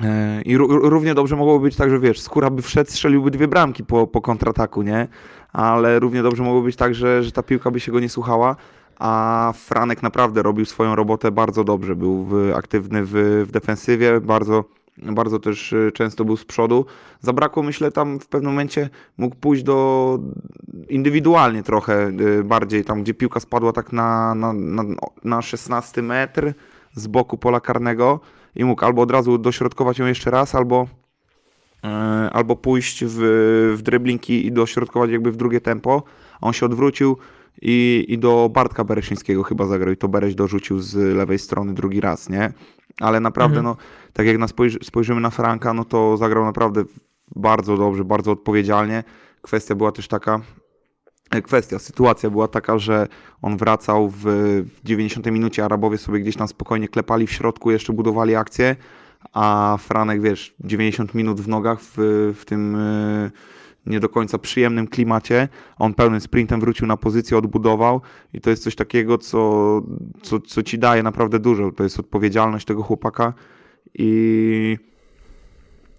e, 0.02 0.42
i 0.42 0.58
ró- 0.58 0.66
równie 0.88 1.14
dobrze 1.14 1.36
mogłoby 1.36 1.64
być 1.64 1.76
tak, 1.76 1.90
że 1.90 2.00
wiesz, 2.00 2.20
skóra 2.20 2.50
by 2.50 2.62
wszedł, 2.62 2.90
strzeliłby 2.90 3.30
dwie 3.30 3.48
bramki 3.48 3.84
po, 3.84 4.06
po 4.06 4.20
kontrataku, 4.20 4.82
nie? 4.82 5.08
Ale 5.52 5.98
równie 5.98 6.22
dobrze 6.22 6.42
mogło 6.42 6.60
być 6.62 6.76
tak, 6.76 6.94
że, 6.94 7.22
że 7.22 7.32
ta 7.32 7.42
piłka 7.42 7.70
by 7.70 7.80
się 7.80 7.92
go 7.92 8.00
nie 8.00 8.08
słuchała, 8.08 8.56
a 8.98 9.52
Franek 9.56 10.02
naprawdę 10.02 10.42
robił 10.42 10.64
swoją 10.64 10.94
robotę 10.94 11.30
bardzo 11.30 11.64
dobrze. 11.64 11.96
Był 11.96 12.24
w, 12.24 12.52
aktywny 12.56 13.04
w, 13.04 13.12
w 13.48 13.50
defensywie, 13.50 14.20
bardzo, 14.20 14.64
bardzo 15.02 15.38
też 15.38 15.72
y, 15.72 15.92
często 15.94 16.24
był 16.24 16.36
z 16.36 16.44
przodu. 16.44 16.86
Zabrakło, 17.20 17.62
myślę, 17.62 17.92
tam 17.92 18.20
w 18.20 18.26
pewnym 18.26 18.52
momencie 18.52 18.90
mógł 19.18 19.36
pójść 19.36 19.62
do 19.62 20.18
indywidualnie 20.88 21.62
trochę 21.62 22.08
y, 22.20 22.44
bardziej, 22.44 22.84
tam 22.84 23.02
gdzie 23.02 23.14
piłka 23.14 23.40
spadła 23.40 23.72
tak 23.72 23.92
na, 23.92 24.34
na, 24.34 24.52
na, 24.52 24.84
na 25.24 25.42
16 25.42 26.02
metr 26.02 26.52
z 26.94 27.06
boku 27.06 27.38
pola 27.38 27.60
karnego 27.60 28.20
i 28.56 28.64
mógł 28.64 28.84
albo 28.84 29.02
od 29.02 29.10
razu 29.10 29.38
dośrodkować 29.38 29.98
ją 29.98 30.06
jeszcze 30.06 30.30
raz, 30.30 30.54
albo, 30.54 30.86
e, 31.84 31.88
albo 32.32 32.56
pójść 32.56 33.04
w, 33.04 33.18
w 33.76 33.82
driblingi 33.82 34.46
i 34.46 34.52
dośrodkować 34.52 35.10
jakby 35.10 35.32
w 35.32 35.36
drugie 35.36 35.60
tempo. 35.60 36.02
On 36.40 36.52
się 36.52 36.66
odwrócił 36.66 37.16
i, 37.62 38.04
i 38.08 38.18
do 38.18 38.50
Bartka 38.52 38.84
Bereszyńskiego 38.84 39.42
chyba 39.42 39.66
zagrał 39.66 39.92
i 39.92 39.96
to 39.96 40.08
Bereś 40.08 40.34
dorzucił 40.34 40.80
z 40.80 41.16
lewej 41.16 41.38
strony 41.38 41.74
drugi 41.74 42.00
raz, 42.00 42.28
nie? 42.28 42.52
Ale 43.00 43.20
naprawdę, 43.20 43.58
Mhm. 43.58 43.76
no, 43.76 43.82
tak 44.12 44.26
jak 44.26 44.38
na 44.38 44.48
spojrzy, 44.48 44.78
spojrzymy 44.82 45.20
na 45.20 45.30
Franka, 45.30 45.74
no 45.74 45.84
to 45.84 46.16
zagrał 46.16 46.44
naprawdę 46.44 46.84
bardzo 47.36 47.76
dobrze, 47.76 48.04
bardzo 48.04 48.32
odpowiedzialnie. 48.32 49.04
Kwestia 49.42 49.74
była 49.74 49.92
też 49.92 50.08
taka, 50.08 50.40
e, 51.30 51.42
kwestia, 51.42 51.78
sytuacja 51.78 52.30
była 52.30 52.48
taka, 52.48 52.78
że 52.78 53.06
on 53.42 53.56
wracał 53.56 54.08
w, 54.08 54.22
w 54.64 54.84
90 54.84 55.26
minucie, 55.26 55.64
Arabowie 55.64 55.98
sobie 55.98 56.20
gdzieś 56.20 56.36
tam 56.36 56.48
spokojnie 56.48 56.88
klepali 56.88 57.26
w 57.26 57.32
środku, 57.32 57.70
jeszcze 57.70 57.92
budowali 57.92 58.34
akcję, 58.36 58.76
a 59.32 59.76
Franek, 59.80 60.22
wiesz, 60.22 60.54
90 60.60 61.14
minut 61.14 61.40
w 61.40 61.48
nogach 61.48 61.78
w, 61.80 61.94
w 62.38 62.44
tym 62.44 62.76
e, 62.76 63.30
nie 63.86 64.00
do 64.00 64.08
końca 64.08 64.38
przyjemnym 64.38 64.88
klimacie, 64.88 65.48
on 65.78 65.94
pełnym 65.94 66.20
sprintem 66.20 66.60
wrócił 66.60 66.86
na 66.86 66.96
pozycję, 66.96 67.38
odbudował 67.38 68.00
i 68.32 68.40
to 68.40 68.50
jest 68.50 68.62
coś 68.62 68.74
takiego, 68.74 69.18
co, 69.18 69.82
co, 70.22 70.40
co 70.40 70.62
ci 70.62 70.78
daje 70.78 71.02
naprawdę 71.02 71.38
dużo, 71.38 71.72
to 71.72 71.82
jest 71.82 72.00
odpowiedzialność 72.00 72.66
tego 72.66 72.82
chłopaka 72.82 73.32
i 73.94 74.76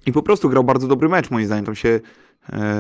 i 0.06 0.12
po 0.12 0.24
prostu 0.24 0.50
grał 0.50 0.64
bardzo 0.64 0.88
dobry 0.88 1.10
mecz, 1.10 1.32
moim 1.32 1.46
zdaniem. 1.46 1.66
Tam 1.66 1.76
się 1.76 2.00
e, 2.54 2.76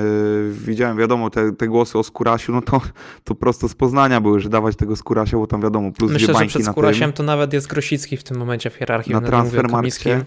widziałem, 0.51 0.97
wiadomo, 0.97 1.29
te, 1.29 1.51
te 1.51 1.67
głosy 1.67 1.97
o 1.97 2.03
Skórasiu, 2.03 2.51
no 2.51 2.61
to, 2.61 2.81
to 3.23 3.35
prosto 3.35 3.67
z 3.69 3.75
Poznania 3.75 4.21
były, 4.21 4.39
że 4.39 4.49
dawać 4.49 4.75
tego 4.75 4.95
Skórasia, 4.95 5.37
bo 5.37 5.47
tam 5.47 5.61
wiadomo, 5.61 5.91
plus 5.91 6.11
Myślę, 6.11 6.33
że 6.33 6.45
przed 6.45 6.65
tym. 7.07 7.13
to 7.13 7.23
nawet 7.23 7.53
jest 7.53 7.67
Grosicki 7.67 8.17
w 8.17 8.23
tym 8.23 8.37
momencie 8.37 8.69
w 8.69 8.75
hierarchii. 8.75 9.13
Na 9.13 9.19
o 9.19 9.21
Transfermarkcie. 9.21 10.25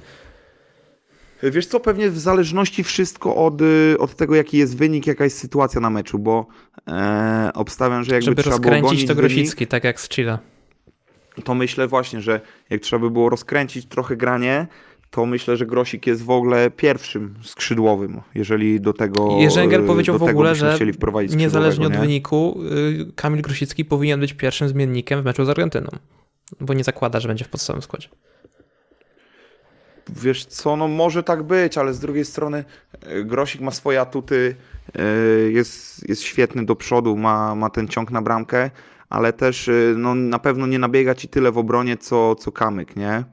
Wiesz 1.43 1.67
co, 1.67 1.81
pewnie 1.81 2.11
w 2.11 2.19
zależności 2.19 2.85
wszystko 2.85 3.37
od, 3.37 3.61
y, 3.61 3.97
od 3.99 4.17
tego, 4.17 4.35
jaki 4.35 4.59
jest 4.59 4.77
wynik, 4.77 5.07
jaka 5.07 5.25
jest 5.25 5.39
sytuacja 5.39 5.81
na 5.81 5.91
meczu, 5.91 6.19
bo 6.19 6.47
e, 6.89 7.51
obstawiam, 7.55 8.05
że 8.05 8.15
jakby 8.15 8.25
Żeby 8.25 8.43
trzeba 8.43 8.59
było 8.59 8.71
rozkręcić 8.71 8.91
gonić 8.91 9.09
to 9.09 9.15
wynik, 9.15 9.33
Grosicki, 9.35 9.67
tak 9.67 9.85
jak 9.85 10.01
z 10.01 10.09
Chile. 10.09 10.39
to 11.45 11.55
myślę 11.55 11.89
właśnie, 11.89 12.21
że 12.21 12.41
jak 12.71 12.81
trzeba 12.81 13.01
by 13.01 13.11
było 13.11 13.29
rozkręcić 13.29 13.87
trochę 13.87 14.17
granie, 14.17 14.67
to 15.11 15.27
myślę, 15.27 15.57
że 15.57 15.67
Grosik 15.67 16.07
jest 16.07 16.23
w 16.23 16.31
ogóle 16.31 16.71
pierwszym 16.71 17.35
skrzydłowym, 17.43 18.21
jeżeli 18.35 18.81
do 18.81 18.93
tego 18.93 19.39
Jerzyngel 19.41 19.85
y, 19.85 19.87
powiedział 19.87 20.19
w 20.19 20.23
ogóle, 20.23 20.55
że 20.55 20.79
niezależnie 21.37 21.87
od 21.87 21.93
nie? 21.93 21.99
wyniku 21.99 22.61
y, 23.09 23.13
Kamil 23.15 23.43
Grosicki 23.43 23.85
powinien 23.85 24.21
być 24.21 24.33
pierwszym 24.33 24.69
zmiennikiem 24.69 25.23
w 25.23 25.25
meczu 25.25 25.45
z 25.45 25.49
Argentyną. 25.49 25.89
Bo 26.61 26.75
nie 26.75 26.85
zakłada, 26.85 27.21
że 27.21 27.29
będzie 27.29 27.45
w 27.45 27.49
podstawowym 27.49 27.83
składzie. 27.83 28.09
Wiesz 30.09 30.45
co, 30.47 30.77
no 30.77 30.89
może 30.89 31.23
tak 31.23 31.43
być, 31.43 31.79
ale 31.79 31.95
z 31.95 32.01
drugiej 32.01 32.25
strony 32.25 32.65
e, 33.01 33.25
Grosik 33.25 33.61
ma 33.61 33.71
swoje 33.71 34.01
atuty, 34.01 34.57
e, 34.95 35.03
jest, 35.51 36.09
jest 36.09 36.23
świetny 36.23 36.65
do 36.67 36.77
przodu, 36.77 37.17
ma, 37.17 37.55
ma 37.55 37.71
ten 37.71 37.89
ciąg 37.89 38.11
na 38.11 38.23
bramkę, 38.23 38.71
ale 39.09 39.33
też 39.33 39.69
e, 39.69 39.73
no, 39.97 40.15
na 40.15 40.39
pewno 40.39 40.67
nie 40.67 40.79
nabiega 40.79 41.15
ci 41.15 41.29
tyle 41.29 41.53
w 41.53 41.59
obronie, 41.59 41.97
co, 41.97 42.35
co 42.35 42.53
Kamyk, 42.53 42.97
nie? 42.97 43.25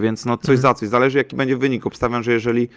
Więc 0.00 0.24
no 0.24 0.36
coś 0.36 0.56
Mhm. 0.56 0.60
za 0.60 0.74
coś, 0.74 0.88
zależy 0.88 1.18
jaki 1.18 1.36
będzie 1.36 1.56
wynik. 1.56 1.86
Obstawiam, 1.86 2.22
że 2.22 2.32
jeżeli, 2.32 2.68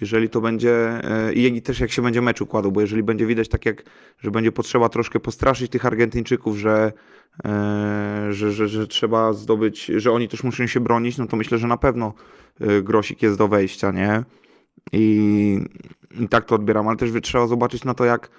jeżeli 0.00 0.28
to 0.28 0.40
będzie 0.40 0.72
e, 0.72 1.32
i 1.32 1.62
też 1.62 1.80
jak 1.80 1.90
się 1.90 2.02
będzie 2.02 2.22
mecz 2.22 2.40
układał, 2.40 2.72
bo 2.72 2.80
jeżeli 2.80 3.02
będzie 3.02 3.26
widać 3.26 3.48
tak 3.48 3.66
jak, 3.66 3.82
że 4.18 4.30
będzie 4.30 4.52
potrzeba 4.52 4.88
troszkę 4.88 5.20
postraszyć 5.20 5.70
tych 5.70 5.86
Argentyńczyków, 5.86 6.58
że, 6.58 6.92
e, 7.44 8.26
że, 8.30 8.52
że, 8.52 8.68
że 8.68 8.86
trzeba 8.86 9.32
zdobyć, 9.32 9.84
że 9.84 10.12
oni 10.12 10.28
też 10.28 10.44
muszą 10.44 10.66
się 10.66 10.80
bronić, 10.80 11.18
no 11.18 11.26
to 11.26 11.36
myślę, 11.36 11.58
że 11.58 11.66
na 11.66 11.76
pewno 11.76 12.14
e, 12.60 12.82
Grosik 12.82 13.22
jest 13.22 13.38
do 13.38 13.48
wejścia, 13.48 13.90
nie? 13.90 14.24
I, 14.92 15.58
i 16.20 16.28
tak 16.28 16.44
to 16.44 16.54
odbieram, 16.54 16.88
ale 16.88 16.96
też 16.96 17.10
trzeba 17.22 17.46
zobaczyć 17.46 17.84
na 17.84 17.94
to, 17.94 18.04
jak, 18.04 18.30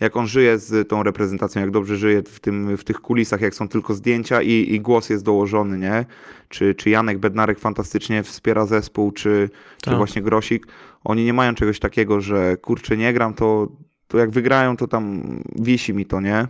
jak 0.00 0.16
on 0.16 0.26
żyje 0.26 0.58
z 0.58 0.88
tą 0.88 1.02
reprezentacją, 1.02 1.60
jak 1.60 1.70
dobrze 1.70 1.96
żyje 1.96 2.22
w, 2.22 2.40
tym, 2.40 2.76
w 2.76 2.84
tych 2.84 3.00
kulisach, 3.00 3.40
jak 3.40 3.54
są 3.54 3.68
tylko 3.68 3.94
zdjęcia 3.94 4.42
i, 4.42 4.50
i 4.50 4.80
głos 4.80 5.10
jest 5.10 5.24
dołożony, 5.24 5.78
nie? 5.78 6.04
Czy, 6.48 6.74
czy 6.74 6.90
Janek 6.90 7.18
Bednarek 7.18 7.58
fantastycznie 7.58 8.22
wspiera 8.22 8.66
zespół, 8.66 9.12
czy, 9.12 9.50
czy 9.82 9.90
Tak. 9.90 9.96
właśnie 9.96 10.22
Grosik. 10.22 10.66
Oni 11.04 11.24
nie 11.24 11.32
mają 11.32 11.54
czegoś 11.54 11.78
takiego, 11.78 12.20
że 12.20 12.56
kurczę, 12.56 12.96
nie 12.96 13.12
gram, 13.12 13.34
to, 13.34 13.68
to 14.08 14.18
jak 14.18 14.30
wygrają, 14.30 14.76
to 14.76 14.88
tam 14.88 15.22
wisi 15.56 15.94
mi 15.94 16.06
to, 16.06 16.20
nie? 16.20 16.46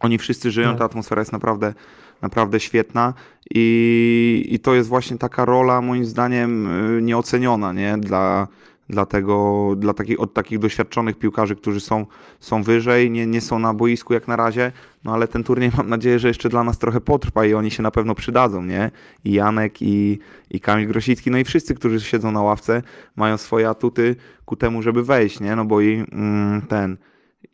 Oni 0.00 0.18
wszyscy 0.18 0.50
żyją, 0.50 0.68
Tak. 0.68 0.78
ta 0.78 0.84
atmosfera 0.84 1.20
jest 1.20 1.32
naprawdę, 1.32 1.74
naprawdę 2.22 2.60
świetna 2.60 3.14
i, 3.54 4.46
i 4.50 4.58
to 4.58 4.74
jest 4.74 4.88
właśnie 4.88 5.18
taka 5.18 5.44
rola, 5.44 5.80
moim 5.80 6.04
zdaniem, 6.04 6.66
y, 6.98 7.02
nieoceniona, 7.02 7.72
nie? 7.72 7.98
Dla, 7.98 8.48
dla, 8.88 9.06
tego, 9.06 9.68
dla 9.76 9.94
takich, 9.94 10.20
od 10.20 10.34
takich 10.34 10.58
doświadczonych 10.58 11.18
piłkarzy, 11.18 11.56
którzy 11.56 11.80
są, 11.80 12.06
są 12.40 12.62
wyżej, 12.62 13.10
nie, 13.10 13.26
nie 13.26 13.40
są 13.40 13.58
na 13.58 13.74
boisku 13.74 14.14
jak 14.14 14.28
na 14.28 14.36
razie, 14.36 14.72
no 15.04 15.14
ale 15.14 15.28
ten 15.28 15.44
turniej 15.44 15.70
mam 15.76 15.88
nadzieję, 15.88 16.18
że 16.18 16.28
jeszcze 16.28 16.48
dla 16.48 16.64
nas 16.64 16.78
trochę 16.78 17.00
potrwa 17.00 17.44
i 17.46 17.54
oni 17.54 17.70
się 17.70 17.82
na 17.82 17.90
pewno 17.90 18.14
przydadzą, 18.14 18.62
nie? 18.62 18.90
I 19.24 19.32
Janek, 19.32 19.82
i, 19.82 20.18
i 20.50 20.60
Kamil 20.60 20.88
Grosicki, 20.88 21.30
no 21.30 21.38
i 21.38 21.44
wszyscy, 21.44 21.74
którzy 21.74 22.00
siedzą 22.00 22.32
na 22.32 22.42
ławce, 22.42 22.82
mają 23.16 23.36
swoje 23.36 23.68
atuty 23.68 24.16
ku 24.44 24.56
temu, 24.56 24.82
żeby 24.82 25.02
wejść, 25.04 25.40
nie? 25.40 25.56
No 25.56 25.64
bo 25.64 25.80
i 25.80 26.04
mm, 26.12 26.62
ten... 26.62 26.96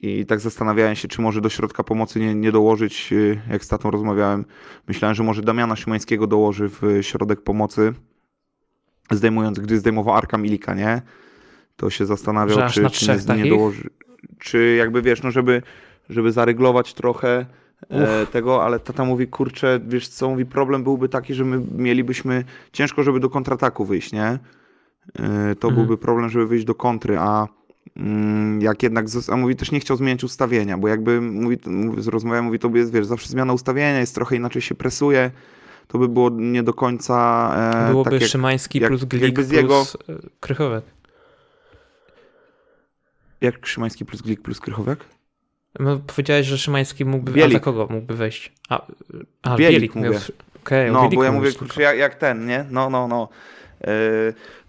I 0.01 0.27
tak 0.27 0.41
zastanawiałem 0.41 0.95
się, 0.95 1.09
czy 1.09 1.23
może 1.23 1.41
do 1.41 1.49
środka 1.49 1.83
pomocy 1.83 2.21
nie, 2.21 2.35
nie 2.35 2.53
dołożyć, 2.53 3.13
y, 3.13 3.41
jak 3.51 3.65
z 3.65 3.69
tatą 3.69 3.91
rozmawiałem. 3.91 4.45
Myślałem, 4.89 5.15
że 5.15 5.23
może 5.23 5.43
Damiana 5.43 5.77
Szymańskiego 5.77 6.27
dołoży 6.27 6.69
w 6.69 6.99
środek 7.03 7.41
pomocy, 7.41 7.93
zdejmując, 9.17 9.61
gdy 9.61 9.79
zdejmował 9.79 10.15
Arka 10.15 10.39
Milika, 10.39 10.75
nie? 10.75 11.03
To 11.77 11.91
się 11.91 12.07
zastanawiał, 12.07 12.59
czy, 12.71 12.91
czy 12.91 13.07
nie, 13.29 13.43
nie 13.43 13.51
dołoży. 13.51 13.91
Czy 14.39 14.75
jakby 14.79 15.03
wiesz, 15.03 15.23
no 15.23 15.31
żeby, 15.31 15.63
żeby 16.11 16.33
zaryglować 16.33 16.95
trochę 16.95 17.47
e, 17.91 18.27
tego, 18.27 18.65
ale 18.65 18.81
tata 18.81 19.05
mówi, 19.05 19.27
kurczę, 19.27 19.81
wiesz 19.87 20.09
co, 20.09 20.29
mówi, 20.31 20.47
problem 20.47 20.83
byłby 20.83 21.09
taki, 21.09 21.35
że 21.35 21.45
my 21.45 21.61
mielibyśmy 21.77 22.45
ciężko, 22.73 23.03
żeby 23.03 23.21
do 23.21 23.31
kontrataku 23.31 23.85
wyjść, 23.85 24.13
nie? 24.13 24.25
E, 24.25 24.39
to 25.55 25.69
Mhm. 25.69 25.75
byłby 25.75 25.99
problem, 25.99 26.31
żeby 26.31 26.47
wyjść 26.47 26.65
do 26.65 26.75
kontry, 26.75 27.19
a 27.19 27.47
mm, 27.97 28.63
jak 28.63 28.83
jednak, 28.83 29.07
a 29.29 29.37
mówi 29.37 29.57
też 29.57 29.73
nie 29.73 29.81
chciał 29.81 29.97
zmieniać 29.97 30.25
ustawienia, 30.25 30.79
bo 30.79 30.89
jakby 30.89 31.21
mówi, 31.21 31.59
mówi 31.67 32.11
rozmawiałem, 32.11 32.45
mówi 32.45 32.59
to 32.59 32.71
jest, 32.75 32.93
wiesz, 32.93 33.07
zawsze 33.07 33.29
zmiana 33.29 33.53
ustawienia, 33.53 33.99
jest 33.99 34.15
trochę 34.15 34.37
inaczej 34.37 34.63
się 34.63 34.75
presuje, 34.75 35.31
to 35.89 35.99
by 35.99 36.09
było 36.09 36.31
nie 36.31 36.63
do 36.63 36.75
końca 36.75 37.53
e, 37.87 37.91
Byłoby 37.91 38.11
tak 38.11 38.21
jak, 38.21 38.31
Szymański 38.31 38.81
jak- 38.81 38.89
plus 38.91 39.05
Glik 39.05 39.35
plus 39.35 39.53
jego- 39.53 39.83
e, 40.09 40.15
Krychowek. 40.41 40.85
jak 43.41 43.67
Szymański 43.67 44.05
plus 44.05 44.23
Glik 44.23 44.43
plus 44.43 44.61
Krychowiak? 44.61 45.05
No, 45.81 45.99
powiedziałeś, 46.07 46.47
że 46.47 46.59
Szymański 46.59 47.05
mógłby... 47.05 47.33
Bielik. 47.33 47.57
A 47.57 47.59
za 47.59 47.65
kogo 47.65 47.87
mógłby 47.91 48.15
wejść? 48.17 48.53
A, 48.69 48.87
a 49.43 49.57
Bielik 49.57 49.73
Bielik, 49.75 49.95
miał... 49.95 50.05
mówię. 50.05 50.19
Okej, 50.65 50.91
o 50.91 50.93
No, 50.93 51.09
bo 51.09 51.25
ja 51.25 51.33
mówię, 51.33 51.53
kurczę, 51.53 51.83
jak, 51.83 51.99
jak 51.99 52.15
ten, 52.15 52.47
nie? 52.47 52.65
No, 52.71 52.91
no, 52.91 53.09
no. 53.09 53.29
E, 53.85 53.89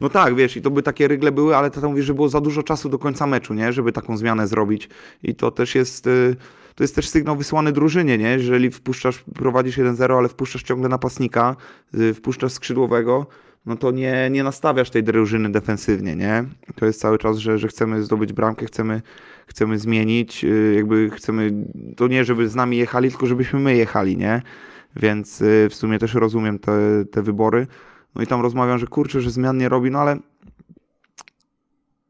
no 0.02 0.10
tak, 0.10 0.36
wiesz, 0.36 0.58
i 0.58 0.62
to 0.62 0.72
by 0.72 0.84
takie 0.84 1.08
rygle 1.08 1.32
były, 1.32 1.56
ale 1.56 1.72
to 1.72 1.82
tam 1.82 1.90
mówisz, 1.90 2.06
że 2.06 2.14
było 2.14 2.30
za 2.30 2.42
dużo 2.42 2.64
czasu 2.64 2.90
do 2.90 3.00
końca 3.00 3.28
meczu, 3.28 3.54
nie? 3.54 3.74
Żeby 3.74 3.92
taką 3.92 4.18
zmianę 4.18 4.48
zrobić. 4.48 4.90
I 5.24 5.36
to 5.36 5.52
też 5.52 5.76
jest, 5.76 6.08
y, 6.08 6.36
to 6.76 6.84
jest 6.84 6.96
też 6.96 7.10
sygnał 7.10 7.36
wysłany 7.36 7.72
drużynie, 7.72 8.18
nie? 8.18 8.30
Jeżeli 8.30 8.72
wpuszczasz, 8.72 9.24
prowadzisz 9.36 9.78
1-0, 9.78 10.18
ale 10.18 10.30
wpuszczasz 10.30 10.64
ciągle 10.64 10.90
napastnika, 10.90 11.56
y, 11.96 12.14
wpuszczasz 12.14 12.52
skrzydłowego, 12.52 13.28
no 13.66 13.76
to 13.76 13.92
nie, 13.92 14.30
nie 14.32 14.44
nastawiasz 14.44 14.90
tej 14.90 15.04
drużyny 15.04 15.52
defensywnie, 15.52 16.16
nie? 16.16 16.46
To 16.76 16.86
jest 16.86 17.00
cały 17.00 17.18
czas, 17.18 17.38
że, 17.38 17.58
że 17.58 17.68
chcemy 17.68 18.04
zdobyć 18.04 18.34
bramkę, 18.34 18.66
chcemy, 18.66 19.02
chcemy 19.48 19.80
zmienić, 19.80 20.44
y, 20.44 20.74
jakby 20.76 21.10
chcemy, 21.10 21.52
to 21.98 22.08
nie 22.08 22.26
żeby 22.26 22.50
z 22.50 22.56
nami 22.56 22.78
jechali, 22.78 23.10
tylko 23.10 23.26
żebyśmy 23.26 23.60
my 23.60 23.76
jechali, 23.76 24.18
nie? 24.18 24.42
Więc 24.96 25.42
y, 25.42 25.68
w 25.70 25.76
sumie 25.76 26.00
też 26.00 26.14
rozumiem 26.14 26.60
te, 26.60 27.06
te 27.12 27.22
wybory. 27.22 27.68
No 28.16 28.22
i 28.22 28.28
tam 28.28 28.42
rozmawiam, 28.42 28.80
że 28.80 28.88
kurczę, 28.88 29.22
że 29.22 29.32
zmian 29.32 29.58
nie 29.58 29.70
robi, 29.70 29.92
no 29.92 30.00
ale 30.00 30.18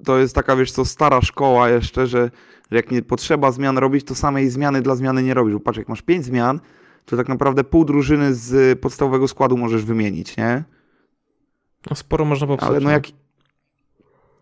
to 0.05 0.17
jest 0.17 0.35
taka, 0.35 0.55
wiesz 0.55 0.71
co, 0.71 0.85
stara 0.85 1.21
szkoła 1.21 1.69
jeszcze, 1.69 2.07
że, 2.07 2.31
że 2.73 2.77
jak 2.77 2.91
nie 2.91 3.01
potrzeba 3.01 3.51
zmian 3.51 3.77
robić, 3.77 4.05
to 4.05 4.15
samej 4.15 4.49
zmiany 4.49 4.81
dla 4.81 4.95
zmiany 4.95 5.23
nie 5.23 5.33
robisz. 5.33 5.53
Bo 5.53 5.59
patrz, 5.59 5.77
jak 5.77 5.89
masz 5.89 6.01
pięć 6.01 6.25
zmian, 6.25 6.59
to 7.05 7.17
tak 7.17 7.29
naprawdę 7.29 7.63
pół 7.63 7.85
drużyny 7.85 8.33
z 8.33 8.79
podstawowego 8.79 9.27
składu 9.27 9.57
możesz 9.57 9.85
wymienić, 9.85 10.37
nie? 10.37 10.63
No, 11.89 11.95
sporo 11.95 12.25
można 12.25 12.47
popsuć. 12.47 12.69
Ale 12.69 12.79
no 12.79 12.91
jak, 12.91 13.03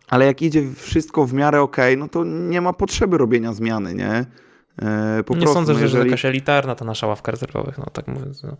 ale 0.08 0.26
jak 0.26 0.42
idzie 0.42 0.62
wszystko 0.76 1.26
w 1.26 1.32
miarę 1.32 1.60
okej, 1.60 1.96
no 1.96 2.08
to 2.08 2.24
nie 2.24 2.60
ma 2.60 2.72
potrzeby 2.72 3.18
robienia 3.18 3.52
zmiany, 3.52 3.94
nie? 3.94 4.24
E, 4.82 5.22
po 5.26 5.34
nie 5.34 5.40
prostu, 5.40 5.54
sądzę, 5.54 5.72
no 5.72 5.78
że, 5.78 5.88
że 5.88 5.96
jeżeli... 5.96 6.10
jakaś 6.10 6.24
elitarna 6.24 6.74
ta 6.74 6.84
nasza 6.84 7.06
ławka 7.06 7.32
rezerwowych, 7.32 7.78
no 7.78 7.86
tak 7.92 8.08
mówiąc. 8.08 8.42
No, 8.42 8.56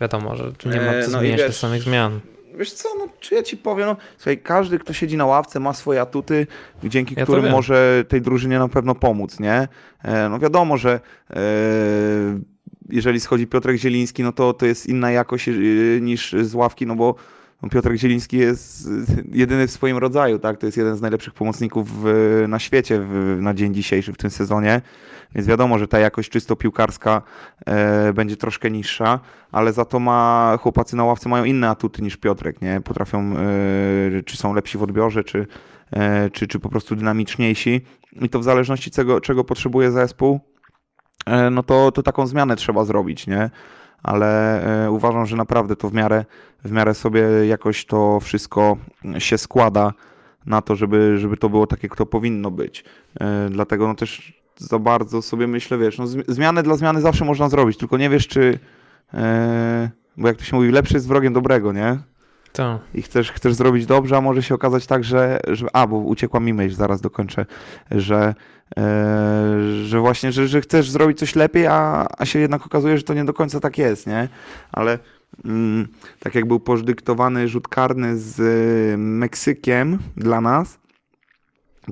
wiadomo, 0.00 0.36
że 0.36 0.52
tu 0.52 0.68
nie 0.68 0.80
ma 0.80 0.92
E, 0.92 1.04
co 1.04 1.10
no 1.10 1.18
i 1.18 1.20
zmieniać 1.20 1.40
wiesz- 1.40 1.46
tych 1.46 1.56
samych 1.56 1.82
zmian. 1.82 2.20
Wiesz 2.54 2.72
co, 2.72 2.88
no 2.98 3.08
czy 3.20 3.34
ja 3.34 3.42
ci 3.42 3.56
powiem, 3.56 3.86
no 3.86 3.96
słuchaj, 4.16 4.38
każdy, 4.38 4.78
kto 4.78 4.92
siedzi 4.92 5.16
na 5.16 5.26
ławce 5.26 5.60
ma 5.60 5.72
swoje 5.72 6.00
atuty, 6.00 6.46
dzięki 6.84 7.14
Ja 7.16 7.24
którym 7.24 7.50
może 7.50 8.04
tej 8.08 8.20
drużynie 8.20 8.58
na 8.58 8.68
pewno 8.68 8.94
pomóc, 8.94 9.40
nie? 9.40 9.68
E, 10.02 10.28
no 10.28 10.38
wiadomo, 10.38 10.76
że 10.76 11.00
e, 11.30 11.40
jeżeli 12.88 13.20
schodzi 13.20 13.46
Piotrek 13.46 13.76
Zieliński, 13.76 14.22
no 14.22 14.32
to 14.32 14.52
to 14.52 14.66
jest 14.66 14.86
inna 14.86 15.10
jakość 15.10 15.48
e, 15.48 15.52
niż 16.00 16.32
z 16.32 16.54
ławki, 16.54 16.86
no 16.86 16.96
bo 16.96 17.14
no, 17.62 17.68
Piotrek 17.68 17.96
Zieliński 17.96 18.36
jest 18.38 18.88
jedyny 19.32 19.66
w 19.66 19.70
swoim 19.70 19.98
rodzaju, 19.98 20.38
tak? 20.38 20.58
To 20.58 20.66
jest 20.66 20.78
jeden 20.78 20.96
z 20.96 21.00
najlepszych 21.00 21.34
pomocników 21.34 21.88
na 22.48 22.58
świecie 22.58 23.00
na 23.40 23.54
dzień 23.54 23.74
dzisiejszy 23.74 24.12
w 24.12 24.16
tym 24.16 24.30
sezonie, 24.30 24.80
więc 25.34 25.46
wiadomo, 25.46 25.78
że 25.78 25.88
ta 25.88 25.98
jakość 25.98 26.30
czysto 26.30 26.56
piłkarska 26.56 27.22
e, 27.66 28.12
będzie 28.12 28.36
troszkę 28.36 28.70
niższa, 28.70 29.20
ale 29.52 29.72
za 29.72 29.84
to 29.84 30.00
ma 30.00 30.58
chłopacy 30.60 30.96
na 30.96 31.04
ławce 31.04 31.28
mają 31.28 31.44
inne 31.44 31.68
atuty 31.68 32.02
niż 32.02 32.16
Piotrek, 32.16 32.62
nie? 32.62 32.80
Potrafią, 32.80 33.20
e, 33.20 34.22
czy 34.22 34.36
są 34.36 34.54
lepsi 34.54 34.78
w 34.78 34.82
odbiorze, 34.82 35.24
czy, 35.24 35.46
e, 35.90 36.30
czy, 36.30 36.46
czy 36.46 36.58
po 36.58 36.68
prostu 36.68 36.96
dynamiczniejsi. 36.96 37.80
I 38.12 38.28
to 38.28 38.38
w 38.38 38.44
zależności 38.44 38.90
czego, 38.90 39.20
czego 39.20 39.44
potrzebuje 39.44 39.90
zespół, 39.90 40.40
e, 41.26 41.50
no 41.50 41.62
to, 41.62 41.92
to 41.92 42.02
taką 42.02 42.26
zmianę 42.26 42.56
trzeba 42.56 42.84
zrobić, 42.84 43.26
nie? 43.26 43.50
Ale 44.02 44.62
e, 44.84 44.90
uważam, 44.90 45.26
że 45.26 45.36
naprawdę 45.36 45.76
to 45.76 45.88
w 45.88 45.92
miarę, 45.92 46.24
w 46.64 46.70
miarę 46.70 46.94
sobie 46.94 47.22
jakoś 47.46 47.86
to 47.86 48.20
wszystko 48.20 48.76
się 49.18 49.38
składa 49.38 49.92
na 50.46 50.62
to, 50.62 50.76
żeby, 50.76 51.18
żeby 51.18 51.36
to 51.36 51.48
było 51.48 51.66
tak, 51.66 51.82
jak 51.82 51.96
to 51.96 52.06
powinno 52.06 52.50
być. 52.50 52.84
E, 53.20 53.48
dlatego 53.50 53.88
no 53.88 53.94
też 53.94 54.37
za 54.58 54.78
bardzo 54.78 55.22
sobie 55.22 55.46
myślę, 55.46 55.78
wiesz, 55.78 55.98
no 55.98 56.04
zmi- 56.04 56.24
zmianę 56.28 56.62
dla 56.62 56.76
zmiany 56.76 57.00
zawsze 57.00 57.24
można 57.24 57.48
zrobić, 57.48 57.78
tylko 57.78 57.96
nie 57.96 58.10
wiesz, 58.10 58.28
czy 58.28 58.58
e, 59.14 59.90
bo 60.16 60.28
jak 60.28 60.36
to 60.36 60.44
się 60.44 60.56
mówi, 60.56 60.70
lepszy 60.70 60.94
jest 60.94 61.08
wrogiem 61.08 61.32
dobrego, 61.32 61.72
nie? 61.72 61.98
To. 62.52 62.80
i 62.94 63.02
chcesz, 63.02 63.32
chcesz 63.32 63.54
zrobić 63.54 63.86
dobrze, 63.86 64.16
a 64.16 64.20
może 64.20 64.42
się 64.42 64.54
okazać 64.54 64.86
tak, 64.86 65.04
że, 65.04 65.40
że 65.48 65.66
a, 65.72 65.86
bo 65.86 65.96
uciekła 65.96 66.40
mi 66.40 66.54
myśl, 66.54 66.76
zaraz 66.76 67.00
dokończę, 67.00 67.46
że, 67.90 68.34
e, 68.78 68.84
że 69.84 70.00
właśnie, 70.00 70.32
że, 70.32 70.48
że 70.48 70.60
chcesz 70.60 70.90
zrobić 70.90 71.18
coś 71.18 71.34
lepiej, 71.34 71.66
a, 71.66 72.06
a 72.18 72.24
się 72.24 72.38
jednak 72.38 72.66
okazuje, 72.66 72.96
że 72.96 73.02
to 73.02 73.14
nie 73.14 73.24
do 73.24 73.32
końca 73.32 73.60
tak 73.60 73.78
jest, 73.78 74.06
nie? 74.06 74.28
Ale 74.72 74.98
mm, 75.44 75.88
tak 76.18 76.34
jak 76.34 76.46
był 76.46 76.60
podyktowany 76.60 77.48
rzut 77.48 77.68
karny 77.68 78.18
z 78.18 78.40
y, 78.40 78.98
Meksykiem 78.98 79.98
dla 80.16 80.40
nas, 80.40 80.78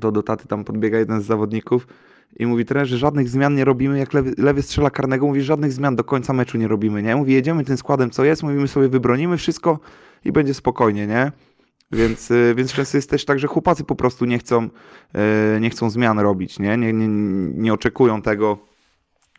to 0.01 0.13
do 0.13 0.23
taty 0.23 0.49
tam 0.49 0.65
podbiega 0.65 0.99
jeden 0.99 1.21
z 1.21 1.25
zawodników 1.25 1.87
i 2.39 2.47
mówi 2.47 2.65
trener, 2.65 2.87
że 2.87 2.99
żadnych 2.99 3.29
zmian 3.29 3.55
nie 3.55 3.65
robimy, 3.65 3.99
jak 3.99 4.13
lewy, 4.13 4.35
lewy 4.39 4.63
strzela 4.63 4.91
karnego, 4.91 5.27
mówi, 5.27 5.43
żadnych 5.43 5.73
zmian 5.73 5.97
do 5.97 6.05
końca 6.05 6.33
meczu 6.33 6.59
nie 6.59 6.69
robimy, 6.69 7.03
nie? 7.03 7.17
Mówi, 7.17 7.33
jedziemy 7.33 7.65
tym 7.65 7.77
składem, 7.77 8.11
co 8.11 8.25
jest, 8.25 8.43
mówimy 8.43 8.69
sobie, 8.69 8.89
wybronimy 8.89 9.37
wszystko 9.37 9.79
i 10.25 10.33
będzie 10.33 10.55
spokojnie, 10.55 11.07
nie? 11.07 11.33
Więc, 11.93 12.31
y, 12.31 12.55
więc 12.57 12.73
często 12.73 12.99
jest 12.99 13.11
też 13.11 13.25
tak, 13.25 13.39
że 13.39 13.47
chłopacy 13.47 13.85
po 13.85 13.95
prostu 13.95 14.25
nie 14.25 14.39
chcą, 14.39 14.69
y, 15.57 15.61
nie 15.61 15.71
chcą 15.71 15.91
zmian 15.91 16.19
robić, 16.19 16.59
nie? 16.59 16.77
Nie, 16.77 16.93
nie? 16.93 17.09
nie 17.55 17.75
oczekują 17.75 18.23
tego 18.23 18.59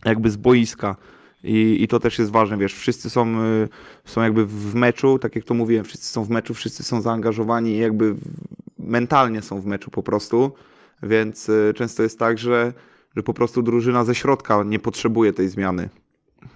jakby 0.05 0.29
z 0.29 0.37
boiska. 0.37 0.95
I, 1.43 1.83
I 1.83 1.87
to 1.87 1.99
też 1.99 2.19
jest 2.19 2.31
ważne, 2.31 2.57
wiesz, 2.57 2.73
wszyscy 2.73 3.09
są, 3.09 3.43
y, 3.43 3.69
są 4.05 4.21
jakby 4.21 4.45
w 4.45 4.75
meczu, 4.75 5.19
tak 5.19 5.35
jak 5.35 5.45
to 5.45 5.53
mówiłem, 5.53 5.85
wszyscy 5.85 6.07
są 6.07 6.23
w 6.23 6.29
meczu, 6.29 6.53
wszyscy 6.53 6.83
są 6.83 7.01
zaangażowani 7.01 7.71
i 7.71 7.77
jakby 7.77 8.15
mentalnie 8.79 9.41
są 9.41 9.61
w 9.61 9.65
meczu 9.65 9.91
po 9.91 10.03
prostu, 10.03 10.51
więc 11.03 11.49
y, 11.49 11.73
często 11.75 12.03
jest 12.03 12.19
tak, 12.19 12.37
że, 12.37 12.73
że 13.15 13.23
po 13.23 13.33
prostu 13.33 13.61
drużyna 13.63 14.03
ze 14.03 14.15
środka 14.15 14.63
nie 14.65 14.79
potrzebuje 14.79 15.33
tej 15.33 15.49
zmiany. 15.49 15.89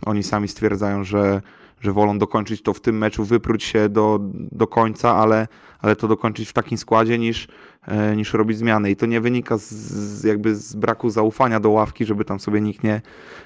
Oni 0.05 0.23
sami 0.23 0.47
stwierdzają, 0.47 1.03
że, 1.03 1.41
że 1.81 1.91
wolą 1.93 2.17
dokończyć 2.17 2.61
to 2.61 2.73
w 2.73 2.81
tym 2.81 2.97
meczu, 2.97 3.25
wypróć 3.25 3.63
się 3.63 3.89
do, 3.89 4.19
do 4.33 4.67
końca, 4.67 5.15
ale, 5.15 5.47
ale 5.79 5.95
to 5.95 6.07
dokończyć 6.07 6.49
w 6.49 6.53
takim 6.53 6.77
składzie 6.77 7.19
niż, 7.19 7.47
e, 7.87 8.15
niż 8.15 8.33
robić 8.33 8.57
zmiany. 8.57 8.91
I 8.91 8.95
to 8.95 9.05
nie 9.05 9.21
wynika 9.21 9.57
z, 9.57 9.71
z 9.71 10.23
jakby 10.23 10.55
z 10.55 10.75
braku 10.75 11.09
zaufania 11.09 11.59
do 11.59 11.69
ławki, 11.69 12.05
żeby 12.05 12.25
tam 12.25 12.39
sobie 12.39 12.61
nikt 12.61 12.83
nie, 12.83 13.01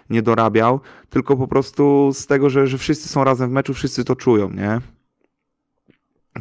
nie 0.10 0.22
dorabiał, 0.22 0.80
tylko 1.10 1.38
po 1.38 1.48
prostu 1.48 2.12
z 2.14 2.28
tego, 2.28 2.50
że, 2.50 2.68
że 2.68 2.78
wszyscy 2.78 3.10
są 3.10 3.24
razem 3.24 3.50
w 3.50 3.54
meczu, 3.54 3.74
wszyscy 3.74 4.04
to 4.04 4.16
czują, 4.16 4.50
nie? 4.50 4.80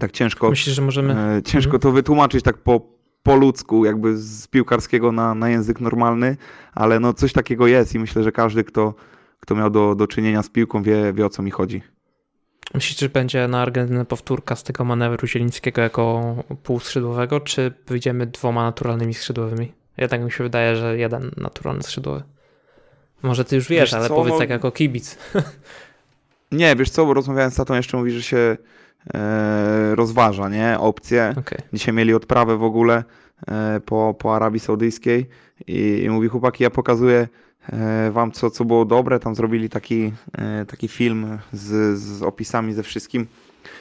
Tak 0.00 0.12
ciężko, 0.12 0.50
Myślisz, 0.50 0.76
że 0.76 0.82
możemy. 0.82 1.14
e, 1.36 1.42
ciężko 1.42 1.78
to 1.78 1.92
wytłumaczyć 1.92 2.44
tak 2.44 2.59
po, 2.59 2.93
po 3.25 3.37
ludzku, 3.37 3.85
jakby 3.85 4.16
z 4.18 4.49
piłkarskiego 4.49 5.12
na, 5.12 5.35
na 5.35 5.49
język 5.49 5.81
normalny, 5.81 6.37
ale 6.75 7.01
no 7.01 7.14
coś 7.14 7.33
takiego 7.33 7.66
jest 7.66 7.95
i 7.95 7.99
myślę, 7.99 8.22
że 8.22 8.33
każdy, 8.33 8.64
kto, 8.64 8.95
kto 9.41 9.55
miał 9.55 9.70
do, 9.70 9.95
do 9.95 10.07
czynienia 10.07 10.43
z 10.43 10.49
piłką, 10.49 10.83
wie, 10.83 11.12
wie 11.12 11.27
o 11.27 11.31
co 11.31 11.43
mi 11.43 11.51
chodzi. 11.51 11.83
Myślisz, 12.75 13.01
że 13.01 13.09
będzie 13.09 13.49
na 13.49 13.62
Argentynę 13.62 14.05
powtórka 14.05 14.57
z 14.57 14.62
tego 14.62 14.85
manewru 14.85 15.27
Zielińskiego 15.27 15.83
jako 15.83 16.35
półskrzydłowego, 16.62 17.41
czy 17.41 17.72
wyjdziemy 17.87 18.27
dwoma 18.27 18.62
naturalnymi 18.62 19.14
skrzydłowymi? 19.14 19.72
Jednak 19.99 20.25
mi 20.25 20.33
się 20.33 20.45
wydaje, 20.45 20.77
że 20.77 20.99
jeden 20.99 21.31
naturalny 21.37 21.83
skrzydłowy. 21.83 22.22
Może 23.22 23.45
ty 23.45 23.57
już 23.57 23.68
wiesz, 23.68 23.81
Wiesz 23.81 23.95
ale 23.95 24.09
co, 24.09 24.14
powiedz 24.14 24.33
no- 24.33 24.39
tak 24.39 24.51
jako 24.51 24.70
kibic. 24.70 25.18
Nie, 26.53 26.77
wiesz 26.77 26.91
co, 26.91 27.07
bo 27.07 27.14
rozmawiałem 27.14 27.51
z 27.51 27.57
tatą, 27.57 27.75
jeszcze 27.75 27.97
mówi, 27.97 28.11
że 28.11 28.22
się 28.22 28.57
rozważa, 29.94 30.48
nie, 30.48 30.76
opcje. 30.78 31.34
Okej. 31.38 31.59
Dzisiaj 31.72 31.94
mieli 31.94 32.14
odprawę 32.14 32.57
w 32.57 32.62
ogóle 32.62 33.05
e, 33.48 33.80
po, 33.80 34.14
po 34.18 34.36
Arabii 34.36 34.61
Saudyjskiej 34.61 35.26
i, 35.66 36.02
i 36.05 36.11
mówi, 36.11 36.28
chłopaki, 36.28 36.62
ja 36.62 36.70
pokazuję 36.70 37.28
e, 37.72 38.11
wam, 38.11 38.32
co, 38.32 38.50
co 38.50 38.64
było 38.64 38.84
dobre. 38.84 39.20
Tam 39.20 39.34
zrobili 39.34 39.68
taki, 39.68 40.12
e, 40.38 40.64
taki 40.66 40.88
film 40.88 41.38
z, 41.52 41.98
z 41.98 42.22
opisami 42.22 42.72
ze 42.72 42.82
wszystkim, 42.82 43.26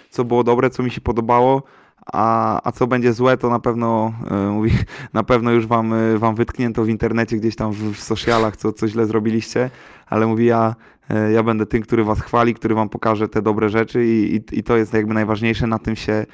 co 0.09 0.25
było 0.25 0.43
dobre, 0.43 0.69
co 0.69 0.83
mi 0.83 0.91
się 0.91 1.01
podobało. 1.01 1.63
A, 2.05 2.61
a 2.67 2.71
co 2.71 2.87
będzie 2.87 3.13
złe, 3.13 3.37
to 3.37 3.49
na 3.49 3.59
pewno 3.59 4.13
e, 4.31 4.35
mówi, 4.35 4.71
na 5.13 5.23
pewno 5.23 5.51
już 5.51 5.67
wam, 5.67 5.93
e, 5.93 6.17
wam 6.17 6.35
wytknięto 6.35 6.83
w 6.83 6.89
internecie, 6.89 7.37
gdzieś 7.37 7.55
tam 7.55 7.71
w, 7.71 7.93
w 7.93 8.03
socialach, 8.03 8.57
co, 8.57 8.73
co 8.73 8.87
źle 8.87 9.05
zrobiliście, 9.05 9.69
ale 10.07 10.25
mówi, 10.25 10.45
ja, 10.45 10.75
e, 10.75 10.92
ja 11.33 11.43
będę 11.43 11.65
tym, 11.65 11.81
który 11.81 12.03
was 12.03 12.21
chwali, 12.21 12.53
który 12.53 12.75
wam 12.75 12.89
pokaże 12.89 13.29
te 13.29 13.41
dobre 13.41 13.69
rzeczy 13.69 14.05
i, 14.05 14.35
i, 14.35 14.59
i 14.59 14.63
to 14.63 14.77
jest 14.77 14.93
jakby 14.93 15.13
najważniejsze, 15.13 15.67
na 15.67 15.79
tym 15.79 15.95
się, 15.95 16.25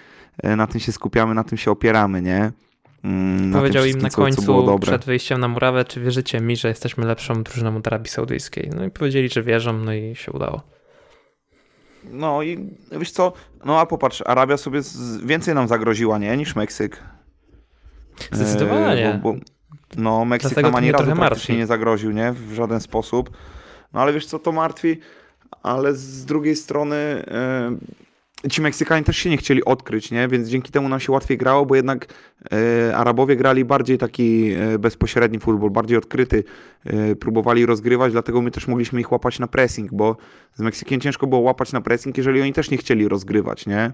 e, 0.44 0.56
na 0.56 0.68
tym 0.68 0.80
się 0.80 0.92
skupiamy, 0.92 1.34
na 1.34 1.44
tym 1.44 1.58
się 1.58 1.72
opieramy, 1.72 2.22
nie? 2.22 2.52
Mm, 3.04 3.54
Powiedział 3.54 3.86
im 3.86 3.98
na 3.98 4.10
końcu 4.10 4.80
przed 4.80 5.06
wyjściem 5.06 5.40
na 5.40 5.48
murawę, 5.48 5.86
czy 5.86 6.02
wierzycie 6.02 6.42
mi, 6.42 6.56
że 6.58 6.68
jesteśmy 6.68 7.06
lepszą 7.06 7.44
drużyną 7.44 7.78
od 7.78 7.88
Arabii 7.88 8.10
Saudyjskiej. 8.10 8.70
No 8.76 8.86
i 8.86 8.92
powiedzieli, 8.92 9.30
że 9.30 9.44
wierzą, 9.44 9.74
no 9.74 9.94
i 9.94 10.16
się 10.16 10.32
udało. 10.32 10.62
No 12.12 12.44
i 12.44 12.70
wiesz 12.92 13.12
co, 13.12 13.34
no 13.66 13.80
a 13.80 13.86
popatrz, 13.86 14.24
Arabia 14.26 14.58
sobie 14.58 14.82
więcej 15.26 15.56
nam 15.56 15.68
zagroziła, 15.68 16.18
nie, 16.18 16.38
niż 16.38 16.56
Meksyk. 16.56 17.04
Zdecydowanie. 18.32 19.14
E, 19.14 19.20
bo, 19.24 19.34
bo, 19.34 19.40
No, 19.98 20.26
Meksyk 20.26 20.50
Dlatego 20.52 20.68
nam 20.68 20.76
ani 20.76 20.92
razu 20.92 21.04
praktycznie 21.04 21.24
martwi. 21.24 21.54
nie 21.58 21.66
zagroził, 21.68 22.12
nie? 22.12 22.32
W 22.32 22.54
żaden 22.54 22.80
sposób. 22.80 23.30
No 23.94 24.02
ale 24.02 24.14
wiesz 24.14 24.26
co, 24.26 24.40
to 24.40 24.52
martwi, 24.52 24.98
ale 25.64 25.96
z 25.96 26.26
drugiej 26.26 26.56
strony 26.56 26.96
e, 26.96 27.78
ci 28.52 28.62
Meksykanie 28.62 29.04
też 29.04 29.18
się 29.18 29.30
nie 29.30 29.38
chcieli 29.38 29.66
odkryć, 29.66 30.12
nie? 30.12 30.28
Więc 30.28 30.50
dzięki 30.50 30.72
temu 30.72 30.90
nam 30.90 31.00
się 31.00 31.12
łatwiej 31.12 31.38
grało, 31.38 31.66
bo 31.66 31.76
jednak 31.76 32.14
e, 32.52 32.98
Arabowie 32.98 33.36
grali 33.36 33.66
bardziej 33.66 33.98
taki 33.98 34.52
e, 34.52 34.80
bezpośredni 34.80 35.40
futbol, 35.40 35.70
bardziej 35.70 35.98
odkryty. 35.98 36.44
E, 36.86 37.16
próbowali 37.16 37.66
rozgrywać, 37.66 38.12
dlatego 38.12 38.42
my 38.42 38.52
też 38.52 38.68
mogliśmy 38.68 39.00
ich 39.00 39.12
łapać 39.12 39.40
na 39.40 39.48
pressing, 39.48 39.94
bo 39.94 40.18
z 40.54 40.60
Meksykiem 40.60 41.02
ciężko 41.02 41.28
było 41.28 41.42
łapać 41.42 41.72
na 41.72 41.82
pressing, 41.82 42.18
jeżeli 42.18 42.42
oni 42.42 42.54
też 42.54 42.72
nie 42.72 42.78
chcieli 42.78 43.08
rozgrywać, 43.08 43.66
nie? 43.66 43.92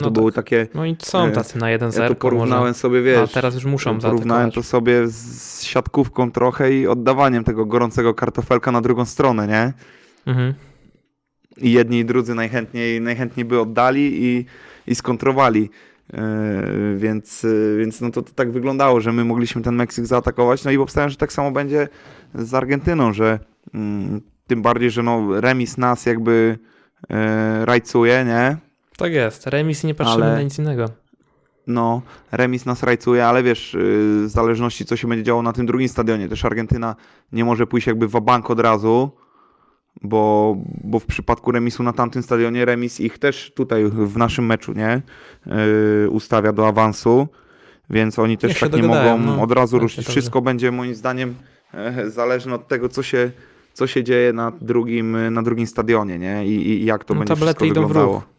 To 0.00 0.04
No, 0.04 0.10
były 0.10 0.32
tak. 0.32 0.44
takie... 0.44 0.66
no 0.74 0.86
i 0.86 0.96
są 0.98 1.26
e, 1.26 1.30
tacy 1.30 1.58
na 1.58 1.66
1-0. 1.66 2.02
Ja 2.02 2.08
to 2.08 2.14
porównałem 2.14 2.66
może. 2.66 2.74
sobie, 2.74 3.02
wiesz... 3.02 3.30
A 3.30 3.34
teraz 3.34 3.54
już 3.54 3.64
muszą 3.64 3.98
Porównałem 3.98 4.50
to 4.50 4.62
sobie 4.62 5.08
z 5.08 5.62
siatkówką 5.62 6.30
trochę 6.30 6.74
i 6.74 6.86
oddawaniem 6.86 7.44
tego 7.44 7.66
gorącego 7.66 8.14
kartofelka 8.14 8.72
na 8.72 8.80
drugą 8.80 9.04
stronę, 9.04 9.46
nie? 9.46 9.72
Mhm. 10.26 10.54
I 11.56 11.72
jedni 11.72 11.98
i 11.98 12.04
drudzy 12.04 12.34
najchętniej, 12.34 13.00
najchętniej 13.00 13.44
by 13.44 13.60
oddali 13.60 14.24
i, 14.24 14.46
i 14.86 14.94
skontrowali. 14.94 15.70
Yy, 16.12 16.96
więc 16.96 17.42
yy, 17.42 17.76
więc 17.78 18.00
no 18.00 18.10
to, 18.10 18.22
to 18.22 18.32
tak 18.34 18.52
wyglądało, 18.52 19.00
że 19.00 19.12
my 19.12 19.24
mogliśmy 19.24 19.62
ten 19.62 19.74
Meksyk 19.74 20.06
zaatakować. 20.06 20.64
No 20.64 20.70
i 20.70 20.76
obstawiam, 20.76 21.10
że 21.10 21.16
tak 21.16 21.32
samo 21.32 21.50
będzie 21.50 21.88
z 22.34 22.54
Argentyną, 22.54 23.12
że 23.12 23.38
mm, 23.74 24.20
tym 24.46 24.62
bardziej, 24.62 24.90
że 24.90 25.02
no 25.02 25.40
remis 25.40 25.78
nas 25.78 26.06
jakby 26.06 26.58
yy, 27.10 27.16
rajcuje, 27.64 28.24
nie? 28.24 28.56
Tak 28.96 29.12
jest. 29.12 29.46
Remis 29.46 29.84
nie 29.84 29.94
patrzymy 29.94 30.24
Ale- 30.24 30.34
na 30.34 30.42
nic 30.42 30.58
innego. 30.58 30.84
No, 31.66 32.02
remis 32.32 32.66
nas 32.66 32.82
rajcuje, 32.82 33.26
ale 33.26 33.42
wiesz, 33.42 33.74
yy, 33.74 33.80
w 34.26 34.28
zależności 34.28 34.84
co 34.84 34.96
się 34.96 35.08
będzie 35.08 35.24
działo 35.24 35.42
na 35.42 35.52
tym 35.52 35.66
drugim 35.66 35.88
stadionie, 35.88 36.28
też 36.28 36.44
Argentyna 36.44 36.96
nie 37.32 37.44
może 37.44 37.66
pójść 37.66 37.86
jakby 37.86 38.08
w 38.08 38.20
bank 38.20 38.50
od 38.50 38.60
razu, 38.60 39.10
bo, 40.02 40.56
bo 40.84 40.98
w 40.98 41.06
przypadku 41.06 41.52
remisu 41.52 41.82
na 41.82 41.92
tamtym 41.92 42.22
stadionie, 42.22 42.64
remis 42.64 43.00
ich 43.00 43.18
też 43.18 43.52
tutaj 43.54 43.84
w 43.84 44.16
naszym 44.16 44.46
meczu, 44.46 44.72
nie, 44.72 45.02
yy, 45.46 46.10
ustawia 46.10 46.52
do 46.52 46.68
awansu, 46.68 47.28
więc 47.90 48.18
oni 48.18 48.38
też 48.38 48.60
tak 48.60 48.72
nie 48.72 48.82
mogą 48.82 49.18
no. 49.18 49.42
od 49.42 49.52
razu 49.52 49.76
Tak 49.76 49.82
ruszyć. 49.82 50.06
Wszystko 50.08 50.42
będzie 50.42 50.72
moim 50.72 50.94
zdaniem 50.94 51.34
e, 51.74 52.10
zależne 52.10 52.54
od 52.54 52.68
tego, 52.68 52.88
co 52.88 53.02
się, 53.02 53.30
co 53.72 53.86
się 53.86 54.04
dzieje 54.04 54.32
na 54.32 54.52
drugim, 54.60 55.32
na 55.34 55.42
drugim 55.42 55.66
stadionie, 55.66 56.18
nie, 56.18 56.46
i, 56.46 56.68
i 56.68 56.84
jak 56.84 57.04
to 57.04 57.14
No, 57.14 57.18
będzie 57.20 57.36
wszystko 57.36 57.64
idą 57.64 57.84
w 57.84 57.88
wyglądało. 57.88 58.14
ruch. 58.14 58.35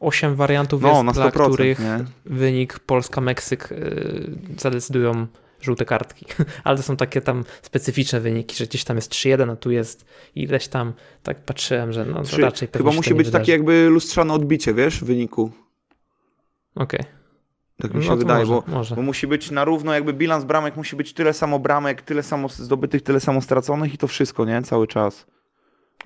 Osiem 0.00 0.34
wariantów 0.34 0.82
No, 0.82 0.88
jest, 1.04 1.16
dla 1.18 1.28
100%, 1.30 1.52
których 1.52 1.78
nie? 1.78 2.04
wynik 2.24 2.78
Polska-Meksyk 2.78 3.72
y, 3.72 4.30
zadecydują 4.58 5.26
żółte 5.60 5.84
kartki. 5.84 6.26
Ale 6.64 6.76
to 6.76 6.82
są 6.82 6.96
takie 6.96 7.20
tam 7.20 7.44
specyficzne 7.62 8.20
wyniki, 8.20 8.56
że 8.56 8.66
gdzieś 8.66 8.84
tam 8.84 8.96
jest 8.96 9.12
3-1, 9.12 9.50
a 9.52 9.56
tu 9.56 9.70
jest 9.70 10.04
ileś 10.34 10.68
tam. 10.68 10.92
Tak 11.22 11.44
patrzyłem, 11.44 11.92
że 11.92 12.04
no, 12.04 12.14
to 12.14 12.22
Trzy- 12.22 12.42
raczej 12.42 12.68
pewnie 12.68 12.90
Chyba 12.90 12.96
musi 12.96 13.14
być 13.14 13.26
wydarzy. 13.26 13.42
takie 13.42 13.52
jakby 13.52 13.88
lustrzane 13.88 14.34
odbicie, 14.34 14.74
wiesz, 14.74 15.04
wyniku. 15.04 15.50
Okej. 16.74 17.00
Tak 17.82 17.94
mi 17.94 18.04
się 18.04 18.10
No 18.10 18.16
wydaje, 18.16 18.44
może, 18.46 18.52
bo, 18.66 18.72
może. 18.76 18.94
bo 18.96 19.02
musi 19.02 19.26
być 19.26 19.50
na 19.50 19.64
równo, 19.64 19.94
jakby 19.94 20.12
bilans 20.12 20.44
bramek 20.44 20.76
musi 20.76 20.96
być 20.96 21.12
tyle 21.14 21.32
samo 21.32 21.58
bramek, 21.58 22.02
tyle 22.02 22.22
samo 22.22 22.48
zdobytych, 22.48 23.02
tyle 23.02 23.20
samo 23.20 23.40
straconych 23.40 23.94
i 23.94 23.98
to 23.98 24.06
wszystko, 24.08 24.44
nie? 24.44 24.62
Cały 24.62 24.86
czas. 24.86 25.26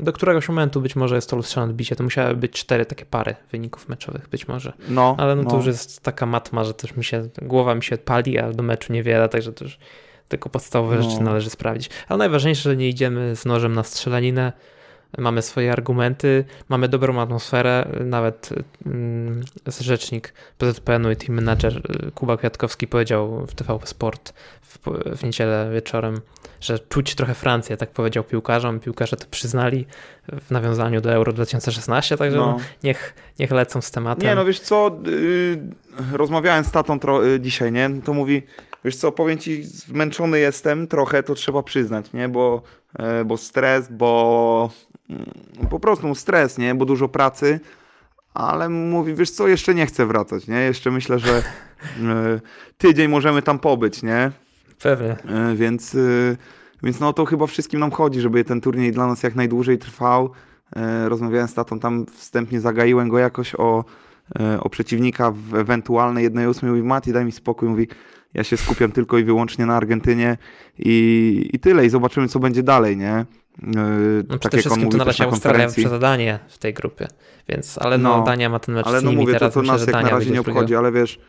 Do 0.00 0.12
któregoś 0.12 0.48
momentu 0.48 0.80
być 0.80 0.96
może 0.96 1.14
jest 1.14 1.30
to 1.30 1.36
lustrzane 1.36 1.70
odbicie. 1.70 1.96
To 1.96 2.04
musiały 2.04 2.34
być 2.34 2.52
cztery 2.52 2.86
takie 2.86 3.04
pary 3.06 3.34
wyników 3.52 3.88
meczowych, 3.88 4.28
być 4.28 4.48
może. 4.48 4.72
No, 4.88 5.16
Ale 5.18 5.36
no 5.36 5.50
to 5.50 5.56
już 5.56 5.66
jest 5.66 6.00
taka 6.00 6.26
matma, 6.26 6.64
że 6.64 6.74
też 6.74 6.96
mi 6.96 7.04
się, 7.04 7.28
głowa 7.42 7.74
mi 7.74 7.82
się 7.82 7.98
pali, 7.98 8.38
a 8.38 8.52
do 8.52 8.62
meczu 8.62 8.92
niewiele, 8.92 9.28
także 9.28 9.52
to 9.52 9.64
już 9.64 9.78
tylko 10.28 10.48
podstawowe 10.48 10.96
No. 10.96 11.02
rzeczy 11.02 11.22
należy 11.22 11.50
sprawdzić. 11.50 11.90
Ale 12.08 12.18
najważniejsze, 12.18 12.62
że 12.62 12.76
nie 12.76 12.88
idziemy 12.88 13.36
z 13.36 13.44
nożem 13.44 13.72
na 13.74 13.82
strzelaninę, 13.84 14.52
mamy 15.18 15.42
swoje 15.42 15.72
argumenty, 15.72 16.44
mamy 16.68 16.88
dobrą 16.88 17.20
atmosferę, 17.20 17.88
nawet 18.04 18.48
mm, 18.86 19.44
rzecznik 19.80 20.34
PZPN-u 20.58 21.10
i 21.10 21.16
team 21.16 21.34
manager 21.34 21.76
y, 21.76 22.10
Kuba 22.10 22.36
Kwiatkowski 22.36 22.86
powiedział 22.86 23.46
w 23.46 23.54
TVP 23.54 23.86
Sport 23.86 24.32
w, 24.62 24.78
w 25.16 25.22
niedzielę 25.22 25.70
wieczorem, 25.74 26.20
że 26.60 26.78
czuć 26.78 27.14
trochę 27.14 27.34
Francję, 27.34 27.76
tak 27.76 27.90
powiedział 27.90 28.24
piłkarzom, 28.24 28.80
piłkarze 28.80 29.16
to 29.16 29.26
przyznali 29.30 29.86
w 30.40 30.50
nawiązaniu 30.50 31.00
do 31.00 31.12
Euro 31.12 31.32
2016, 31.32 32.16
także 32.16 32.36
no. 32.36 32.46
No. 32.46 32.58
niech, 32.84 33.14
niech 33.38 33.50
lecą 33.50 33.80
z 33.80 33.90
tematem. 33.90 34.28
Nie, 34.28 34.34
no 34.34 34.44
wiesz 34.44 34.60
co, 34.60 34.98
yy, 35.06 36.16
rozmawiałem 36.16 36.64
z 36.64 36.70
tatą 36.70 36.98
yy, 37.22 37.40
dzisiaj, 37.40 37.72
nie? 37.72 37.90
To 38.04 38.14
mówi, 38.14 38.42
wiesz 38.84 38.96
co, 38.96 39.12
powiem 39.12 39.38
ci, 39.38 39.64
zmęczony 39.64 40.38
jestem 40.38 40.86
trochę, 40.86 41.22
to 41.22 41.34
trzeba 41.34 41.62
przyznać, 41.62 42.12
nie? 42.12 42.28
Bo, 42.28 42.62
yy, 42.98 43.24
bo 43.24 43.36
stres, 43.36 43.88
bo 43.90 44.70
po 45.70 45.80
prostu 45.80 46.14
stres, 46.14 46.58
nie? 46.58 46.74
Bo 46.74 46.84
dużo 46.84 47.08
pracy, 47.08 47.60
ale 48.34 48.68
mówi, 48.68 49.14
wiesz 49.14 49.30
co, 49.30 49.48
jeszcze 49.48 49.74
nie 49.74 49.86
chcę 49.86 50.06
wracać, 50.06 50.46
nie? 50.48 50.60
Jeszcze 50.60 50.90
myślę, 50.90 51.18
że 51.18 51.42
yy, 52.00 52.40
tydzień 52.78 53.08
możemy 53.08 53.42
tam 53.42 53.58
pobyć, 53.58 54.02
nie? 54.02 54.30
Pewnie. 54.82 55.16
E, 55.28 55.54
Więc, 55.56 55.94
y, 55.94 56.36
więc 56.82 57.00
no 57.00 57.12
to 57.12 57.24
chyba 57.24 57.46
wszystkim 57.46 57.80
nam 57.80 57.90
chodzi, 57.90 58.20
żeby 58.20 58.44
ten 58.44 58.60
turniej 58.60 58.92
dla 58.92 59.06
nas 59.06 59.22
jak 59.22 59.34
najdłużej 59.34 59.78
trwał. 59.78 60.30
E, 60.76 61.08
Rozmawiałem 61.08 61.48
z 61.48 61.54
tatą, 61.54 61.78
tam 61.80 62.06
wstępnie 62.06 62.60
zagaiłem 62.60 63.08
go 63.08 63.18
jakoś 63.18 63.54
o, 63.54 63.84
e, 64.40 64.60
o 64.60 64.68
przeciwnika 64.68 65.30
w 65.30 65.54
ewentualnej 65.54 66.30
1-8. 66.30 66.66
Mówi, 66.68 66.82
Mati, 66.82 67.12
daj 67.12 67.24
mi 67.24 67.32
spokój. 67.32 67.68
Mówi, 67.68 67.88
ja 68.34 68.44
się 68.44 68.56
skupiam 68.56 68.92
tylko 68.92 69.18
i 69.18 69.24
wyłącznie 69.24 69.66
na 69.66 69.76
Argentynie 69.76 70.36
i, 70.78 71.50
i 71.52 71.58
tyle. 71.58 71.86
I 71.86 71.90
zobaczymy, 71.90 72.28
co 72.28 72.38
będzie 72.38 72.62
dalej, 72.62 72.96
nie? 72.96 73.24
E, 73.58 73.64
No 74.28 74.38
tak 74.38 74.40
przede 74.40 74.58
wszystkim 74.58 74.88
to 74.88 74.96
na 74.96 75.04
razie 75.04 75.24
Australia 75.24 76.38
w 76.48 76.58
tej 76.58 76.74
grupie, 76.74 77.08
więc, 77.48 77.78
ale 77.78 77.98
no, 77.98 78.18
No, 78.18 78.24
Dania 78.24 78.48
ma 78.48 78.58
ten 78.58 78.74
mecz 78.74 78.86
Ale 78.86 79.00
z 79.00 79.04
no 79.04 79.10
nimi 79.10 79.22
mówię, 79.22 79.32
to, 79.32 79.38
teraz, 79.38 79.54
to 79.54 79.60
myślę, 79.60 79.74
nas 79.74 79.86
jak 79.86 80.02
na 80.02 80.10
razie 80.10 80.30
nie 80.30 80.40
obchodzi, 80.40 80.76
ale 80.76 80.92
wiesz, 80.92 81.20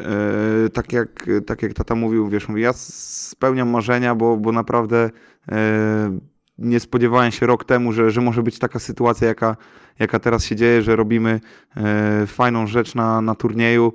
e, 0.00 0.68
tak, 0.68 0.92
jak, 0.92 1.26
tak 1.46 1.62
jak 1.62 1.72
tata 1.72 1.94
mówił, 1.94 2.28
wiesz, 2.28 2.48
mówi, 2.48 2.62
ja 2.62 2.72
spełniam 2.72 3.68
marzenia, 3.68 4.14
bo, 4.14 4.36
bo 4.36 4.52
naprawdę 4.52 5.10
e, 5.52 6.18
nie 6.58 6.80
spodziewałem 6.80 7.32
się 7.32 7.46
rok 7.46 7.64
temu, 7.64 7.92
że, 7.92 8.10
że 8.10 8.20
może 8.20 8.42
być 8.42 8.58
taka 8.58 8.78
sytuacja, 8.78 9.28
jaka, 9.28 9.56
jaka 9.98 10.18
teraz 10.18 10.44
się 10.44 10.56
dzieje, 10.56 10.82
że 10.82 10.96
robimy 10.96 11.40
e, 11.76 12.26
fajną 12.26 12.66
rzecz 12.66 12.94
na, 12.94 13.20
na 13.20 13.34
turnieju 13.34 13.92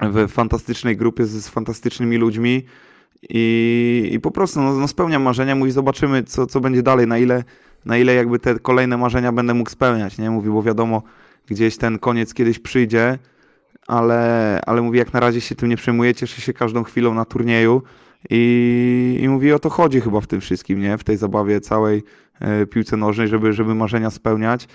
w 0.00 0.28
fantastycznej 0.28 0.96
grupie 0.96 1.26
z, 1.26 1.44
z 1.44 1.48
fantastycznymi 1.48 2.16
ludźmi 2.16 2.66
i, 3.28 4.10
i 4.12 4.20
po 4.20 4.30
prostu 4.30 4.60
no, 4.60 4.72
no 4.72 4.88
spełniam 4.88 5.22
marzenia, 5.22 5.54
mówi, 5.54 5.70
zobaczymy, 5.70 6.22
co, 6.22 6.46
co 6.46 6.60
będzie 6.60 6.82
dalej, 6.82 7.06
na 7.06 7.18
ile, 7.18 7.44
na 7.84 7.98
ile 7.98 8.14
jakby 8.14 8.38
te 8.38 8.58
kolejne 8.58 8.96
marzenia 8.96 9.32
będę 9.32 9.54
mógł 9.54 9.70
spełniać, 9.70 10.18
nie? 10.18 10.30
Mówi, 10.30 10.50
bo 10.50 10.62
wiadomo, 10.62 11.02
gdzieś 11.46 11.76
ten 11.76 11.98
koniec 11.98 12.34
kiedyś 12.34 12.58
przyjdzie, 12.58 13.18
ale, 13.86 14.60
ale 14.66 14.82
mówi, 14.82 14.98
jak 14.98 15.12
na 15.12 15.20
razie 15.20 15.40
się 15.40 15.54
tym 15.54 15.68
nie 15.68 15.76
przejmuję, 15.76 16.14
cieszę 16.14 16.40
się 16.40 16.52
każdą 16.52 16.82
chwilą 16.82 17.14
na 17.14 17.24
turnieju 17.24 17.82
i, 18.30 19.18
i 19.22 19.28
mówi, 19.28 19.52
o 19.52 19.58
to 19.58 19.70
chodzi 19.70 20.00
chyba 20.00 20.20
w 20.20 20.26
tym 20.26 20.40
wszystkim, 20.40 20.80
nie? 20.80 20.98
W 20.98 21.04
tej 21.04 21.16
zabawie 21.16 21.60
całej 21.60 22.02
e, 22.40 22.66
piłce 22.66 22.96
nożnej, 22.96 23.28
żeby, 23.28 23.52
żeby 23.52 23.74
marzenia 23.74 24.10
spełniać 24.10 24.68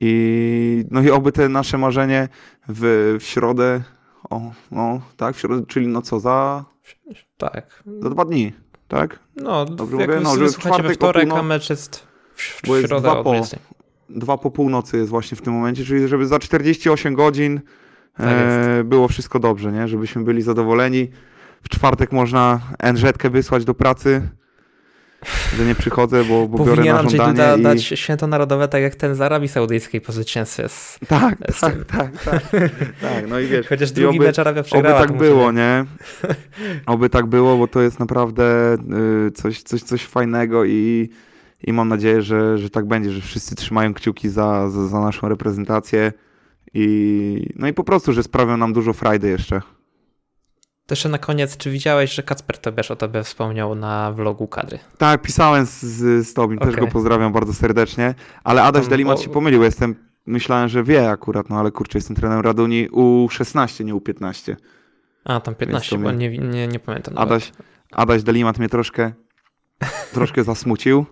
i 0.00 0.84
no 0.90 1.02
i 1.02 1.10
oby 1.10 1.32
te 1.32 1.48
nasze 1.48 1.78
marzenie 1.78 2.28
w, 2.68 3.16
w 3.20 3.24
środę, 3.24 3.82
o, 4.30 4.52
no 4.70 5.00
tak, 5.16 5.36
w 5.36 5.40
środę, 5.40 5.66
czyli 5.66 5.86
no 5.86 6.02
co, 6.02 6.20
za, 6.20 6.64
Tak. 7.36 7.82
za 8.00 8.10
dwa 8.10 8.24
dni, 8.24 8.52
tak? 8.88 9.18
No, 9.36 9.64
Dobrze 9.64 9.96
jak 9.96 10.08
mówię? 10.10 10.20
No, 10.22 10.36
że 10.36 10.48
słuchacie 10.48 10.82
we 10.82 10.94
wtorek, 10.94 11.30
a 11.30 11.42
mecz 11.42 11.70
jest 11.70 12.06
w, 12.34 12.62
w 12.62 12.66
środę 12.66 13.00
dwa 13.00 13.22
po. 13.22 13.30
20. 13.30 13.58
Dwa 14.08 14.38
po 14.38 14.50
północy 14.50 14.96
jest 14.96 15.10
właśnie 15.10 15.36
w 15.36 15.42
tym 15.42 15.52
momencie, 15.52 15.84
czyli 15.84 16.08
żeby 16.08 16.26
za 16.26 16.38
48 16.38 17.14
godzin 17.14 17.60
Tak 18.16 18.26
e, 18.28 18.84
było 18.84 19.08
wszystko 19.08 19.38
dobrze, 19.38 19.72
nie? 19.72 19.88
Żebyśmy 19.88 20.24
byli 20.24 20.42
zadowoleni. 20.42 21.10
W 21.62 21.68
czwartek 21.68 22.12
można 22.12 22.60
NZ-kę 22.92 23.30
wysłać 23.30 23.64
do 23.64 23.74
pracy, 23.74 24.28
że 25.56 25.64
nie 25.64 25.74
przychodzę, 25.74 26.24
bo, 26.24 26.48
bo 26.48 26.64
biorę 26.64 26.84
na 26.84 27.02
żądanie 27.02 27.32
Duda 27.32 27.56
i... 27.56 27.62
dać 27.62 27.82
święto 27.84 28.26
narodowe, 28.26 28.68
tak 28.68 28.82
jak 28.82 28.94
ten 28.94 29.14
z 29.14 29.20
Arabii 29.20 29.48
Saudyjskiej 29.48 30.00
po 30.00 30.12
zwycięstwie. 30.12 30.68
z- 30.68 30.98
Tak, 31.08 31.36
z 31.52 31.60
tak, 31.60 31.74
tym. 31.74 31.84
tak, 31.84 32.22
tak, 32.22 32.42
tak. 33.00 33.28
No 33.28 33.38
i 33.40 33.46
wiesz, 33.46 33.66
Chociaż 33.68 33.90
i 33.90 33.94
drugi 33.94 34.16
oby, 34.18 34.26
mecz 34.26 34.38
Arabia 34.38 34.60
oby 34.60 34.68
przegrała. 34.68 35.00
tak 35.00 35.08
to 35.10 35.14
było, 35.16 35.52
nie? 35.52 35.84
Oby 36.86 37.10
tak 37.10 37.26
było, 37.26 37.56
bo 37.56 37.68
to 37.68 37.82
jest 37.82 38.00
naprawdę 38.00 38.74
y, 39.26 39.30
coś, 39.30 39.62
coś, 39.62 39.82
coś 39.82 40.04
fajnego 40.06 40.64
i, 40.64 41.08
i 41.64 41.72
mam 41.72 41.88
nadzieję, 41.88 42.22
że, 42.22 42.58
że 42.58 42.70
tak 42.70 42.86
będzie, 42.86 43.10
że 43.10 43.20
wszyscy 43.20 43.54
trzymają 43.54 43.94
kciuki 43.94 44.28
za, 44.28 44.70
za, 44.70 44.86
za 44.88 45.00
naszą 45.00 45.28
reprezentację 45.28 46.12
i 46.74 47.46
no 47.56 47.68
i 47.68 47.72
po 47.72 47.84
prostu, 47.84 48.12
że 48.12 48.22
sprawią 48.22 48.56
nam 48.56 48.72
dużo 48.72 48.92
frajdy 48.92 49.28
jeszcze. 49.28 49.60
To 50.92 50.94
jeszcze 50.94 51.08
na 51.08 51.18
koniec, 51.18 51.56
czy 51.56 51.70
widziałeś, 51.70 52.14
że 52.14 52.22
Kacper 52.22 52.58
Tobiasz 52.58 52.90
o 52.90 52.96
tobie 52.96 53.22
wspomniał 53.22 53.74
na 53.74 54.12
vlogu 54.12 54.48
kadry? 54.48 54.78
Tak, 54.98 55.22
pisałem 55.22 55.66
z, 55.66 55.80
z, 56.26 56.34
Tobim, 56.34 56.58
też 56.58 56.68
Okej. 56.68 56.80
go 56.80 56.86
pozdrawiam 56.86 57.32
bardzo 57.32 57.54
serdecznie, 57.54 58.14
ale 58.44 58.62
Adaś 58.62 58.82
Tam 58.82 58.90
Delimat 58.90 59.18
o- 59.18 59.22
się 59.22 59.28
pomylił, 59.28 59.62
jestem, 59.62 59.94
myślałem, 60.26 60.68
że 60.68 60.84
wie 60.84 61.10
akurat, 61.10 61.50
no 61.50 61.58
ale 61.60 61.70
kurczę, 61.70 61.98
jestem 61.98 62.16
trenerem 62.16 62.44
Raduni 62.44 62.88
U16, 62.90 63.84
nie 63.84 63.94
U15. 63.94 64.56
A, 65.24 65.40
tam 65.40 65.54
15, 65.54 65.96
to 65.96 66.02
bo 66.02 66.12
nie, 66.12 66.38
nie, 66.38 66.68
nie 66.68 66.78
pamiętam. 66.78 67.14
nawet. 67.14 67.30
Adaś, 67.32 67.52
Adaś 67.92 68.22
Delimat 68.22 68.58
mnie 68.58 68.68
troszkę, 68.68 69.12
troszkę 70.12 70.44
zasmucił, 70.52 71.06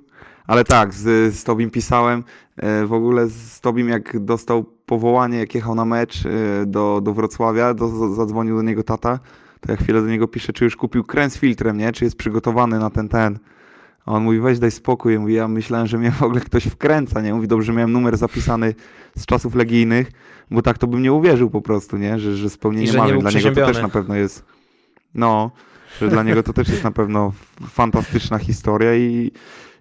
ale 0.47 0.65
tak, 0.65 0.95
z, 0.95 1.35
z 1.35 1.45
Tobim 1.45 1.71
pisałem, 1.71 2.25
e, 2.57 2.87
w 2.87 2.93
ogóle 2.93 3.27
z 3.29 3.61
Tobim 3.61 3.89
jak 3.89 4.25
dostał 4.25 4.65
powołanie, 4.65 5.39
jak 5.39 5.55
jechał 5.55 5.75
na 5.75 5.85
mecz 5.85 6.27
e, 6.27 6.31
do, 6.67 7.01
do 7.01 7.13
Wrocławia, 7.15 7.75
do, 7.75 8.15
zadzwonił 8.15 8.57
do 8.57 8.63
niego 8.63 8.83
tata, 8.83 9.19
to 9.61 9.73
ja 9.73 9.77
chwilę 9.77 10.01
do 10.01 10.07
niego 10.07 10.29
piszę, 10.29 10.53
czy 10.53 10.65
już 10.65 10.77
kupił 10.77 11.05
kręg 11.05 11.33
z 11.33 11.39
filtrem, 11.39 11.79
nie, 11.79 11.93
czy 11.93 12.05
jest 12.05 12.17
przygotowany 12.17 12.79
na 12.79 12.91
ten, 12.91 13.09
ten. 13.09 13.39
A 14.07 14.13
on 14.13 14.23
mówi, 14.23 14.41
weź 14.41 14.59
daj 14.59 14.71
spokój, 14.71 15.19
mówi, 15.19 15.35
ja 15.35 15.49
myślałem, 15.49 15.87
że 15.87 15.99
mnie 15.99 16.11
w 16.11 16.23
ogóle 16.23 16.41
ktoś 16.41 16.65
wkręca, 16.65 17.21
nie, 17.21 17.35
mówi, 17.35 17.49
dobrze, 17.49 17.73
miałem 17.73 17.93
numer 17.93 18.17
zapisany 18.17 18.75
z 19.17 19.27
czasów 19.27 19.55
legijnych, 19.55 20.13
bo 20.51 20.63
tak 20.63 20.79
to 20.79 20.87
bym 20.87 21.03
nie 21.03 21.13
uwierzył 21.13 21.51
po 21.51 21.61
prostu, 21.61 21.97
nie, 21.97 22.19
że, 22.19 22.37
że 22.37 22.51
spełnienie 22.51 22.93
był 22.93 23.21
dla 23.21 23.31
niego 23.31 23.53
to 23.53 23.67
też 23.67 23.83
na 23.83 23.89
pewno 23.89 24.15
jest, 24.15 24.45
no, 25.15 25.51
że 26.01 26.09
dla 26.09 26.23
niego 26.23 26.43
to 26.43 26.53
też 26.53 26.69
jest 26.69 26.85
na 26.85 26.91
pewno 26.91 27.33
fantastyczna 27.69 28.39
historia 28.39 28.97
i, 28.97 29.33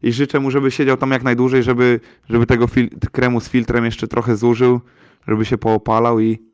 i 0.03 0.13
życzę 0.13 0.39
mu, 0.39 0.51
żeby 0.51 0.71
siedział 0.71 0.97
tam 0.97 1.11
jak 1.11 1.23
najdłużej, 1.23 1.63
żeby, 1.63 1.99
żeby 2.29 2.45
tego 2.45 2.65
kremu 3.11 3.39
z 3.39 3.49
filtrem 3.49 3.85
jeszcze 3.85 4.07
trochę 4.07 4.37
zużył, 4.37 4.79
żeby 5.27 5.45
się 5.45 5.57
poopalał 5.57 6.19
i 6.19 6.48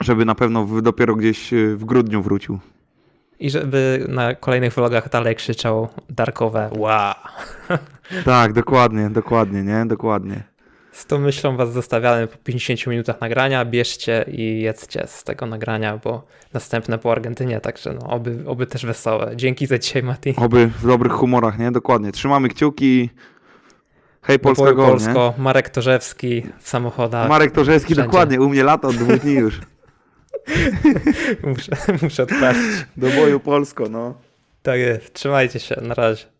żeby 0.00 0.24
na 0.24 0.34
pewno 0.34 0.64
w, 0.64 0.82
dopiero 0.82 1.16
gdzieś 1.16 1.52
y, 1.52 1.76
w 1.76 1.84
grudniu 1.84 2.22
wrócił. 2.22 2.58
I 3.38 3.50
żeby 3.50 4.06
na 4.08 4.34
kolejnych 4.34 4.74
vlogach 4.74 5.10
dalej 5.10 5.36
krzyczał 5.36 5.88
darkowe 6.10 6.70
wow. 6.76 7.14
Tak, 8.24 8.52
dokładnie, 8.52 9.10
dokładnie, 9.10 9.62
nie? 9.62 9.86
Dokładnie. 9.86 10.42
Z 10.92 11.06
tą 11.06 11.18
myślą 11.18 11.56
was 11.56 11.72
zostawiamy 11.72 12.26
po 12.26 12.36
50 12.36 12.86
minutach 12.86 13.20
nagrania. 13.20 13.64
Bierzcie 13.64 14.24
i 14.28 14.60
jedzcie 14.60 15.06
z 15.06 15.24
tego 15.24 15.46
nagrania, 15.46 16.00
bo 16.04 16.26
następne 16.52 16.98
po 16.98 17.12
Argentynie, 17.12 17.60
także 17.60 17.92
no, 17.92 18.08
oby, 18.08 18.44
oby 18.46 18.66
też 18.66 18.86
wesołe. 18.86 19.32
Dzięki 19.36 19.66
za 19.66 19.78
dzisiaj, 19.78 20.02
Mati. 20.02 20.34
Oby 20.36 20.66
w 20.66 20.86
dobrych 20.86 21.12
humorach, 21.12 21.58
nie? 21.58 21.72
Dokładnie. 21.72 22.12
Trzymamy 22.12 22.48
kciuki. 22.48 23.10
Hej, 24.22 24.38
Polska 24.38 24.74
Polsko, 24.74 25.34
nie? 25.36 25.42
Marek 25.42 25.70
Torzewski 25.70 26.42
w 26.58 26.68
samochodach. 26.68 27.28
Marek 27.28 27.50
Torzewski, 27.52 27.94
Wszędzie. 27.94 28.06
dokładnie. 28.10 28.40
U 28.40 28.48
mnie 28.48 28.64
lata 28.64 28.88
od 28.88 28.96
dwóch 28.96 29.18
dni 29.18 29.34
już. 29.34 29.60
Muszę, 31.42 31.72
muszę 32.02 32.22
odpalić. 32.22 32.86
Do 32.96 33.08
boju 33.08 33.40
Polsko, 33.40 33.88
no. 33.88 34.14
Tak 34.62 34.78
jest, 34.78 35.12
trzymajcie 35.12 35.60
się, 35.60 35.80
na 35.82 35.94
razie. 35.94 36.33